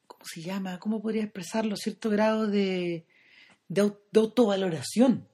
¿cómo 0.06 0.24
se 0.24 0.42
llama? 0.42 0.78
¿cómo 0.78 1.00
podría 1.02 1.22
expresarlo? 1.24 1.76
cierto 1.76 2.10
grado 2.10 2.46
de, 2.46 3.06
de, 3.68 3.82
au- 3.82 3.98
de 4.12 4.20
autovaloración 4.20 5.26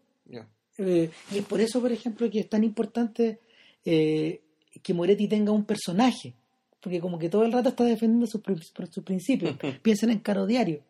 eh, 0.79 1.11
y 1.31 1.39
es 1.39 1.45
por 1.45 1.61
eso, 1.61 1.81
por 1.83 1.93
ejemplo, 1.93 2.31
que 2.31 2.41
es 2.41 2.49
tan 2.49 2.65
importante 2.65 3.41
eh, 3.85 4.41
que 4.83 4.95
Moretti 4.95 5.29
tenga 5.29 5.53
un 5.53 5.65
personaje, 5.65 6.35
porque 6.81 7.01
como 7.01 7.19
que 7.19 7.29
todo 7.29 7.45
el 7.45 7.53
rato 7.53 7.71
está 7.71 7.85
defendiendo 7.85 8.27
sus, 8.27 8.43
sus 8.91 9.05
principios. 9.05 9.57
Piensen 9.83 10.11
en 10.11 10.21
Caro 10.21 10.47
Diario. 10.47 10.83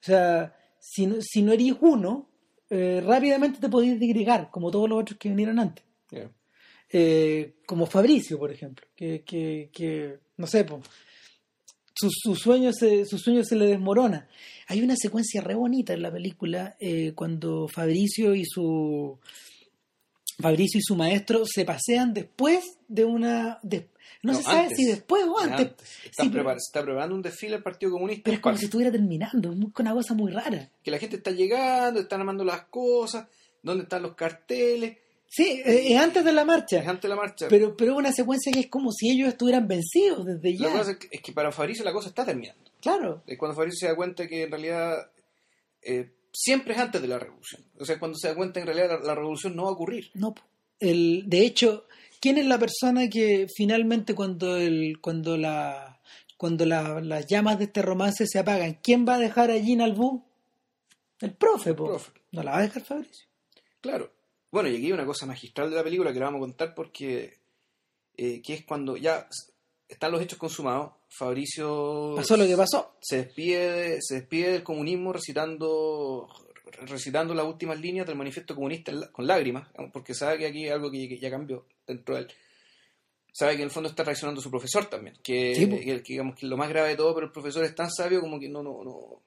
O 0.00 0.04
sea, 0.04 0.56
si 0.78 1.06
no, 1.06 1.16
si 1.20 1.42
no 1.42 1.52
eres 1.52 1.74
uno, 1.80 2.28
eh, 2.70 3.02
rápidamente 3.04 3.60
te 3.60 3.68
podéis 3.68 3.98
digregar, 3.98 4.50
como 4.50 4.70
todos 4.70 4.88
los 4.88 5.00
otros 5.00 5.18
que 5.18 5.28
vinieron 5.28 5.58
antes. 5.58 5.84
Eh, 6.88 7.56
como 7.66 7.86
Fabricio, 7.86 8.38
por 8.38 8.52
ejemplo, 8.52 8.86
que, 8.94 9.22
que, 9.22 9.70
que, 9.72 10.18
no 10.36 10.46
sé, 10.46 10.64
po, 10.64 10.80
su, 11.94 12.10
su, 12.10 12.36
sueño 12.36 12.72
se, 12.72 13.04
su 13.04 13.18
sueño 13.18 13.42
se 13.44 13.56
le 13.56 13.66
desmorona. 13.66 14.28
Hay 14.68 14.82
una 14.82 14.96
secuencia 14.96 15.40
re 15.40 15.54
bonita 15.54 15.94
en 15.94 16.02
la 16.02 16.12
película 16.12 16.76
eh, 16.78 17.12
cuando 17.14 17.68
Fabricio 17.68 18.34
y 18.34 18.44
su 18.44 19.18
Fabricio 20.38 20.78
y 20.78 20.82
su 20.82 20.96
maestro 20.96 21.44
se 21.46 21.64
pasean 21.64 22.12
después 22.12 22.78
de 22.88 23.04
una 23.04 23.58
de- 23.62 23.88
no, 24.22 24.32
No, 24.32 24.38
se 24.38 24.44
sabe 24.44 24.60
antes. 24.64 24.76
si 24.78 24.84
después 24.86 25.24
o 25.24 25.38
antes, 25.38 25.68
Está, 26.04 26.22
Sí, 26.24 26.28
pero- 26.30 26.44
prepar- 26.44 26.56
está 26.56 26.82
preparando 26.82 27.14
un 27.14 27.22
desfile 27.22 27.56
al 27.56 27.62
Partido 27.62 27.92
Comunista. 27.92 28.22
pero 28.24 28.34
es 28.36 28.40
como 28.42 28.56
si 28.56 28.64
estuviera 28.66 28.90
terminando, 28.92 29.52
es 29.52 29.58
una 29.78 29.92
cosa 29.92 30.14
muy 30.14 30.32
rara. 30.32 30.70
Que 30.82 30.90
la 30.90 30.98
gente 30.98 31.16
está 31.16 31.30
llegando, 31.30 32.00
están 32.00 32.20
armando 32.20 32.44
las 32.44 32.62
cosas, 32.66 33.26
dónde 33.62 33.84
están 33.84 34.02
los 34.02 34.14
carteles, 34.14 34.98
Sí, 35.28 35.60
eh, 35.64 35.92
es 35.92 36.00
antes 36.00 36.24
de 36.24 36.32
la 36.32 36.44
marcha. 36.44 36.78
es 36.80 36.86
antes 36.88 37.02
de 37.02 37.08
la 37.08 37.16
marcha. 37.16 37.46
Pero, 37.48 37.76
pero 37.76 37.92
es 37.92 37.98
una 37.98 38.12
secuencia 38.12 38.52
que 38.52 38.60
es 38.60 38.68
como 38.68 38.92
si 38.92 39.10
ellos 39.10 39.28
estuvieran 39.28 39.66
vencidos 39.66 40.24
desde 40.24 40.52
La 40.58 40.68
ya. 40.68 40.78
cosa 40.78 40.90
es 40.92 40.96
que, 40.98 41.08
es 41.10 41.20
que 41.20 41.32
para 41.32 41.50
Fabricio 41.52 41.84
la 41.84 41.92
cosa 41.92 42.08
está 42.08 42.24
terminando. 42.24 42.70
Claro. 42.80 43.22
Es 43.26 43.36
cuando 43.36 43.54
Fabricio 43.56 43.78
se 43.80 43.86
da 43.88 43.96
cuenta 43.96 44.26
que 44.28 44.44
en 44.44 44.50
realidad 44.50 45.10
eh, 45.82 46.10
siempre 46.38 46.74
es 46.74 46.80
antes 46.80 47.00
de 47.00 47.08
la 47.08 47.18
revolución. 47.18 47.62
O 47.78 47.84
sea, 47.84 47.98
cuando 47.98 48.18
se 48.18 48.28
da 48.28 48.34
cuenta 48.34 48.60
en 48.60 48.66
realidad 48.66 49.00
la, 49.00 49.06
la 49.06 49.14
revolución 49.14 49.56
no 49.56 49.64
va 49.64 49.70
a 49.70 49.72
ocurrir. 49.72 50.10
No. 50.14 50.34
El, 50.78 51.24
de 51.26 51.40
hecho, 51.46 51.86
¿quién 52.20 52.36
es 52.38 52.46
la 52.46 52.58
persona 52.58 53.08
que 53.08 53.46
finalmente 53.54 54.14
cuando 54.14 54.56
el, 54.56 54.98
cuando 55.00 55.36
la 55.36 56.00
cuando 56.36 56.66
la- 56.66 57.00
las 57.00 57.26
llamas 57.26 57.58
de 57.58 57.64
este 57.64 57.80
romance 57.80 58.26
se 58.26 58.38
apagan, 58.38 58.78
¿quién 58.82 59.06
va 59.08 59.14
a 59.14 59.18
dejar 59.18 59.50
a 59.50 59.58
Gina 59.58 59.84
Albu? 59.84 60.22
El 61.20 61.32
profe, 61.32 61.72
po. 61.72 61.86
profe. 61.86 62.10
No 62.32 62.42
la 62.42 62.50
va 62.50 62.58
a 62.58 62.62
dejar 62.62 62.82
Fabricio. 62.84 63.26
Claro. 63.80 64.12
Bueno, 64.50 64.68
y 64.68 64.76
aquí 64.76 64.84
hay 64.86 64.92
una 64.92 65.06
cosa 65.06 65.24
magistral 65.24 65.70
de 65.70 65.76
la 65.76 65.82
película 65.84 66.12
que 66.12 66.18
la 66.18 66.26
vamos 66.26 66.40
a 66.40 66.46
contar 66.46 66.74
porque 66.74 67.38
eh, 68.18 68.42
que 68.42 68.52
es 68.54 68.64
cuando 68.66 68.96
ya 68.98 69.26
están 69.88 70.12
los 70.12 70.20
hechos 70.20 70.38
consumados, 70.38 70.92
Fabricio 71.16 72.12
Pasó 72.16 72.36
lo 72.36 72.46
que 72.46 72.56
pasó. 72.56 72.94
se 73.00 73.16
despide, 73.24 73.98
se 74.02 74.16
despide 74.16 74.52
del 74.52 74.62
comunismo 74.62 75.12
recitando 75.12 76.28
recitando 76.82 77.32
las 77.32 77.46
últimas 77.46 77.80
líneas 77.80 78.06
del 78.06 78.16
manifiesto 78.16 78.54
comunista 78.54 78.92
con 79.12 79.26
lágrimas, 79.26 79.68
porque 79.92 80.12
sabe 80.14 80.36
que 80.38 80.46
aquí 80.46 80.64
hay 80.64 80.70
algo 80.70 80.90
que, 80.90 81.18
ya 81.18 81.30
cambió 81.30 81.64
dentro 81.86 82.16
de 82.16 82.22
él. 82.22 82.28
Sabe 83.32 83.52
que 83.52 83.62
en 83.62 83.68
el 83.68 83.70
fondo 83.70 83.88
está 83.88 84.02
traicionando 84.04 84.40
a 84.40 84.42
su 84.42 84.50
profesor 84.50 84.84
también, 84.86 85.16
que, 85.22 85.54
Sí, 85.54 85.66
po. 85.66 85.76
que- 85.78 86.02
que 86.02 86.12
digamos 86.12 86.34
que 86.34 86.44
es 86.44 86.50
lo 86.50 86.56
más 86.56 86.68
grave 86.68 86.90
de 86.90 86.96
todo, 86.96 87.14
pero 87.14 87.26
el 87.26 87.32
profesor 87.32 87.64
es 87.64 87.74
tan 87.74 87.90
sabio 87.90 88.20
como 88.20 88.38
que 88.38 88.48
no, 88.48 88.62
no, 88.62 88.82
no, 88.84 89.22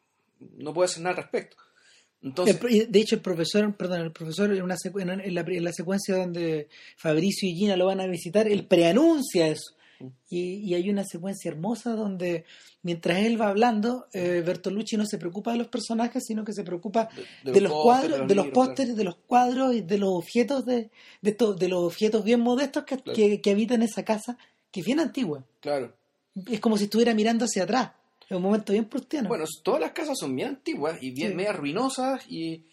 no 0.57 0.73
puede 0.73 0.85
hacer 0.85 1.01
nada 1.01 1.15
al 1.15 1.21
respecto. 1.23 1.57
Entonces, 2.21 2.59
El 2.61 2.91
de 2.91 2.99
hecho, 2.99 3.15
el 3.15 3.21
profesor, 3.21 3.75
perdón, 3.77 4.01
el 4.01 4.11
profesor 4.11 4.51
en, 4.53 4.61
una 4.61 4.75
en 4.85 5.33
la, 5.33 5.41
en 5.41 5.63
la 5.63 5.71
secuencia 5.73 6.17
donde 6.17 6.67
Fabricio 6.97 7.47
y 7.49 7.55
Gina 7.55 7.77
lo 7.77 7.85
van 7.85 8.01
a 8.01 8.07
visitar, 8.07 8.47
él 8.47 8.67
preanuncia 8.67 9.47
eso. 9.47 9.75
Y, 10.29 10.55
y 10.69 10.73
hay 10.75 10.89
una 10.89 11.03
secuencia 11.03 11.49
hermosa 11.51 11.91
donde, 11.95 12.45
mientras 12.83 13.19
él 13.19 13.39
va 13.39 13.49
hablando, 13.49 14.07
eh, 14.13 14.41
Bertolucci 14.45 14.95
no 14.97 15.05
se 15.05 15.17
preocupa 15.17 15.51
de 15.51 15.57
los 15.57 15.67
personajes, 15.67 16.23
sino 16.25 16.45
que 16.45 16.53
se 16.53 16.63
preocupa 16.63 17.09
de, 17.43 17.59
los, 17.61 17.71
cuadros, 17.71 18.27
de 18.27 18.35
los 18.35 18.45
libros, 18.45 18.65
pósteres, 18.67 18.95
de 18.95 19.03
los 19.03 19.15
cuadros 19.17 19.75
y 19.75 19.81
de 19.81 19.97
los 19.97 20.09
objetos 20.11 20.65
de, 20.65 20.89
de, 21.21 21.29
estos- 21.31 21.57
de 21.57 21.67
los 21.67 21.83
objetos 21.83 22.23
bien 22.23 22.39
modestos 22.39 22.83
que, 22.85 22.97
Claro. 22.97 23.13
que, 23.15 23.41
que 23.41 23.51
habitan 23.51 23.81
esa 23.83 24.03
casa, 24.05 24.37
que 24.71 24.79
es 24.79 24.85
bien 24.85 24.99
antigua. 24.99 25.43
Claro. 25.59 25.93
Es 26.49 26.59
como 26.59 26.77
si 26.77 26.85
estuviera 26.85 27.13
mirando 27.13 27.45
hacia 27.45 27.63
atrás. 27.63 27.91
Es 28.29 28.37
un 28.37 28.43
momento 28.43 28.71
bien 28.71 28.85
prustiano. 28.85 29.27
Bueno, 29.27 29.45
todas 29.63 29.81
las 29.81 29.91
casas 29.91 30.17
son 30.17 30.35
bien 30.35 30.49
antiguas 30.49 30.97
y 31.01 31.11
bien 31.11 31.31
Sí. 31.31 31.35
medias 31.35 31.55
ruinosas 31.55 32.23
y, 32.29 32.63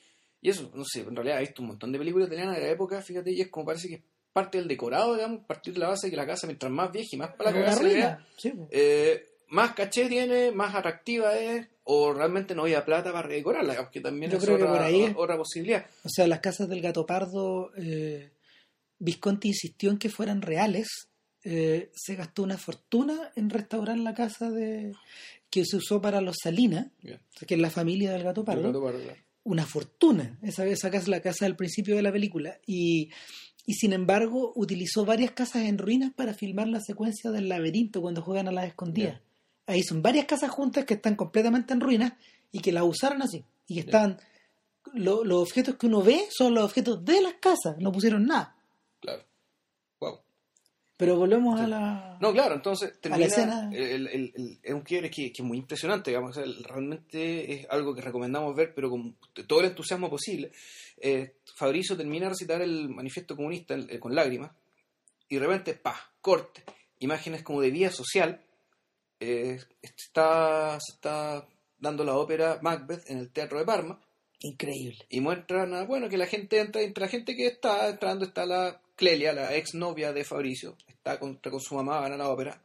y 0.42 0.50
eso, 0.50 0.70
no 0.74 0.84
sé, 0.84 1.00
en 1.00 1.16
realidad 1.16 1.38
he 1.38 1.46
visto 1.46 1.62
un 1.62 1.68
montón 1.68 1.90
de 1.90 1.98
películas 1.98 2.28
italianas 2.28 2.56
de 2.56 2.62
la 2.62 2.68
época, 2.70 3.00
fíjate, 3.02 3.32
y 3.32 3.40
es 3.40 3.48
como 3.48 3.64
parece 3.66 3.88
que 3.88 4.02
parte 4.36 4.58
del 4.58 4.68
decorado, 4.68 5.14
digamos, 5.14 5.46
partir 5.46 5.72
de 5.72 5.80
la 5.80 5.88
base 5.88 6.08
de 6.08 6.10
que 6.10 6.16
la 6.18 6.26
casa 6.26 6.46
mientras 6.46 6.70
más 6.70 6.92
vieja 6.92 7.08
y 7.12 7.16
más 7.16 7.30
para 7.34 7.50
la 7.50 7.74
ruina. 7.74 8.26
Sí, 8.36 8.50
po. 8.50 8.68
eh, 8.70 9.26
más 9.48 9.72
caché 9.72 10.08
tiene, 10.10 10.52
más 10.52 10.74
atractiva 10.74 11.34
es, 11.38 11.66
o 11.84 12.12
realmente 12.12 12.54
no 12.54 12.62
había 12.64 12.84
plata 12.84 13.12
para 13.12 13.26
redecorarla, 13.28 13.72
digamos, 13.72 13.90
que 13.90 14.00
también 14.02 14.30
Yo 14.30 14.36
es 14.36 14.44
creo 14.44 14.58
que 14.58 14.64
otra, 14.64 14.74
por 14.74 14.82
ahí 14.84 15.02
es. 15.04 15.14
otra 15.16 15.38
posibilidad. 15.38 15.86
O 16.04 16.08
sea, 16.10 16.26
las 16.26 16.40
casas 16.40 16.68
del 16.68 16.82
gato 16.82 17.06
pardo, 17.06 17.70
eh, 17.78 18.30
Visconti 18.98 19.48
insistió 19.48 19.90
en 19.90 19.98
que 19.98 20.10
fueran 20.10 20.42
reales. 20.42 20.86
Eh, 21.44 21.90
se 21.94 22.14
gastó 22.16 22.42
una 22.42 22.58
fortuna 22.58 23.30
en 23.36 23.48
restaurar 23.48 23.96
la 23.98 24.12
casa 24.12 24.50
de 24.50 24.92
que 25.48 25.64
se 25.64 25.76
usó 25.76 26.02
para 26.02 26.20
los 26.20 26.36
Salinas, 26.42 26.88
que 27.46 27.54
es 27.54 27.60
la 27.60 27.70
familia 27.70 28.12
del 28.12 28.24
gato 28.24 28.44
pardo. 28.44 28.82
Gato. 28.82 29.14
Una 29.44 29.64
fortuna. 29.64 30.36
Esa, 30.42 30.66
esa 30.66 30.90
casa 30.90 31.02
es 31.04 31.08
la 31.08 31.20
casa 31.22 31.44
del 31.44 31.54
principio 31.54 31.94
de 31.94 32.02
la 32.02 32.10
película. 32.10 32.58
Y, 32.66 33.10
y 33.66 33.74
sin 33.74 33.92
embargo, 33.92 34.52
utilizó 34.54 35.04
varias 35.04 35.32
casas 35.32 35.64
en 35.64 35.76
ruinas 35.78 36.12
para 36.14 36.32
filmar 36.34 36.68
la 36.68 36.80
secuencia 36.80 37.30
del 37.32 37.48
laberinto 37.48 38.00
cuando 38.00 38.22
juegan 38.22 38.48
a 38.48 38.52
las 38.52 38.66
escondidas. 38.66 39.20
Ahí 39.66 39.82
son 39.82 40.00
varias 40.02 40.26
casas 40.26 40.50
juntas 40.50 40.84
que 40.84 40.94
están 40.94 41.16
completamente 41.16 41.74
en 41.74 41.80
ruinas 41.80 42.12
y 42.52 42.60
que 42.60 42.70
las 42.72 42.84
usaron 42.84 43.22
así. 43.22 43.44
Y 43.66 43.74
que 43.74 43.80
lo- 44.94 45.24
los 45.24 45.42
objetos 45.42 45.74
que 45.74 45.86
uno 45.88 46.00
ve 46.02 46.20
son 46.30 46.54
los 46.54 46.64
objetos 46.64 47.04
de 47.04 47.20
las 47.20 47.34
casas, 47.34 47.76
no 47.80 47.90
pusieron 47.90 48.24
nada. 48.26 48.54
Claro. 49.00 49.24
Pero 50.96 51.16
volvemos 51.16 51.60
a 51.60 51.66
la. 51.66 52.18
No, 52.22 52.32
claro, 52.32 52.54
entonces 52.54 52.98
termina, 53.00 53.26
escena. 53.26 53.70
el, 53.72 54.06
el- 54.08 54.32
el- 54.34 54.58
es 54.62 54.72
un 54.72 54.80
quiebre 54.80 55.10
que, 55.10 55.30
que 55.30 55.42
es 55.42 55.44
muy 55.46 55.58
impresionante, 55.58 56.10
digamos, 56.10 56.36
o 56.36 56.42
sea, 56.42 56.50
realmente 56.64 57.52
es 57.52 57.66
algo 57.68 57.94
que 57.94 58.00
recomendamos 58.00 58.56
ver, 58.56 58.72
pero 58.74 58.88
con 58.88 59.14
todo 59.46 59.60
el 59.60 59.66
entusiasmo 59.66 60.08
posible. 60.08 60.52
Eh, 60.98 61.34
Fabricio 61.54 61.96
termina 61.98 62.24
de 62.26 62.30
recitar 62.30 62.62
el 62.62 62.88
manifiesto 62.88 63.36
comunista 63.36 63.74
eh, 63.74 63.98
con 64.00 64.14
lágrimas, 64.14 64.52
y 65.28 65.34
de 65.34 65.40
repente, 65.40 65.74
pa, 65.74 65.94
corte, 66.22 66.62
imágenes 67.00 67.42
como 67.42 67.60
de 67.60 67.70
vía 67.70 67.90
social, 67.90 68.40
eh, 69.20 69.58
está, 69.82 70.78
se 70.80 70.92
está 70.94 71.46
dando 71.78 72.04
la 72.04 72.14
ópera 72.16 72.58
Macbeth 72.62 73.10
en 73.10 73.18
el 73.18 73.30
Teatro 73.32 73.58
de 73.58 73.66
Parma, 73.66 74.00
Increíble. 74.40 75.04
y 75.10 75.20
muestran, 75.20 75.74
a, 75.74 75.84
bueno, 75.84 76.08
que 76.08 76.16
la 76.16 76.26
gente 76.26 76.58
entra, 76.58 76.80
entre 76.80 77.02
la 77.04 77.08
gente 77.10 77.36
que 77.36 77.46
está 77.48 77.88
entrando 77.90 78.24
está 78.24 78.46
la 78.46 78.80
Clelia, 78.96 79.32
la 79.32 79.54
ex 79.54 79.74
novia 79.74 80.12
de 80.12 80.24
Fabricio, 80.24 80.76
está 80.88 81.18
con, 81.20 81.36
con 81.36 81.60
su 81.60 81.74
mamá, 81.74 82.00
van 82.00 82.12
a 82.12 82.16
la 82.16 82.28
ópera. 82.28 82.62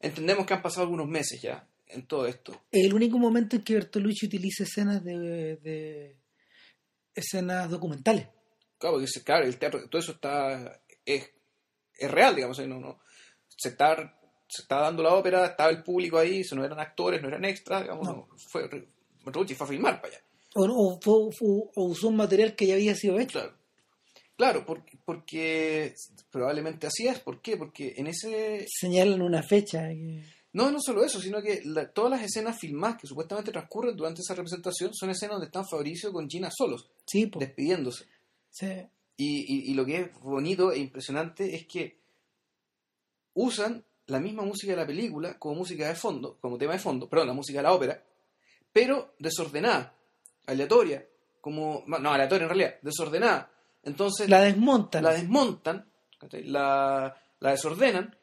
Entendemos 0.00 0.46
que 0.46 0.54
han 0.54 0.62
pasado 0.62 0.82
algunos 0.84 1.08
meses 1.08 1.40
ya 1.42 1.68
en 1.86 2.06
todo 2.06 2.26
esto. 2.26 2.62
El 2.70 2.94
único 2.94 3.18
momento 3.18 3.56
en 3.56 3.62
que 3.62 3.74
Bertolucci 3.74 4.26
utiliza 4.26 4.62
escenas 4.64 5.02
de, 5.04 5.56
de- 5.56 6.16
escenas 7.14 7.70
documentales. 7.70 8.28
Claro, 8.78 8.96
porque 8.96 9.10
claro, 9.24 9.46
el 9.46 9.58
teatro, 9.58 9.88
todo 9.88 10.00
eso 10.00 10.12
está, 10.12 10.80
es, 11.04 11.30
es 11.98 12.10
real, 12.10 12.34
digamos, 12.34 12.58
no, 12.66 12.80
no, 12.80 13.00
se 13.56 13.70
está, 13.70 13.96
se 14.48 14.62
está 14.62 14.80
dando 14.80 15.02
la 15.02 15.14
ópera, 15.14 15.46
estaba 15.46 15.70
el 15.70 15.82
público 15.82 16.18
ahí, 16.18 16.42
no 16.54 16.64
eran 16.64 16.80
actores, 16.80 17.22
no 17.22 17.28
eran 17.28 17.44
extras, 17.44 17.82
digamos, 17.82 18.06
No. 18.06 18.12
no, 18.14 18.28
fue, 18.50 18.68
Bertolucci 19.24 19.54
fue 19.54 19.66
a 19.66 19.70
filmar 19.70 20.00
para 20.00 20.14
allá. 20.14 20.24
O, 20.56 20.98
usó 21.76 22.08
un 22.08 22.16
material 22.16 22.54
que 22.54 22.66
ya 22.66 22.74
había 22.74 22.94
sido 22.94 23.18
hecho. 23.18 23.40
Claro. 23.40 23.56
Claro, 24.36 24.64
porque, 24.66 24.98
porque 25.04 25.94
probablemente 26.30 26.86
así 26.86 27.06
es. 27.06 27.20
¿Por 27.20 27.40
qué? 27.40 27.56
Porque 27.56 27.94
en 27.96 28.08
ese, 28.08 28.66
Señalan 28.68 29.22
una 29.22 29.42
fecha. 29.42 29.88
que- 29.88 30.24
No, 30.52 30.70
no 30.70 30.78
solo 30.80 31.04
eso, 31.04 31.20
sino 31.20 31.40
que 31.42 31.62
la- 31.64 31.92
todas 31.92 32.10
las 32.12 32.22
escenas 32.22 32.58
filmadas 32.58 33.00
que 33.00 33.06
supuestamente 33.06 33.52
transcurren 33.52 33.96
durante 33.96 34.20
esa 34.22 34.34
representación 34.34 34.92
son 34.94 35.10
escenas 35.10 35.34
donde 35.34 35.46
están 35.46 35.66
Fabricio 35.66 36.12
con 36.12 36.28
Gina 36.28 36.50
solos, 36.56 36.90
Sí, 37.06 37.26
po. 37.26 37.38
despidiéndose. 37.40 38.06
Sí. 38.50 38.66
Y, 39.16 39.40
y- 39.68 39.70
y 39.70 39.74
lo 39.74 39.84
que 39.84 40.00
es 40.00 40.12
bonito 40.20 40.72
e 40.72 40.78
impresionante 40.78 41.54
es 41.54 41.66
que 41.66 41.98
usan 43.34 43.84
la 44.06 44.20
misma 44.20 44.42
música 44.42 44.72
de 44.72 44.76
la 44.78 44.86
película 44.86 45.38
como 45.38 45.56
música 45.56 45.88
de 45.88 45.94
fondo, 45.94 46.38
como 46.40 46.58
tema 46.58 46.72
de 46.74 46.78
fondo, 46.78 47.08
perdón, 47.08 47.28
la 47.28 47.34
música 47.34 47.58
de 47.60 47.62
la 47.62 47.72
ópera, 47.72 48.04
pero 48.72 49.14
desordenada, 49.18 49.96
aleatoria, 50.46 51.06
como, 51.40 51.84
no, 51.86 52.10
aleatoria 52.12 52.44
en 52.44 52.48
realidad, 52.48 52.74
desordenada. 52.82 53.50
Entonces 53.84 54.28
La 54.28 54.40
desmontan. 54.40 55.02
la 55.04 55.12
desmontan, 55.12 55.90
la, 56.30 57.16
la 57.40 57.50
desordenan 57.50 58.16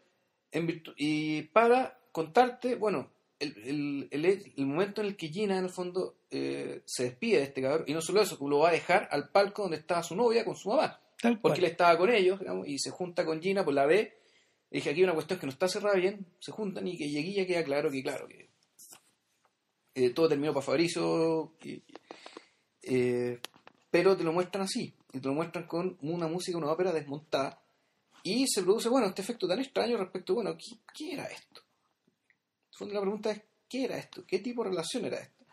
en 0.51 0.67
virtu- 0.67 0.93
y 0.97 1.43
para 1.43 1.99
contarte, 2.11 2.75
bueno, 2.75 3.11
el, 3.39 3.57
el, 3.57 4.07
el- 4.25 4.53
el 4.57 4.65
momento 4.65 5.01
en 5.01 5.07
el 5.07 5.15
que 5.15 5.29
Gina 5.29 5.57
en 5.57 5.65
el 5.65 5.69
fondo 5.69 6.17
eh, 6.29 6.81
se 6.85 7.03
despide 7.05 7.37
de 7.37 7.43
este 7.43 7.61
cabrón 7.61 7.85
y 7.87 7.93
no 7.93 8.01
solo 8.01 8.21
eso, 8.21 8.37
lo 8.47 8.59
va 8.59 8.69
a 8.69 8.73
dejar 8.73 9.07
al 9.11 9.29
palco 9.29 9.63
donde 9.63 9.77
estaba 9.77 10.03
su 10.03 10.15
novia 10.15 10.43
con 10.45 10.55
su 10.55 10.69
mamá, 10.69 10.99
Tal 11.21 11.33
cual. 11.33 11.41
porque 11.41 11.59
él 11.59 11.65
estaba 11.71 11.97
con 11.97 12.09
ellos 12.11 12.39
digamos, 12.39 12.67
y 12.67 12.77
se 12.79 12.89
junta 12.91 13.25
con 13.25 13.41
Gina, 13.41 13.63
pues 13.63 13.75
la 13.75 13.85
ve, 13.85 14.17
y 14.69 14.75
dije 14.75 14.89
aquí 14.91 14.99
hay 14.99 15.03
una 15.05 15.13
cuestión 15.13 15.39
que 15.39 15.45
no 15.45 15.51
está 15.51 15.67
cerrada 15.67 15.95
bien, 15.95 16.25
se 16.39 16.51
juntan 16.51 16.87
y 16.87 16.97
que 16.97 17.05
y 17.05 17.17
aquí 17.19 17.33
ya 17.33 17.45
queda 17.45 17.63
claro 17.63 17.89
que 17.91 18.01
claro 18.03 18.27
que 18.27 18.49
eh, 19.95 20.09
todo 20.11 20.29
terminó 20.29 20.53
para 20.53 20.65
Fabricio, 20.65 21.53
y- 21.63 21.81
eh, 22.83 23.39
pero 23.89 24.15
te 24.15 24.23
lo 24.23 24.31
muestran 24.33 24.63
así, 24.63 24.93
y 25.13 25.19
te 25.19 25.27
lo 25.27 25.33
muestran 25.33 25.65
con 25.67 25.97
una 26.01 26.27
música, 26.27 26.57
una 26.57 26.71
ópera 26.71 26.91
desmontada, 26.91 27.61
y 28.23 28.47
se 28.47 28.61
produce, 28.61 28.89
bueno, 28.89 29.07
este 29.07 29.21
efecto 29.21 29.47
tan 29.47 29.59
extraño 29.59 29.97
respecto, 29.97 30.35
bueno, 30.35 30.55
¿qué, 30.57 30.77
qué 30.93 31.13
era 31.13 31.25
esto? 31.25 31.61
En 31.61 32.71
el 32.71 32.77
fondo 32.77 32.93
la 32.93 33.01
pregunta 33.01 33.31
es, 33.31 33.41
¿qué 33.67 33.85
era 33.85 33.97
esto? 33.97 34.23
¿Qué 34.25 34.39
tipo 34.39 34.63
de 34.63 34.69
relación 34.69 35.05
era 35.05 35.17
esta? 35.19 35.45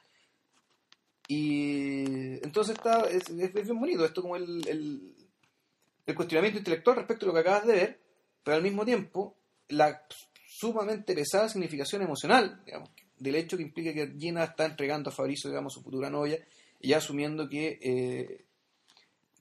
Y 1.28 2.04
entonces 2.42 2.76
está, 2.76 3.02
es, 3.02 3.28
es 3.28 3.52
bien 3.52 3.78
bonito 3.78 4.04
esto 4.04 4.22
como 4.22 4.36
el, 4.36 4.66
el, 4.66 5.14
el 6.06 6.14
cuestionamiento 6.14 6.58
intelectual 6.58 6.96
respecto 6.96 7.26
a 7.26 7.28
lo 7.28 7.34
que 7.34 7.40
acabas 7.40 7.66
de 7.66 7.72
ver, 7.74 8.00
pero 8.42 8.56
al 8.56 8.62
mismo 8.62 8.84
tiempo 8.84 9.36
la 9.68 10.02
sumamente 10.46 11.14
pesada 11.14 11.48
significación 11.48 12.02
emocional, 12.02 12.62
digamos, 12.64 12.90
del 13.18 13.34
hecho 13.34 13.56
que 13.56 13.62
implica 13.62 13.92
que 13.92 14.14
Gina 14.18 14.44
está 14.44 14.64
entregando 14.64 15.10
a 15.10 15.12
Fabrizio, 15.12 15.50
digamos, 15.50 15.74
su 15.74 15.82
futura 15.82 16.08
novia, 16.08 16.38
y 16.80 16.92
asumiendo 16.92 17.48
que, 17.48 17.78
eh, 17.82 18.46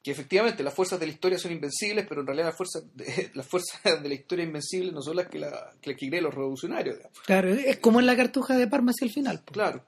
que 0.04 0.12
efectivamente 0.12 0.64
las 0.64 0.74
fuerzas 0.74 1.00
de 1.00 1.06
la 1.06 1.12
historia 1.12 1.38
son 1.38 1.52
invencibles, 1.52 2.06
pero 2.08 2.22
en 2.22 2.28
realidad 2.28 2.48
las 2.48 2.58
fuerzas 2.58 2.84
de, 2.93 3.32
las 3.34 3.45
fuerzas 3.45 4.02
de 4.02 4.08
la 4.08 4.16
historia 4.16 4.45
invencibles 4.45 4.93
no 4.93 5.02
son 5.02 5.18
las 5.18 5.28
que, 5.28 5.39
la, 5.39 5.74
que, 5.82 5.91
las 5.91 6.00
que 6.00 6.08
creen 6.08 6.24
los 6.24 6.34
revolucionarios. 6.34 6.98
Digamos. 6.98 7.20
Claro, 7.26 7.50
es 7.54 7.78
como 7.80 8.00
en 8.00 8.06
la 8.06 8.16
cartuja 8.16 8.58
de 8.58 8.68
Parma 8.68 8.91
hacia 8.91 9.06
el 9.06 9.12
final. 9.12 9.43
Claro, 9.43 9.84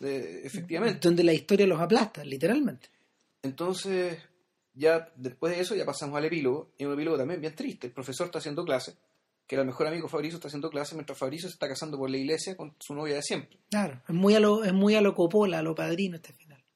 eh, 0.00 0.42
efectivamente. 0.44 1.00
Donde 1.00 1.24
la 1.24 1.32
historia 1.32 1.66
los 1.66 1.80
aplasta, 1.80 2.24
literalmente. 2.24 2.88
Entonces, 3.42 4.18
ya 4.74 5.12
después 5.16 5.54
de 5.54 5.62
eso, 5.62 5.74
ya 5.74 5.84
pasamos 5.84 6.16
al 6.16 6.24
epílogo, 6.24 6.72
y 6.78 6.84
un 6.84 6.94
epílogo 6.94 7.16
también 7.16 7.40
bien 7.40 7.54
triste. 7.54 7.86
El 7.86 7.92
profesor 7.92 8.26
está 8.26 8.38
haciendo 8.38 8.64
clase, 8.64 8.96
que 9.46 9.54
era 9.54 9.62
el 9.62 9.66
mejor 9.66 9.86
amigo 9.86 10.08
Fabrizio, 10.08 10.36
está 10.36 10.48
haciendo 10.48 10.70
clase, 10.70 10.94
mientras 10.94 11.18
Fabrizio 11.18 11.48
se 11.48 11.54
está 11.54 11.68
casando 11.68 11.98
por 11.98 12.10
la 12.10 12.16
iglesia 12.16 12.56
con 12.56 12.74
su 12.78 12.94
novia 12.94 13.16
de 13.16 13.22
siempre. 13.22 13.58
Claro, 13.70 14.02
es 14.08 14.14
muy 14.14 14.34
a 14.34 14.40
lo, 14.40 14.64
es 14.64 14.72
muy 14.72 14.94
a 14.94 15.00
lo 15.00 15.14
Coppola, 15.14 15.58
a 15.58 15.62
lo 15.62 15.74
padrino 15.74 16.16
este. 16.16 16.34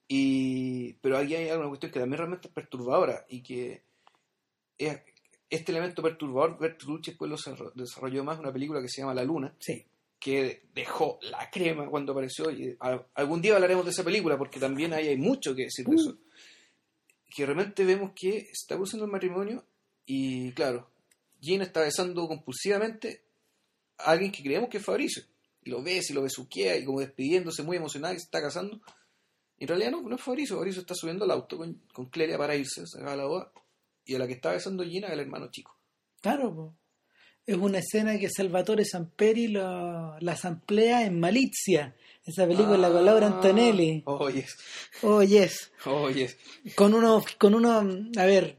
Y, 0.09 0.95
pero 0.95 1.19
aquí 1.19 1.35
hay 1.35 1.49
alguna 1.51 1.69
cuestión 1.69 1.93
que 1.93 2.01
también 2.01 2.19
realmente 2.19 2.49
es 2.49 2.55
perturbadora 2.55 3.27
y 3.29 3.43
que 3.43 3.83
es- 4.79 5.01
este 5.51 5.73
elemento 5.73 6.03
perturbador 6.03 6.59
Bertolucci 6.59 7.11
después 7.11 7.31
lo 7.31 7.37
desarro- 7.37 7.73
desarrolló 7.75 8.25
más 8.25 8.37
en 8.37 8.45
una 8.45 8.53
película 8.53 8.81
que 8.81 8.89
se 8.89 9.01
llama 9.03 9.15
La 9.15 9.25
Luna, 9.25 9.55
Sí. 9.59 9.85
que 10.19 10.63
dejó 10.75 11.19
la 11.23 11.51
crema 11.51 11.89
cuando 11.89 12.13
apareció. 12.13 12.51
Y 12.51 12.77
algún 13.15 13.41
día 13.43 13.55
hablaremos 13.55 13.85
de 13.85 13.91
esa 13.91 14.03
película 14.05 14.37
porque 14.39 14.59
también 14.59 14.93
ahí 14.95 15.09
hay 15.09 15.17
mucho 15.17 15.55
que 15.55 15.65
decir 15.65 15.85
de 15.87 15.95
Uh. 15.95 16.01
eso. 16.01 16.19
Que 17.35 17.45
realmente 17.47 17.85
vemos 17.85 18.13
que 18.15 18.49
está 18.51 18.75
produciendo 18.77 19.05
el 19.05 19.13
matrimonio 19.13 19.65
y, 20.07 20.53
claro, 20.53 20.91
Gina 21.41 21.65
está 21.65 21.83
besando 21.83 22.27
compulsivamente 22.27 23.23
a 23.99 24.11
alguien 24.13 24.33
que 24.33 24.43
creemos 24.43 24.71
que 24.71 24.79
es 24.79 24.85
Fabricio. 24.85 25.23
Y 25.65 25.71
lo 25.71 25.83
besa 25.83 26.13
y 26.13 26.17
lo 26.17 26.23
besuquea 26.23 26.77
y 26.79 26.85
como 26.85 27.01
despidiéndose 27.01 27.63
muy 27.63 27.77
emocionada 27.77 28.15
que 28.15 28.21
se 28.21 28.25
está 28.27 28.41
casando. 28.41 28.81
Y 29.59 29.65
en 29.65 29.69
realidad 29.69 29.91
no, 29.91 30.03
no 30.03 30.15
es 30.17 30.23
Fabricio. 30.23 30.57
Fabricio 30.57 30.83
está 30.83 30.95
subiendo 30.95 31.25
al 31.25 31.31
auto 31.33 31.57
con, 31.57 31.83
con 31.93 32.07
Clelia 32.07 32.39
para 32.39 32.55
irse, 32.57 32.87
se 32.87 32.99
acaba 32.99 33.17
la 33.17 33.25
boda. 33.25 33.53
Y 34.05 34.15
a 34.15 34.19
la 34.19 34.27
que 34.27 34.35
está 34.35 34.53
besando 34.53 34.85
Gina 34.85 35.09
es 35.09 35.13
el 35.15 35.21
hermano 35.21 35.51
chico. 35.51 35.77
Claro, 36.21 36.55
po. 36.55 36.77
es 37.47 37.57
una 37.57 37.79
escena 37.79 38.19
que 38.19 38.29
Salvatore 38.31 38.85
Samperi 38.85 39.49
lo, 39.49 40.19
la 40.21 40.37
samplea 40.37 41.05
en 41.05 41.19
Malizia, 41.21 41.95
esa 42.25 42.47
película 42.47 42.91
con 42.91 43.05
Laura 43.05 43.27
Antonelli. 43.27 44.03
Oh, 44.07 44.29
yes. 44.31 44.57
Oh, 45.03 45.23
yes. 45.23 45.73
Oh, 45.87 46.11
yes. 46.11 46.37
Con 46.75 46.95
uno, 46.95 47.25
con 47.39 47.55
uno, 47.55 47.71
a 48.17 48.25
ver, 48.25 48.57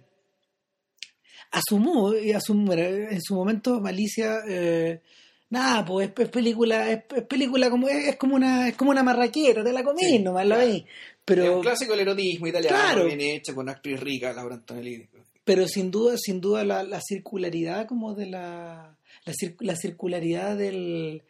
asumó, 1.52 2.14
y 2.16 2.32
asum- 2.32 2.72
en 3.12 3.22
su 3.22 3.36
momento 3.36 3.80
Malicia, 3.80 4.42
eh, 4.48 5.02
nada, 5.50 5.86
pues 5.86 6.10
es, 6.10 6.20
es 6.20 6.30
película, 6.30 6.92
es, 6.92 7.04
es 7.16 7.24
película 7.24 7.70
como, 7.70 7.88
es, 7.90 8.08
es 8.10 8.16
como 8.18 8.36
una, 8.36 8.68
es 8.70 8.76
como 8.76 8.92
una 8.92 9.04
marraquera, 9.04 9.64
te 9.64 9.74
la 9.74 9.84
comí 9.84 10.04
Sí, 10.04 10.20
nomás, 10.20 10.46
la 10.46 10.56
claro. 10.56 10.70
es 10.72 10.84
Pero, 11.26 11.56
un 11.58 11.62
clásico 11.62 11.92
del 11.94 12.02
erotismo 12.02 12.48
italiano, 12.48 12.78
Claro. 12.78 13.06
bien 13.06 13.22
hecho, 13.22 13.54
con 13.56 13.70
actriz 13.70 14.00
rica, 14.00 14.34
Laura 14.34 14.56
Antonelli. 14.56 15.08
pero 15.44 15.68
sin 15.68 15.90
duda, 15.92 16.16
sin 16.18 16.40
duda 16.42 16.64
la, 16.64 16.84
la 16.84 17.02
circularidad 17.02 17.88
como 17.88 18.14
de 18.14 18.28
la, 18.28 18.96
la, 19.26 19.34
cir- 19.34 19.58
la 19.60 19.76
circularidad 19.76 20.56
del, 20.58 21.24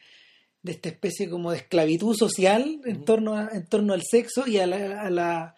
de 0.64 0.72
esta 0.74 0.90
especie 0.90 1.30
como 1.30 1.52
de 1.52 1.58
esclavitud 1.58 2.16
social 2.18 2.82
en 2.86 3.06
torno 3.06 3.36
a- 3.36 3.50
en 3.54 3.66
torno 3.68 3.94
al 3.94 4.02
sexo 4.04 4.46
y 4.48 4.58
a 4.58 4.68
la, 4.68 5.02
a 5.02 5.10
la 5.10 5.56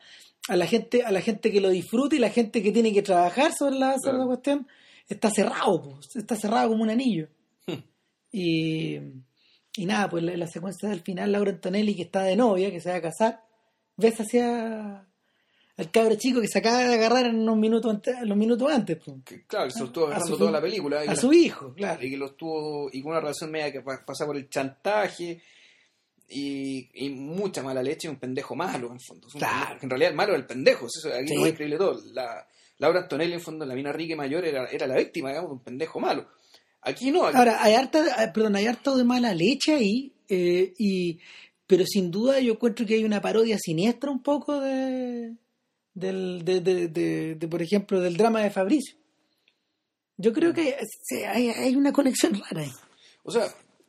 a 0.48 0.56
la 0.56 0.66
gente 0.66 1.04
a 1.04 1.12
la 1.12 1.22
gente 1.22 1.52
que 1.52 1.62
lo 1.62 1.70
disfruta 1.70 2.16
y 2.16 2.20
la 2.20 2.32
gente 2.32 2.64
que 2.64 2.72
tiene 2.72 2.92
que 2.94 3.04
trabajar 3.04 3.52
sobre 3.54 3.78
la, 3.78 3.96
sobre 4.04 4.18
la 4.18 4.26
cuestión 4.26 4.68
está 5.08 5.30
cerrado 5.30 5.82
po, 5.84 6.00
está 6.16 6.36
cerrado 6.36 6.70
como 6.70 6.82
un 6.84 6.90
anillo. 6.90 7.28
Y, 8.32 8.98
y 9.76 9.86
nada 9.86 10.10
pues 10.10 10.24
la, 10.24 10.36
la 10.38 10.48
secuencia 10.48 10.90
del 10.90 11.02
final 11.02 11.32
Laura 11.32 11.52
Antonelli 11.52 11.96
que 11.96 12.04
está 12.04 12.24
de 12.24 12.36
novia 12.36 12.72
que 12.72 12.80
se 12.80 12.90
va 12.90 12.96
a 12.98 13.02
casar 13.02 13.44
ves 13.98 14.20
hacia 14.20 15.06
al 15.78 15.92
cabro 15.92 16.16
chico 16.16 16.42
que 16.42 16.48
se 16.48 16.60
acaba 16.60 16.80
de 16.80 16.94
agarrar 16.94 17.26
en 17.26 17.38
unos 17.40 17.58
minutos 17.58 17.92
antes, 17.92 18.16
minutos 18.38 18.72
antes 18.72 18.98
po, 18.98 19.20
Que, 19.26 19.46
claro, 19.46 19.66
que 19.66 19.72
se 19.72 19.80
lo 19.80 19.86
estuvo 19.86 20.04
A 20.06 20.08
agarrando 20.10 20.34
su- 20.36 20.40
toda 20.40 20.52
la 20.52 20.62
película. 20.62 21.04
Y, 21.04 21.08
a 21.08 21.12
la- 21.12 21.16
su 21.16 21.34
hijo 21.34 21.74
claro 21.74 22.06
y 22.06 22.10
que 22.12 22.18
lo 22.18 22.26
estuvo, 22.28 22.90
y 22.92 23.02
con 23.02 23.12
una 23.14 23.22
relación 23.22 23.50
media 23.52 23.72
que 23.72 23.82
pa- 23.82 24.04
pasa 24.06 24.26
por 24.26 24.36
el 24.38 24.48
chantaje. 24.50 25.42
Y, 26.34 26.90
y 26.94 27.10
mucha 27.10 27.62
mala 27.62 27.84
leche 27.84 28.08
y 28.08 28.12
un 28.12 28.18
pendejo 28.18 28.56
malo, 28.56 28.90
en 28.92 29.00
fondo. 29.02 29.28
Es 29.28 29.34
Claro. 29.34 29.80
En 29.82 29.90
realidad 29.90 30.12
el 30.12 30.16
malo 30.16 30.32
era 30.34 30.40
el 30.40 30.46
pendejo. 30.48 30.86
Eso, 30.86 31.10
aquí 31.14 31.28
Sí. 31.28 31.36
lo 31.36 31.42
más 31.42 31.50
increíble 31.50 31.78
todo. 31.78 32.00
La, 32.14 32.48
Laura 32.78 33.02
Antonelli, 33.02 33.34
en 33.34 33.42
fondo, 33.42 33.66
la 33.66 33.76
mina 33.76 33.94
y 33.98 34.16
mayor, 34.16 34.46
era, 34.46 34.66
era 34.68 34.88
la 34.88 34.96
víctima, 34.98 35.30
digamos, 35.30 35.50
de 35.52 35.54
un 35.56 35.64
pendejo 35.64 36.00
malo. 36.00 36.28
Aquí 36.82 37.12
no. 37.12 37.26
aquí- 37.26 37.38
Ahora, 37.38 37.62
hay 37.64 37.74
harta, 37.76 38.24
eh, 38.24 38.32
perdón, 38.34 38.56
hay 38.56 38.66
harto 38.68 38.98
de 38.98 39.04
mala 39.04 39.34
leche 39.34 39.74
ahí, 39.74 40.12
eh, 40.30 40.74
y, 40.78 41.20
pero 41.68 41.86
sin 41.86 42.10
duda 42.12 42.40
yo 42.40 42.54
encuentro 42.54 42.86
que 42.86 42.96
hay 42.96 43.04
una 43.04 43.22
parodia 43.22 43.58
siniestra 43.60 44.10
un 44.12 44.22
poco 44.24 44.60
de, 44.60 45.36
del, 45.94 46.44
de, 46.44 46.62
de, 46.62 46.88
de- 46.88 47.36
de, 47.36 47.48
por 47.48 47.62
ejemplo, 47.62 48.00
del 48.02 48.18
drama 48.18 48.42
de 48.42 48.50
Fabricio. 48.52 48.96
Yo 50.18 50.34
creo 50.34 50.54
que 50.54 50.76
hay, 51.28 51.50
hay 51.50 51.76
una 51.76 51.92
conexión 51.92 52.34
rara 52.40 52.62
ahí. 52.62 52.72
O 53.24 53.32
sea, 53.32 53.48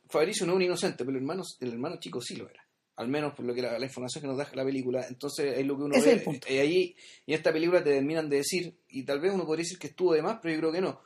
Fabricio 0.09 0.45
no 0.45 0.53
es 0.53 0.55
un 0.57 0.61
inocente, 0.63 1.03
pero 1.05 1.11
el 1.11 1.17
hermano, 1.17 1.43
el 1.59 1.73
hermano 1.73 1.97
chico 1.99 2.21
sí 2.21 2.35
lo 2.35 2.49
era. 2.49 2.61
Al 2.95 3.07
menos 3.07 3.33
por 3.33 3.45
lo 3.45 3.53
que 3.55 3.61
la, 3.61 3.77
la 3.79 3.85
información 3.85 4.21
que 4.21 4.27
nos 4.27 4.37
da 4.37 4.47
la 4.53 4.63
película. 4.63 5.05
Entonces, 5.09 5.57
es 5.57 5.65
lo 5.65 5.75
que 5.75 5.83
uno 5.83 5.95
Ese 5.95 6.05
ve. 6.05 6.11
es 6.11 6.17
el 6.19 6.23
punto. 6.23 6.47
Y 6.51 6.57
ahí, 6.57 6.95
y 7.25 7.33
en 7.33 7.37
esta 7.37 7.51
película 7.51 7.83
te 7.83 7.91
terminan 7.91 8.29
de 8.29 8.37
decir, 8.37 8.75
y 8.89 9.03
tal 9.03 9.19
vez 9.19 9.33
uno 9.33 9.45
podría 9.45 9.63
decir 9.63 9.79
que 9.79 9.87
estuvo 9.87 10.13
de 10.13 10.21
más, 10.21 10.37
pero 10.41 10.53
yo 10.55 10.59
creo 10.59 10.71
que 10.71 10.81
no. 10.81 10.99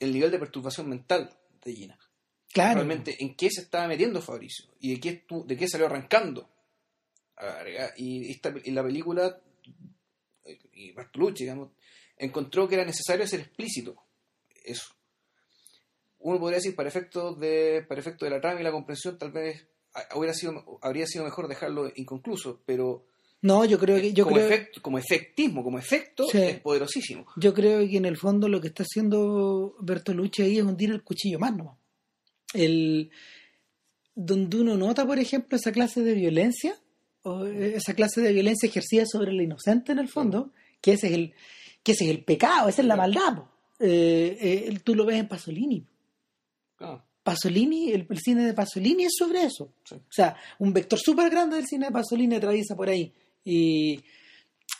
El 0.00 0.12
nivel 0.12 0.30
de 0.30 0.38
perturbación 0.38 0.88
mental 0.88 1.30
de 1.64 1.72
Gina. 1.72 1.98
Claro. 2.52 2.76
Realmente, 2.76 3.16
¿en 3.20 3.36
qué 3.36 3.48
se 3.50 3.60
estaba 3.60 3.86
metiendo 3.86 4.20
Fabricio? 4.20 4.66
¿Y 4.80 4.94
de 4.94 5.00
qué, 5.00 5.24
de 5.46 5.56
qué 5.56 5.68
salió 5.68 5.86
arrancando? 5.86 6.50
Y, 7.96 8.30
esta, 8.32 8.52
y 8.64 8.72
la 8.72 8.82
película, 8.82 9.40
y 10.72 10.92
Bartolucci, 10.92 11.44
digamos, 11.44 11.70
encontró 12.16 12.68
que 12.68 12.74
era 12.74 12.84
necesario 12.84 13.26
ser 13.26 13.40
explícito. 13.40 14.02
Eso. 14.64 14.94
Uno 16.18 16.38
podría 16.38 16.58
decir, 16.58 16.74
para 16.74 16.88
efectos 16.88 17.38
de, 17.38 17.84
para 17.88 18.00
efectos 18.00 18.26
de 18.26 18.34
la 18.34 18.40
trama 18.40 18.60
y 18.60 18.64
la 18.64 18.72
comprensión, 18.72 19.16
tal 19.16 19.30
vez 19.30 19.66
hubiera 20.14 20.34
sido, 20.34 20.78
habría 20.82 21.06
sido 21.06 21.24
mejor 21.24 21.48
dejarlo 21.48 21.90
inconcluso, 21.94 22.62
pero 22.66 23.06
No, 23.42 23.64
yo 23.64 23.78
creo 23.78 23.98
que 23.98 24.12
yo 24.12 24.24
como, 24.24 24.36
creo, 24.36 24.66
como 24.82 24.98
efectismo, 24.98 25.62
como 25.64 25.78
efecto, 25.78 26.26
Sí. 26.30 26.38
es 26.38 26.60
poderosísimo. 26.60 27.26
yo 27.36 27.54
creo 27.54 27.80
que 27.88 27.96
en 27.96 28.04
el 28.04 28.16
fondo 28.18 28.48
lo 28.48 28.60
que 28.60 28.68
está 28.68 28.82
haciendo 28.82 29.76
Bertolucci 29.80 30.42
ahí 30.42 30.58
es 30.58 30.64
hundir 30.64 30.90
el 30.90 31.02
cuchillo 31.02 31.38
más 31.38 31.56
nomás. 31.56 31.76
El 32.52 33.10
donde 34.14 34.60
uno 34.60 34.76
nota, 34.76 35.06
por 35.06 35.18
ejemplo, 35.18 35.56
esa 35.56 35.72
clase 35.72 36.02
de 36.02 36.12
violencia, 36.14 36.76
o 37.22 37.46
esa 37.46 37.94
clase 37.94 38.20
de 38.20 38.32
violencia 38.32 38.68
ejercida 38.68 39.04
sobre 39.06 39.30
el 39.30 39.40
inocente 39.40 39.92
en 39.92 39.98
el 40.00 40.08
fondo, 40.08 40.52
que 40.82 40.92
ese 40.92 41.06
es 41.08 41.12
el, 41.14 41.32
que 41.82 41.92
ese 41.92 42.04
es 42.04 42.10
el 42.10 42.24
pecado, 42.24 42.68
esa 42.68 42.82
es 42.82 42.88
la 42.88 42.96
maldad. 42.96 43.38
Eh, 43.78 44.36
eh, 44.68 44.78
tú 44.84 44.94
lo 44.94 45.06
ves 45.06 45.18
en 45.18 45.28
Pasolini. 45.28 45.86
Claro. 46.76 47.02
Pasolini, 47.22 47.92
el, 47.92 48.06
el 48.10 48.18
cine 48.18 48.44
de 48.44 48.52
Pasolini 48.54 49.04
es 49.04 49.12
sobre 49.16 49.44
eso. 49.44 49.72
Sí. 49.84 49.94
O 49.94 50.12
sea, 50.12 50.36
un 50.58 50.72
vector 50.72 50.98
súper 50.98 51.30
grande 51.30 51.56
del 51.56 51.66
cine 51.66 51.86
de 51.86 51.92
Pasolini 51.92 52.36
atraviesa 52.36 52.74
por 52.74 52.88
ahí. 52.88 53.12
Y, 53.44 54.00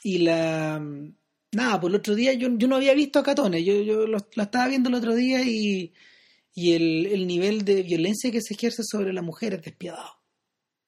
y 0.03 0.19
la... 0.19 0.79
Nada, 1.53 1.81
pues 1.81 1.91
el 1.91 1.99
otro 1.99 2.15
día 2.15 2.33
yo, 2.35 2.49
yo 2.57 2.69
no 2.69 2.77
había 2.77 2.95
visto 2.95 3.19
a 3.19 3.25
Catones, 3.25 3.65
yo, 3.65 3.83
yo 3.83 4.07
lo, 4.07 4.19
lo 4.35 4.43
estaba 4.43 4.69
viendo 4.69 4.89
el 4.89 4.95
otro 4.95 5.17
día 5.17 5.43
y, 5.43 5.93
y 6.55 6.75
el, 6.75 7.07
el 7.07 7.27
nivel 7.27 7.65
de 7.65 7.83
violencia 7.83 8.31
que 8.31 8.41
se 8.41 8.55
ejerce 8.55 8.85
sobre 8.85 9.13
la 9.13 9.23
mujer 9.23 9.55
es 9.55 9.63
despiadado. 9.63 10.21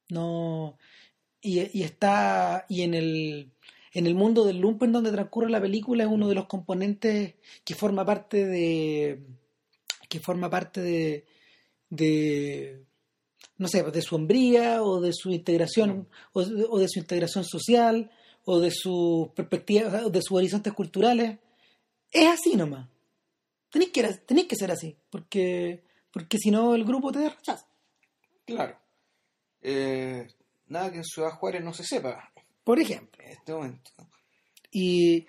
No... 0.09 0.79
Y, 1.41 1.59
y 1.77 1.83
está... 1.83 2.65
Y 2.69 2.83
en 2.83 2.95
el, 2.95 3.53
en 3.93 4.07
el 4.07 4.15
mundo 4.15 4.45
del 4.45 4.59
lumpen 4.59 4.93
donde 4.93 5.11
transcurre 5.11 5.51
la 5.51 5.61
película 5.61 6.05
es 6.05 6.11
uno 6.11 6.29
de 6.29 6.37
los 6.37 6.47
componentes 6.47 7.35
que 7.65 7.75
forma 7.75 8.05
parte 8.05 8.47
de... 8.47 9.21
que 10.09 10.21
forma 10.21 10.49
parte 10.49 10.81
de... 10.81 11.27
de 11.91 12.85
no 13.59 13.69
sé, 13.69 13.83
de 13.83 14.03
su 14.03 14.17
hombría 14.17 14.83
o 14.83 15.01
de 15.01 15.13
su 15.13 15.31
integración 15.31 16.09
o 16.33 16.45
de, 16.45 16.67
o 16.69 16.79
de 16.79 16.89
su 16.89 16.99
integración 16.99 17.45
social 17.45 18.11
o 18.45 18.61
de 18.61 18.71
sus 18.71 19.29
perspectivas 19.31 20.05
o 20.05 20.11
de 20.11 20.23
sus 20.23 20.37
horizontes 20.37 20.73
culturales. 20.73 21.39
Es 22.11 22.29
así 22.29 22.57
nomás. 22.57 22.89
Tenéis 23.71 23.91
que, 23.91 24.03
tenéis 24.27 24.49
que 24.49 24.57
ser 24.57 24.71
así 24.71 24.97
porque 25.11 25.85
porque 26.13 26.39
si 26.39 26.51
no 26.51 26.75
el 26.75 26.85
grupo 26.85 27.11
te 27.11 27.29
rechaza. 27.29 27.67
Claro. 28.45 28.77
Eh, 29.63 30.27
nada 30.67 30.91
que 30.91 30.99
en 30.99 31.05
Ciudad 31.05 31.31
Juárez 31.31 31.65
no 31.65 31.73
se 31.73 31.85
sepa. 31.85 32.31
Por 32.65 32.79
ejemplo. 32.79 33.23
En 33.25 33.31
este 33.31 33.53
momento. 33.53 33.91
y 34.71 35.27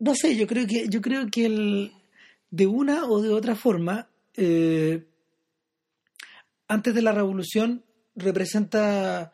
no 0.00 0.14
sé 0.14 0.36
yo 0.36 0.46
creo 0.46 0.66
que 0.66 0.88
yo 0.88 1.00
creo 1.00 1.26
que 1.30 1.46
el, 1.46 1.92
de 2.50 2.66
una 2.66 3.06
o 3.06 3.20
de 3.20 3.30
otra 3.30 3.54
forma 3.54 4.08
eh, 4.36 5.04
antes 6.68 6.94
de 6.94 7.02
la 7.02 7.12
revolución 7.12 7.84
representa 8.14 9.32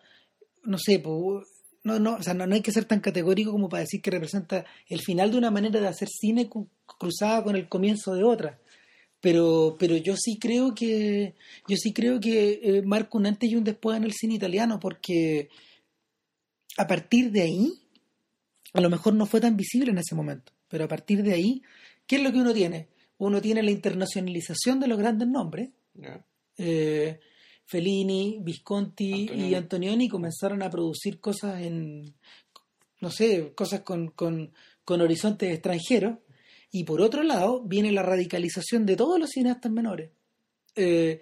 no 0.62 0.78
sé 0.78 1.02
no, 1.84 1.98
no, 1.98 2.14
o 2.14 2.22
sea, 2.22 2.32
no, 2.32 2.46
no 2.46 2.54
hay 2.54 2.62
que 2.62 2.72
ser 2.72 2.86
tan 2.86 3.00
categórico 3.00 3.52
como 3.52 3.68
para 3.68 3.82
decir 3.82 4.00
que 4.00 4.10
representa 4.10 4.64
el 4.88 5.02
final 5.02 5.30
de 5.30 5.36
una 5.36 5.50
manera 5.50 5.80
de 5.80 5.86
hacer 5.86 6.08
cine 6.08 6.48
cruzada 6.98 7.44
con 7.44 7.56
el 7.56 7.68
comienzo 7.68 8.14
de 8.14 8.24
otra. 8.24 8.58
Pero 9.20 9.76
pero 9.78 9.96
yo 9.96 10.16
sí 10.16 10.38
creo 10.38 10.74
que 10.74 11.34
yo 11.68 11.76
sí 11.76 11.92
creo 11.92 12.20
que 12.20 12.60
eh, 12.62 12.82
marca 12.82 13.18
un 13.18 13.26
antes 13.26 13.50
y 13.50 13.56
un 13.56 13.64
después 13.64 13.96
en 13.96 14.04
el 14.04 14.12
cine 14.12 14.34
italiano 14.34 14.80
porque 14.80 15.48
a 16.76 16.86
partir 16.86 17.30
de 17.30 17.42
ahí 17.42 17.72
a 18.72 18.80
lo 18.80 18.90
mejor 18.90 19.14
no 19.14 19.26
fue 19.26 19.40
tan 19.40 19.56
visible 19.56 19.92
en 19.92 19.98
ese 19.98 20.14
momento 20.14 20.52
pero 20.68 20.84
a 20.84 20.88
partir 20.88 21.22
de 21.22 21.32
ahí 21.32 21.62
qué 22.06 22.16
es 22.16 22.22
lo 22.22 22.32
que 22.32 22.38
uno 22.38 22.52
tiene 22.52 22.88
uno 23.16 23.40
tiene 23.40 23.62
la 23.62 23.70
internacionalización 23.70 24.78
de 24.80 24.88
los 24.88 24.98
grandes 24.98 25.28
nombres 25.28 25.70
eh, 26.58 27.20
Fellini 27.64 28.38
Visconti 28.42 29.30
y 29.32 29.54
Antonioni 29.54 30.08
comenzaron 30.08 30.62
a 30.62 30.70
producir 30.70 31.20
cosas 31.20 31.62
en 31.62 32.14
no 33.00 33.10
sé 33.10 33.52
cosas 33.54 33.80
con, 33.80 34.08
con, 34.08 34.52
con 34.84 35.00
horizontes 35.00 35.52
extranjeros 35.52 36.18
y 36.74 36.82
por 36.82 37.00
otro 37.00 37.22
lado, 37.22 37.62
viene 37.62 37.92
la 37.92 38.02
radicalización 38.02 38.84
de 38.84 38.96
todos 38.96 39.16
los 39.20 39.30
cineastas 39.30 39.70
menores. 39.70 40.10
Eh, 40.74 41.20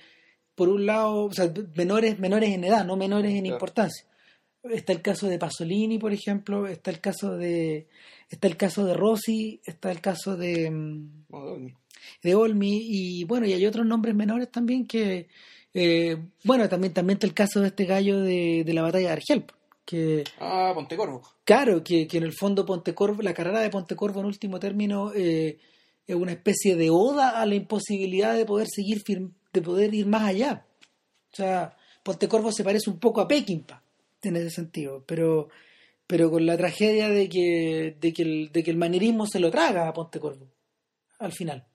por 0.54 0.70
un 0.70 0.86
lado, 0.86 1.26
o 1.26 1.30
sea, 1.30 1.52
menores, 1.74 2.18
menores 2.18 2.54
en 2.54 2.64
edad, 2.64 2.86
no 2.86 2.96
menores 2.96 3.34
en 3.34 3.44
importancia. 3.44 4.06
Está 4.62 4.94
el 4.94 5.02
caso 5.02 5.26
de 5.26 5.38
Pasolini, 5.38 5.98
por 5.98 6.14
ejemplo, 6.14 6.66
está 6.66 6.90
el 6.90 7.00
caso 7.00 7.36
de 7.36 7.86
está 8.30 8.48
el 8.48 8.56
caso 8.56 8.86
de 8.86 8.94
Rossi, 8.94 9.60
está 9.66 9.90
el 9.90 10.00
caso 10.00 10.38
de 10.38 10.70
mm, 10.70 11.26
de 12.22 12.34
Olmi 12.34 12.80
y 12.82 13.24
bueno, 13.24 13.46
y 13.46 13.52
hay 13.52 13.66
otros 13.66 13.86
nombres 13.86 14.14
menores 14.14 14.50
también 14.50 14.86
que 14.86 15.28
eh, 15.74 16.16
bueno, 16.44 16.68
también 16.68 16.92
también 16.92 17.16
está 17.16 17.26
el 17.26 17.34
caso 17.34 17.60
de 17.60 17.68
este 17.68 17.86
gallo 17.86 18.20
de, 18.20 18.62
de 18.64 18.74
la 18.74 18.82
batalla 18.82 19.08
de 19.08 19.12
Argel 19.12 19.44
que 19.84 20.24
ah 20.38 20.72
Pontecorvo. 20.74 21.22
Claro 21.44 21.82
que, 21.82 22.06
que 22.06 22.18
en 22.18 22.24
el 22.24 22.32
fondo 22.32 22.66
Pontecorvo 22.66 23.22
la 23.22 23.34
carrera 23.34 23.60
de 23.60 23.70
Pontecorvo 23.70 24.20
en 24.20 24.26
último 24.26 24.60
término 24.60 25.12
eh, 25.14 25.58
es 26.06 26.14
una 26.14 26.32
especie 26.32 26.76
de 26.76 26.90
oda 26.90 27.40
a 27.40 27.46
la 27.46 27.54
imposibilidad 27.54 28.34
de 28.34 28.44
poder 28.44 28.68
seguir 28.68 29.02
de 29.52 29.62
poder 29.62 29.94
ir 29.94 30.06
más 30.06 30.22
allá. 30.22 30.66
O 31.32 31.36
sea 31.36 31.76
Pontecorvo 32.02 32.52
se 32.52 32.64
parece 32.64 32.90
un 32.90 32.98
poco 32.98 33.20
a 33.20 33.28
Peckinpah 33.28 33.82
en 34.22 34.36
ese 34.36 34.50
sentido 34.50 35.02
pero 35.06 35.48
pero 36.06 36.30
con 36.30 36.44
la 36.46 36.56
tragedia 36.56 37.08
de 37.08 37.28
que 37.28 37.96
de 37.98 38.12
que 38.12 38.22
el, 38.22 38.52
de 38.52 38.62
que 38.62 38.70
el 38.70 38.76
manierismo 38.76 39.26
se 39.26 39.40
lo 39.40 39.50
traga 39.50 39.88
a 39.88 39.92
Pontecorvo 39.92 40.46
al 41.18 41.32
final 41.32 41.66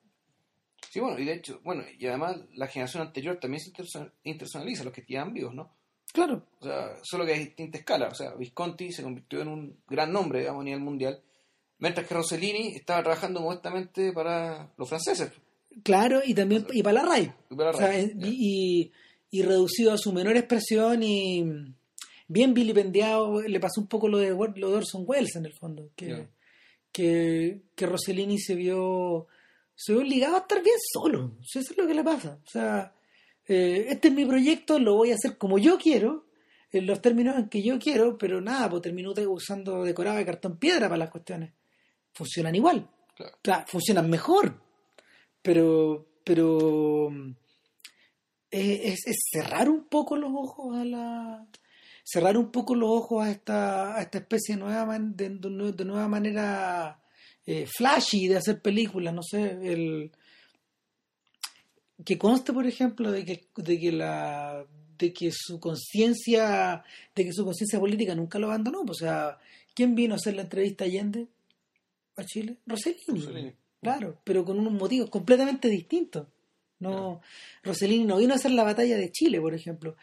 Sí, 0.90 1.00
bueno, 1.00 1.20
y 1.20 1.26
de 1.26 1.34
hecho, 1.34 1.60
bueno, 1.64 1.84
y 1.98 2.06
además 2.08 2.38
la 2.56 2.68
generación 2.68 3.04
anterior 3.04 3.38
también 3.40 3.62
se 3.62 3.72
internacionaliza, 4.24 4.84
los 4.84 4.94
que 4.94 5.02
estaban 5.02 5.34
vivos, 5.34 5.54
¿no? 5.54 5.72
Claro. 6.14 6.44
O 6.60 6.66
sea, 6.66 6.96
solo 7.04 7.26
que 7.26 7.34
hay 7.34 7.40
distinta 7.40 7.78
escala. 7.78 8.08
O 8.08 8.16
sea, 8.16 8.34
Visconti 8.34 8.92
se 8.92 9.04
convirtió 9.04 9.42
en 9.42 9.50
un 9.50 9.78
gran 9.88 10.12
nombre, 10.12 10.40
digamos, 10.40 10.62
a 10.62 10.66
nivel 10.66 10.80
mundial, 10.82 11.22
mientras 11.80 12.08
que 12.08 12.14
Rossellini 12.14 12.76
estaba 12.76 13.04
trabajando 13.04 13.42
modestamente 13.42 14.12
para 14.14 14.72
los 14.78 14.90
franceses. 14.90 15.32
Claro, 15.84 16.22
y 16.26 16.34
también 16.34 16.66
y 16.72 16.82
para 16.82 17.02
la 17.02 17.10
RAI. 17.10 17.34
Y, 17.52 17.56
para 17.56 17.72
la 17.72 17.78
RAI, 17.78 18.14
y, 18.24 18.92
y, 19.30 19.42
reducido 19.44 19.94
a 19.94 19.98
su 19.98 20.12
menor 20.12 20.38
expresión 20.38 21.04
y 21.04 21.44
bien 22.28 22.54
vilipendiado, 22.54 23.42
le 23.42 23.60
pasó 23.60 23.82
un 23.82 23.88
poco 23.88 24.08
lo 24.08 24.18
de, 24.18 24.30
lo 24.30 24.72
de 24.72 24.78
Orson 24.78 25.04
Welles 25.06 25.36
en 25.36 25.46
el 25.46 25.54
fondo, 25.54 25.92
que, 25.96 26.28
que, 26.92 27.62
que 27.76 27.86
Rossellini 27.86 28.40
se 28.40 28.56
vio, 28.56 29.28
se 29.78 29.94
obligado 29.94 30.36
a 30.36 30.40
estar 30.40 30.62
bien 30.64 30.76
solo. 30.92 31.38
Eso 31.40 31.60
es 31.60 31.78
lo 31.78 31.86
que 31.86 31.94
le 31.94 32.04
pasa. 32.04 32.40
O 32.44 32.50
sea, 32.50 32.96
eh, 33.48 33.86
este 33.90 34.08
es 34.08 34.14
mi 34.14 34.26
proyecto, 34.26 34.80
lo 34.80 34.96
voy 34.96 35.12
a 35.12 35.14
hacer 35.14 35.38
como 35.38 35.60
yo 35.60 35.78
quiero, 35.78 36.26
en 36.72 36.88
los 36.88 37.00
términos 37.00 37.38
en 37.38 37.48
que 37.48 37.62
yo 37.62 37.78
quiero, 37.78 38.18
pero 38.18 38.42
nada, 38.42 38.70
pues 38.72 38.82
termino 38.82 39.14
usando 39.28 39.84
decorado 39.84 40.18
de 40.18 40.26
cartón 40.26 40.58
piedra 40.58 40.90
para 40.90 40.98
las 40.98 41.12
cuestiones. 41.12 41.54
Funcionan 42.12 42.56
igual, 42.56 42.90
claro. 43.44 43.66
funcionan 43.68 44.10
mejor, 44.10 44.60
pero, 45.44 46.08
pero 46.24 47.12
eh, 48.50 48.82
es, 48.84 49.30
cerrar 49.32 49.70
un 49.70 49.88
poco 49.88 50.18
los 50.18 50.32
ojos 50.34 50.76
a 50.76 50.84
la 50.84 51.48
cerrar 52.04 52.36
un 52.38 52.52
poco 52.52 52.74
los 52.74 52.90
ojos 52.90 53.26
a 53.26 53.30
esta, 53.30 53.96
a 53.96 54.02
esta 54.02 54.18
especie 54.18 54.56
de 54.56 54.62
nueva, 54.62 54.98
de, 54.98 55.30
de 55.30 55.86
nueva 55.86 56.08
manera 56.08 57.00
eh, 57.48 57.66
flashy 57.66 58.28
de 58.28 58.38
hacer 58.38 58.62
películas, 58.62 59.14
no 59.14 59.24
sé, 59.24 59.58
el, 59.64 60.12
que 62.04 62.18
conste, 62.18 62.54
por 62.54 62.68
ejemplo, 62.68 63.12
de 63.12 63.26
que, 63.26 63.48
de 63.56 63.80
que 63.80 63.92
la 63.92 64.66
de 64.98 65.14
que 65.14 65.32
su 65.32 65.60
conciencia 65.60 66.84
de 67.16 67.24
que 67.24 67.32
su 67.32 67.46
conciencia 67.46 67.80
política 67.80 68.16
nunca 68.16 68.40
lo 68.40 68.48
abandonó. 68.48 68.84
Pues, 68.86 69.02
o 69.02 69.06
sea 69.06 69.38
quién 69.74 69.96
vino 69.96 70.14
a 70.14 70.18
hacer 70.18 70.36
la 70.36 70.42
entrevista 70.42 70.84
a 70.84 70.88
Allende 70.88 71.28
a 72.16 72.26
Chile 72.26 72.58
Rossellini, 72.66 73.54
claro 73.82 74.20
pero 74.24 74.44
con 74.44 74.60
unos 74.60 74.74
motivos 74.74 75.10
completamente 75.10 75.70
distintos. 75.70 76.28
No 76.80 77.22
Rossellini 77.64 78.06
no 78.06 78.18
vino 78.18 78.34
a 78.34 78.38
hacer 78.38 78.52
la 78.52 78.64
batalla 78.64 78.98
de 78.98 79.12
Chile 79.12 79.40
por 79.40 79.54
ejemplo. 79.54 79.96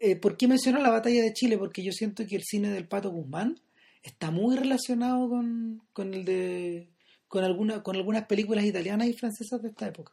Eh, 0.00 0.16
¿por 0.16 0.36
qué 0.36 0.48
mencionó 0.48 0.80
la 0.80 0.90
batalla 0.90 1.22
de 1.22 1.32
Chile? 1.32 1.58
porque 1.58 1.82
yo 1.82 1.92
siento 1.92 2.26
que 2.26 2.36
el 2.36 2.42
cine 2.42 2.70
del 2.70 2.88
Pato 2.88 3.10
Guzmán 3.10 3.60
está 4.02 4.30
muy 4.30 4.56
relacionado 4.56 5.28
con, 5.28 5.82
con 5.92 6.14
el 6.14 6.24
de 6.24 6.88
con 7.28 7.44
alguna, 7.44 7.82
con 7.82 7.96
algunas 7.96 8.26
películas 8.26 8.64
italianas 8.64 9.08
y 9.08 9.12
francesas 9.12 9.62
de 9.62 9.68
esta 9.68 9.86
época 9.88 10.12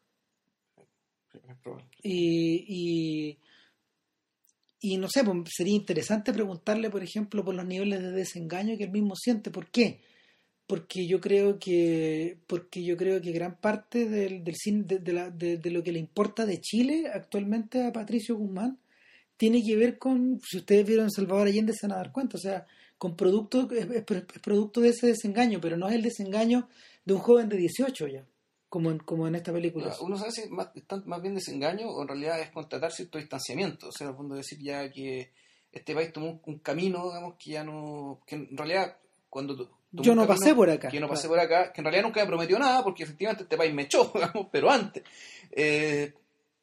y, 2.04 3.38
y, 4.80 4.98
no 4.98 5.08
sé, 5.10 5.24
pues, 5.24 5.38
sería 5.56 5.76
interesante 5.76 6.34
preguntarle, 6.34 6.90
por 6.90 7.04
ejemplo, 7.04 7.44
por 7.44 7.56
los 7.56 7.66
niveles 7.66 8.02
de 8.02 8.12
desengaño 8.12 8.78
que 8.78 8.86
él 8.86 8.92
mismo 8.92 9.16
siente. 9.16 9.52
¿Por 9.52 9.70
qué? 9.70 10.00
Porque 10.66 11.08
yo 11.08 11.20
creo 11.20 11.60
que, 11.60 12.38
porque 12.48 12.84
yo 12.84 12.98
creo 12.98 13.22
que 13.22 13.32
gran 13.32 13.60
parte 13.60 14.08
del, 14.08 14.44
del 14.44 14.56
cine, 14.56 14.84
de, 14.84 15.58
de, 15.58 15.72
lo 15.72 15.84
que 15.84 15.92
le 15.92 16.00
importa 16.00 16.46
de 16.46 16.60
Chile 16.60 17.10
actualmente 17.14 17.86
a 17.86 17.94
Patricio 17.94 18.36
Guzmán 18.36 18.80
tiene 19.38 19.64
que 19.64 19.76
ver 19.76 19.98
con, 19.98 20.40
si 20.44 20.58
ustedes 20.58 20.86
vieron 20.86 21.12
Salvador 21.12 21.48
Allende 21.48 21.74
se 21.74 21.88
van 21.88 21.96
a 21.96 22.02
dar 22.02 22.12
cuenta, 22.12 22.38
o 22.38 22.40
sea, 22.40 22.66
con 22.98 23.16
producto, 23.16 23.70
es, 23.72 23.88
es 23.90 24.04
producto 24.42 24.82
de 24.82 24.90
ese 24.90 25.08
desengaño, 25.08 25.60
pero 25.62 25.78
no 25.78 25.88
es 25.88 25.96
el 25.96 26.02
desengaño 26.02 26.68
de 27.06 27.14
un 27.14 27.20
joven 27.20 27.50
de 27.50 27.58
18 27.58 28.08
ya 28.08 28.26
como 28.70 28.92
en, 28.92 29.00
como 29.00 29.28
en 29.28 29.36
esta 29.36 29.54
película. 29.54 29.96
Uno 30.02 30.18
sabe 30.18 30.32
si 30.32 30.42
es 30.42 30.50
más, 30.50 30.70
más 31.06 31.22
bien 31.22 31.36
desengaño 31.36 31.90
o 31.90 32.02
en 32.02 32.08
realidad 32.08 32.40
es 32.42 32.52
constatar 32.52 32.92
cierto 32.92 33.18
distanciamiento. 33.18 33.88
O 33.88 33.92
sea, 33.92 34.10
al 34.10 34.16
fondo 34.16 34.36
decir 34.36 34.60
ya 34.62 34.92
que 34.92 35.32
este 35.72 35.94
país 35.94 36.12
tomó 36.12 36.40
un, 36.44 36.60
camino, 36.60 37.08
digamos, 37.08 37.36
que 37.36 37.52
ya 37.52 37.64
no. 37.64 38.22
que 38.26 38.36
en 38.36 38.58
realidad, 38.58 38.98
cuando. 39.30 39.70
Yo 39.92 40.16
no 40.16 40.28
pasé 40.28 40.54
por 40.54 40.70
acá. 40.70 40.90
Que 40.90 41.00
no 41.00 41.08
pasé 41.08 41.28
por 41.28 41.40
acá, 41.40 41.72
que 41.72 41.82
en 41.82 41.86
realidad 41.86 42.04
nunca 42.04 42.22
me 42.22 42.28
prometió 42.28 42.60
nada 42.60 42.84
porque 42.84 43.04
efectivamente 43.04 43.44
este 43.44 43.58
país 43.58 43.74
me 43.74 43.84
echó, 43.84 44.12
digamos, 44.14 44.48
pero 44.52 44.70
antes. 44.70 45.04
Eh, 45.52 46.14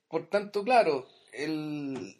por 0.09 0.28
tanto, 0.28 0.62
claro, 0.62 1.09
el, 1.32 2.16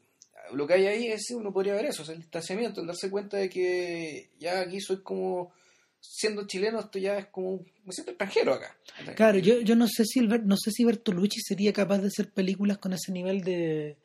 lo 0.55 0.67
que 0.67 0.75
hay 0.75 0.87
ahí 0.87 1.07
es, 1.09 1.31
uno 1.31 1.53
podría 1.53 1.75
ver 1.75 1.87
eso, 1.87 2.11
el 2.11 2.19
distanciamiento, 2.19 2.81
el 2.81 2.87
darse 2.87 3.11
cuenta 3.11 3.37
de 3.37 3.49
que 3.49 4.31
ya 4.39 4.61
aquí 4.61 4.81
soy 4.81 5.03
como 5.03 5.53
siendo 6.01 6.47
chileno 6.47 6.81
esto 6.81 6.99
ya 6.99 7.17
es 7.19 7.27
como 7.27 7.65
me 7.85 7.93
siento 7.93 8.11
extranjero 8.11 8.55
acá. 8.55 8.77
Claro, 9.17 9.39
yo, 9.39 9.61
yo 9.61 9.75
no 9.75 9.87
sé 9.89 10.05
si 10.05 10.21
el, 10.21 10.47
no 10.47 10.57
sé 10.57 10.71
si 10.71 10.85
Bertolucci 10.85 11.41
sería 11.41 11.73
capaz 11.73 11.99
de 11.99 12.09
hacer 12.09 12.31
películas 12.31 12.79
con 12.79 12.93
ese 12.93 13.11
nivel 13.11 13.43
de 13.43 13.97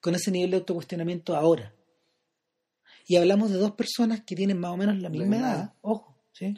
con 0.00 0.14
ese 0.14 0.30
nivel 0.30 0.50
de 0.50 0.56
autocuestionamiento 0.58 1.34
ahora. 1.34 1.74
Y 3.06 3.16
hablamos 3.16 3.50
de 3.50 3.56
dos 3.56 3.72
personas 3.72 4.22
que 4.22 4.36
tienen 4.36 4.58
más 4.58 4.72
o 4.72 4.76
menos 4.76 5.00
la 5.00 5.08
misma 5.08 5.36
edad, 5.36 5.74
ojo, 5.80 6.22
¿sí? 6.32 6.54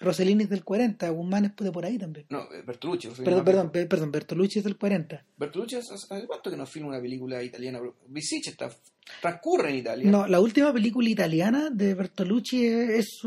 Rossellini 0.00 0.44
es 0.44 0.50
del 0.50 0.64
40, 0.64 1.10
Guzmán 1.10 1.44
es 1.44 1.56
de 1.56 1.70
por 1.70 1.84
ahí 1.84 1.98
también. 1.98 2.24
No, 2.30 2.44
eh, 2.52 2.62
Bertolucci. 2.66 3.08
Perdón, 3.22 3.44
perdón, 3.44 3.70
perdón, 3.70 4.10
Bertolucci 4.10 4.60
es 4.60 4.64
del 4.64 4.78
40. 4.78 5.24
Bertolucci, 5.36 5.76
¿hace 5.76 6.26
cuánto 6.26 6.50
que 6.50 6.56
no 6.56 6.64
filma 6.64 6.88
una 6.88 7.00
película 7.00 7.42
italiana? 7.42 7.80
Visic 8.08 8.46
está, 8.46 8.74
transcurre 9.20 9.68
en 9.68 9.76
Italia. 9.76 10.10
No, 10.10 10.26
la 10.26 10.40
última 10.40 10.72
película 10.72 11.08
italiana 11.10 11.68
de 11.70 11.92
Bertolucci 11.92 12.64
es, 12.64 13.20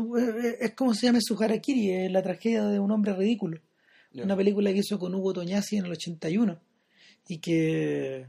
es, 0.60 0.74
como 0.74 0.94
se 0.94 1.06
llama 1.06 1.20
su 1.22 1.40
harakiri, 1.40 1.92
es 1.92 2.10
la 2.10 2.22
tragedia 2.22 2.64
de 2.64 2.80
un 2.80 2.90
hombre 2.90 3.14
ridículo. 3.14 3.60
Una 4.12 4.36
película 4.36 4.72
que 4.72 4.78
hizo 4.78 4.98
con 4.98 5.14
Hugo 5.14 5.32
Toñasi 5.32 5.76
en 5.76 5.86
el 5.86 5.92
81 5.92 6.60
y 7.28 7.38
que 7.38 8.26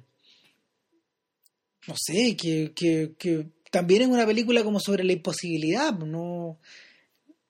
no 1.87 1.93
sé, 1.95 2.35
que, 2.35 2.73
que, 2.73 3.13
que 3.17 3.47
también 3.71 4.03
es 4.03 4.07
una 4.07 4.25
película 4.25 4.63
como 4.63 4.79
sobre 4.79 5.03
la 5.03 5.13
imposibilidad, 5.13 5.93
no 5.93 6.59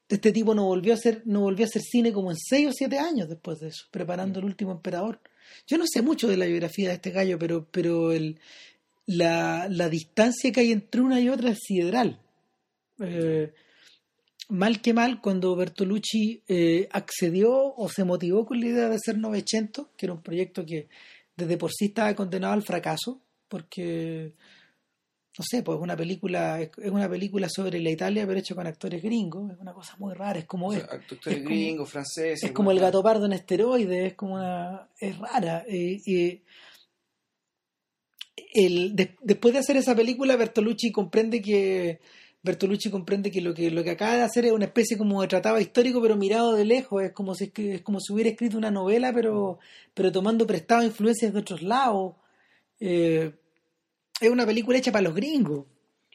este 0.08 0.32
tipo 0.32 0.54
no 0.54 0.66
volvió 0.66 0.94
a 0.94 0.96
hacer 0.96 1.24
no 1.26 1.42
volvió 1.42 1.66
a 1.66 1.70
hacer 1.70 1.82
cine 1.82 2.14
como 2.14 2.32
en 2.32 2.38
seis 2.38 2.68
o 2.68 2.72
siete 2.72 3.00
años 3.00 3.28
después 3.28 3.60
de 3.60 3.70
eso 3.70 3.86
preparando 3.92 4.40
el 4.40 4.46
último 4.46 4.72
emperador. 4.72 5.20
Yo 5.68 5.78
no 5.78 5.86
sé 5.88 6.02
mucho 6.02 6.28
de 6.28 6.38
la 6.38 6.46
biografía 6.46 6.90
de 6.90 6.96
este 6.96 7.12
gallo 7.12 7.40
pero 7.40 7.68
pero 7.72 8.12
el, 8.12 8.40
la, 9.06 9.68
la 9.70 9.90
distancia 9.90 10.52
que 10.52 10.62
hay 10.62 10.72
entre 10.72 11.02
una 11.02 11.20
y 11.20 11.30
otra 11.30 11.52
es 11.52 11.60
sideral. 11.60 12.20
Eh, 13.00 13.54
mal 14.50 14.82
que 14.82 14.94
mal 14.94 15.22
cuando 15.22 15.56
Bertolucci 15.56 16.44
eh, 16.48 16.88
accedió 16.92 17.76
o 17.76 17.90
se 17.90 18.04
motivó 18.04 18.46
con 18.46 18.60
la 18.60 18.68
idea 18.68 18.90
de 18.90 18.96
hacer 18.96 19.18
Novecento 19.18 19.90
que 19.98 20.06
era 20.06 20.14
un 20.14 20.22
proyecto 20.22 20.66
que 20.66 20.88
desde 21.36 21.58
por 21.58 21.72
sí 21.74 21.86
estaba 21.86 22.16
condenado 22.16 22.54
al 22.54 22.64
fracaso 22.64 23.22
porque 23.48 24.34
no 25.38 25.44
sé, 25.44 25.64
pues 25.64 25.78
una 25.80 25.98
película, 25.98 26.62
es 26.62 26.70
una 26.92 27.10
película 27.10 27.50
sobre 27.50 27.80
la 27.82 27.90
Italia, 27.90 28.26
pero 28.26 28.40
hecho 28.40 28.56
con 28.56 28.68
actores 28.68 29.02
gringos, 29.04 29.52
es 29.52 29.60
una 29.60 29.74
cosa 29.74 29.96
muy 29.98 30.14
rara, 30.14 30.40
es 30.40 30.46
como 30.46 30.68
O 30.70 30.74
es, 30.74 30.84
actores 30.84 31.38
es 31.38 31.44
gringos, 31.44 31.90
franceses. 31.90 32.44
es 32.44 32.52
como 32.52 32.72
el 32.72 32.80
gato 32.80 33.04
pardo 33.04 33.26
en 33.26 33.34
esteroides, 33.34 34.08
es 34.08 34.14
como 34.14 34.36
una, 34.36 34.88
es 35.00 35.18
rara. 35.18 35.66
eh, 35.68 36.42
el, 38.54 38.96
de- 38.96 39.16
después 39.22 39.54
de 39.54 39.60
hacer 39.60 39.78
esa 39.78 39.96
película, 39.96 40.36
Bertolucci 40.36 40.92
comprende 40.92 41.42
que 41.42 42.00
Bertolucci 42.44 42.90
comprende 42.90 43.32
que 43.32 43.42
lo 43.42 43.54
que 43.54 43.72
lo 43.72 43.84
que 43.84 43.90
acaba 43.92 44.16
de 44.16 44.22
hacer 44.22 44.46
es 44.46 44.52
una 44.52 44.66
especie 44.66 44.98
como 44.98 45.22
de 45.22 45.28
tratado 45.28 45.60
histórico, 45.60 46.02
pero 46.02 46.16
mirado 46.16 46.54
de 46.54 46.64
lejos, 46.64 47.02
es 47.04 47.12
como 47.12 47.34
si 47.34 47.52
es 47.56 47.82
como 47.82 48.00
si 48.00 48.14
hubiera 48.14 48.30
escrito 48.30 48.58
una 48.58 48.72
novela, 48.72 49.12
pero 49.14 49.60
pero 49.94 50.12
tomando 50.12 50.46
prestado 50.46 50.84
influencias 50.84 51.34
de 51.34 51.40
otros 51.40 51.62
lados. 51.64 52.14
Eh, 52.80 53.34
es 54.22 54.30
una 54.30 54.46
película 54.46 54.78
hecha 54.78 54.92
para 54.92 55.04
los 55.04 55.16
gringos. 55.16 55.66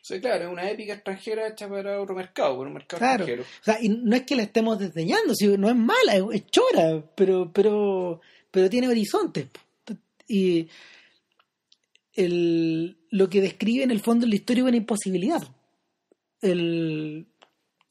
Sí, 0.03 0.19
claro, 0.21 0.45
es 0.47 0.51
una 0.51 0.69
épica 0.71 0.95
extranjera 0.95 1.49
hecha 1.49 1.69
para 1.69 2.01
otro 2.01 2.15
mercado, 2.15 2.57
para 2.57 2.69
un 2.69 2.75
mercado 2.75 2.99
Claro. 2.99 3.25
extranjero. 3.25 3.43
O 3.43 3.65
sea, 3.65 3.79
y 3.83 3.89
no 3.91 4.17
es 4.17 4.23
que 4.23 4.35
la 4.37 4.43
estemos 4.43 4.79
desdeñando, 4.79 5.35
si 5.35 5.47
no 5.59 5.69
es 5.69 5.77
mala, 5.77 6.17
es, 6.33 6.47
chora, 6.47 7.05
pero, 7.15 7.51
pero, 7.53 8.21
pero 8.51 8.71
tiene 8.71 8.89
horizontes. 8.89 9.47
Y 10.27 10.69
el, 12.15 12.97
lo 13.11 13.29
que 13.29 13.41
describe 13.41 13.85
en 13.85 13.91
el 13.91 14.01
fondo 14.01 14.25
en 14.25 14.31
la 14.31 14.37
historia 14.37 14.63
es 14.63 14.69
una 14.69 14.77
imposibilidad. 14.77 15.43
El, 16.41 17.27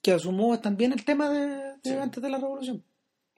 que 0.02 0.12
asumó 0.14 0.60
también 0.60 0.92
el 0.94 1.04
tema 1.06 1.30
de, 1.30 1.48
de 1.48 1.74
Sí. 1.84 1.92
antes 1.94 2.22
de 2.24 2.30
la 2.30 2.38
revolución. 2.40 2.84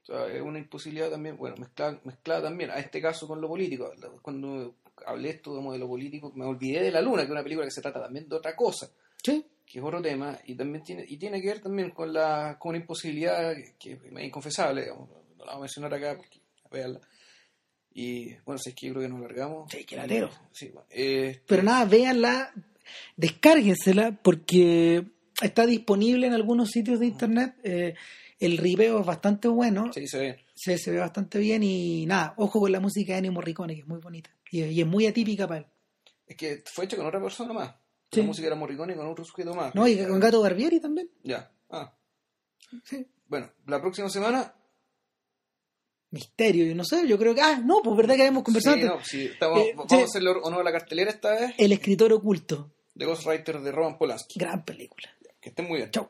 O 0.04 0.06
sea, 0.06 0.28
es 0.28 0.42
una 0.42 0.60
imposibilidad 0.60 1.10
también, 1.10 1.38
bueno, 1.38 1.58
mezclada, 1.58 2.00
mezclada 2.04 2.44
también 2.44 2.72
a 2.72 2.80
este 2.80 3.02
caso 3.02 3.28
con 3.28 3.40
lo 3.42 3.48
político. 3.48 3.92
Cuando 4.22 4.76
hablé 5.06 5.30
esto 5.32 5.56
de 5.56 5.62
modelo 5.62 5.88
político, 5.88 6.32
me 6.36 6.46
olvidé 6.46 6.82
de 6.84 6.92
La 6.92 7.02
Luna, 7.02 7.18
que 7.22 7.26
es 7.26 7.32
una 7.32 7.44
película 7.44 7.66
que 7.66 7.72
se 7.72 7.82
trata 7.82 8.02
también 8.02 8.28
de 8.30 8.36
otra 8.36 8.56
cosa, 8.56 8.90
Sí. 9.24 9.46
que 9.66 9.80
es 9.80 9.86
otro 9.86 10.02
tema, 10.02 10.38
y 10.46 10.56
también 10.56 10.84
tiene, 10.84 11.06
y 11.08 11.18
tiene 11.18 11.42
que 11.42 11.48
ver 11.48 11.60
también 11.62 11.92
con 11.92 12.12
la 12.14 12.58
con 12.60 12.70
una 12.70 12.80
imposibilidad 12.80 13.54
que, 13.56 13.76
que 13.80 13.92
es 13.94 14.24
inconfesable, 14.24 14.82
digamos, 14.84 15.10
no 15.38 15.46
la 15.46 15.52
voy 15.54 15.58
a 15.58 15.62
mencionar 15.62 15.94
acá 15.94 16.16
porque 16.18 16.40
veanla. 16.72 17.00
Y 17.94 18.34
bueno, 18.46 18.58
si 18.58 18.70
es 18.70 18.76
que 18.76 18.88
yo 18.88 18.94
creo 18.94 19.04
que 19.04 19.10
nos 19.14 19.20
alargamos. 19.20 19.70
Sí, 19.72 19.84
que 19.84 19.96
latero. 19.98 20.30
Sí, 20.54 20.70
bueno, 20.70 20.88
eh, 20.90 21.42
Pero 21.46 21.62
nada, 21.64 21.84
véanla, 21.86 22.54
descárguensela 23.18 24.18
porque 24.22 25.04
está 25.42 25.66
disponible 25.66 26.28
en 26.28 26.34
algunos 26.34 26.70
sitios 26.70 27.00
de 27.00 27.08
internet. 27.08 27.56
eh, 27.64 27.96
el 28.40 28.58
ribeo 28.58 29.02
es 29.02 29.06
bastante 29.06 29.48
bueno. 29.48 29.92
sí, 29.94 30.08
se 30.08 30.18
ve. 30.18 30.40
se, 30.56 30.78
se 30.80 30.90
ve 30.90 30.98
bastante 30.98 31.38
bien 31.38 31.62
y 31.62 32.08
nada, 32.08 32.34
ojo 32.38 32.60
con 32.60 32.72
la 32.72 32.80
música 32.80 33.12
de 33.14 33.20
Ennio 33.20 33.32
Morricone, 33.34 33.76
que 33.76 33.82
es 33.82 33.88
muy 33.88 34.00
bonita 34.00 34.32
y, 34.52 34.64
y 34.64 34.82
es 34.82 34.88
muy 34.88 35.08
atípica 35.08 35.48
para 35.48 35.62
él. 35.62 35.66
Es 36.28 36.36
que 36.38 36.64
fue 36.72 36.86
hecho 36.86 36.98
con 36.98 37.06
otra 37.08 37.22
persona 37.22 37.52
más. 37.54 37.76
Sí. 38.12 38.20
La 38.22 38.26
música 38.28 38.48
era 38.48 38.56
Morricone 38.56 38.96
con 38.96 39.08
otro 39.08 39.24
sujeto 39.26 39.54
más. 39.56 39.74
No, 39.74 39.88
y 39.88 39.98
con 40.06 40.20
Gato 40.20 40.42
Barbieri 40.42 40.80
también. 40.80 41.10
Ya. 41.24 41.52
Ah. 41.70 41.94
Sí. 42.84 43.06
Bueno, 43.28 43.50
la 43.68 43.80
próxima 43.82 44.10
semana. 44.10 44.54
Misterio, 46.12 46.66
yo 46.66 46.76
no 46.76 46.84
sé, 46.84 47.08
yo 47.08 47.18
creo 47.18 47.34
que. 47.34 47.42
Ah, 47.42 47.62
no, 47.64 47.82
pues 47.82 47.96
verdad 47.96 48.16
que 48.16 48.22
habíamos 48.24 48.44
conversado 48.44 48.76
Sí, 48.76 48.82
antes. 48.84 48.98
no, 49.00 49.06
sí, 49.06 49.26
estamos- 49.32 49.60
Eh, 49.60 49.74
vamos 49.76 49.92
sí. 49.92 49.96
a 49.98 50.04
hacerle 50.04 50.30
honor 50.44 50.60
a 50.60 50.64
la 50.64 50.72
cartelera 50.74 51.10
esta 51.12 51.32
vez. 51.32 51.54
El 51.58 51.72
escritor 51.72 52.12
oculto. 52.14 52.74
de 52.94 53.06
Ghostwriter 53.06 53.62
de 53.62 53.72
Roman 53.72 53.98
Polanski. 53.98 54.38
Gran 54.38 54.66
película. 54.66 55.10
Que 55.40 55.50
estén 55.50 55.66
muy 55.68 55.78
bien. 55.78 55.90
Chau. 55.92 56.10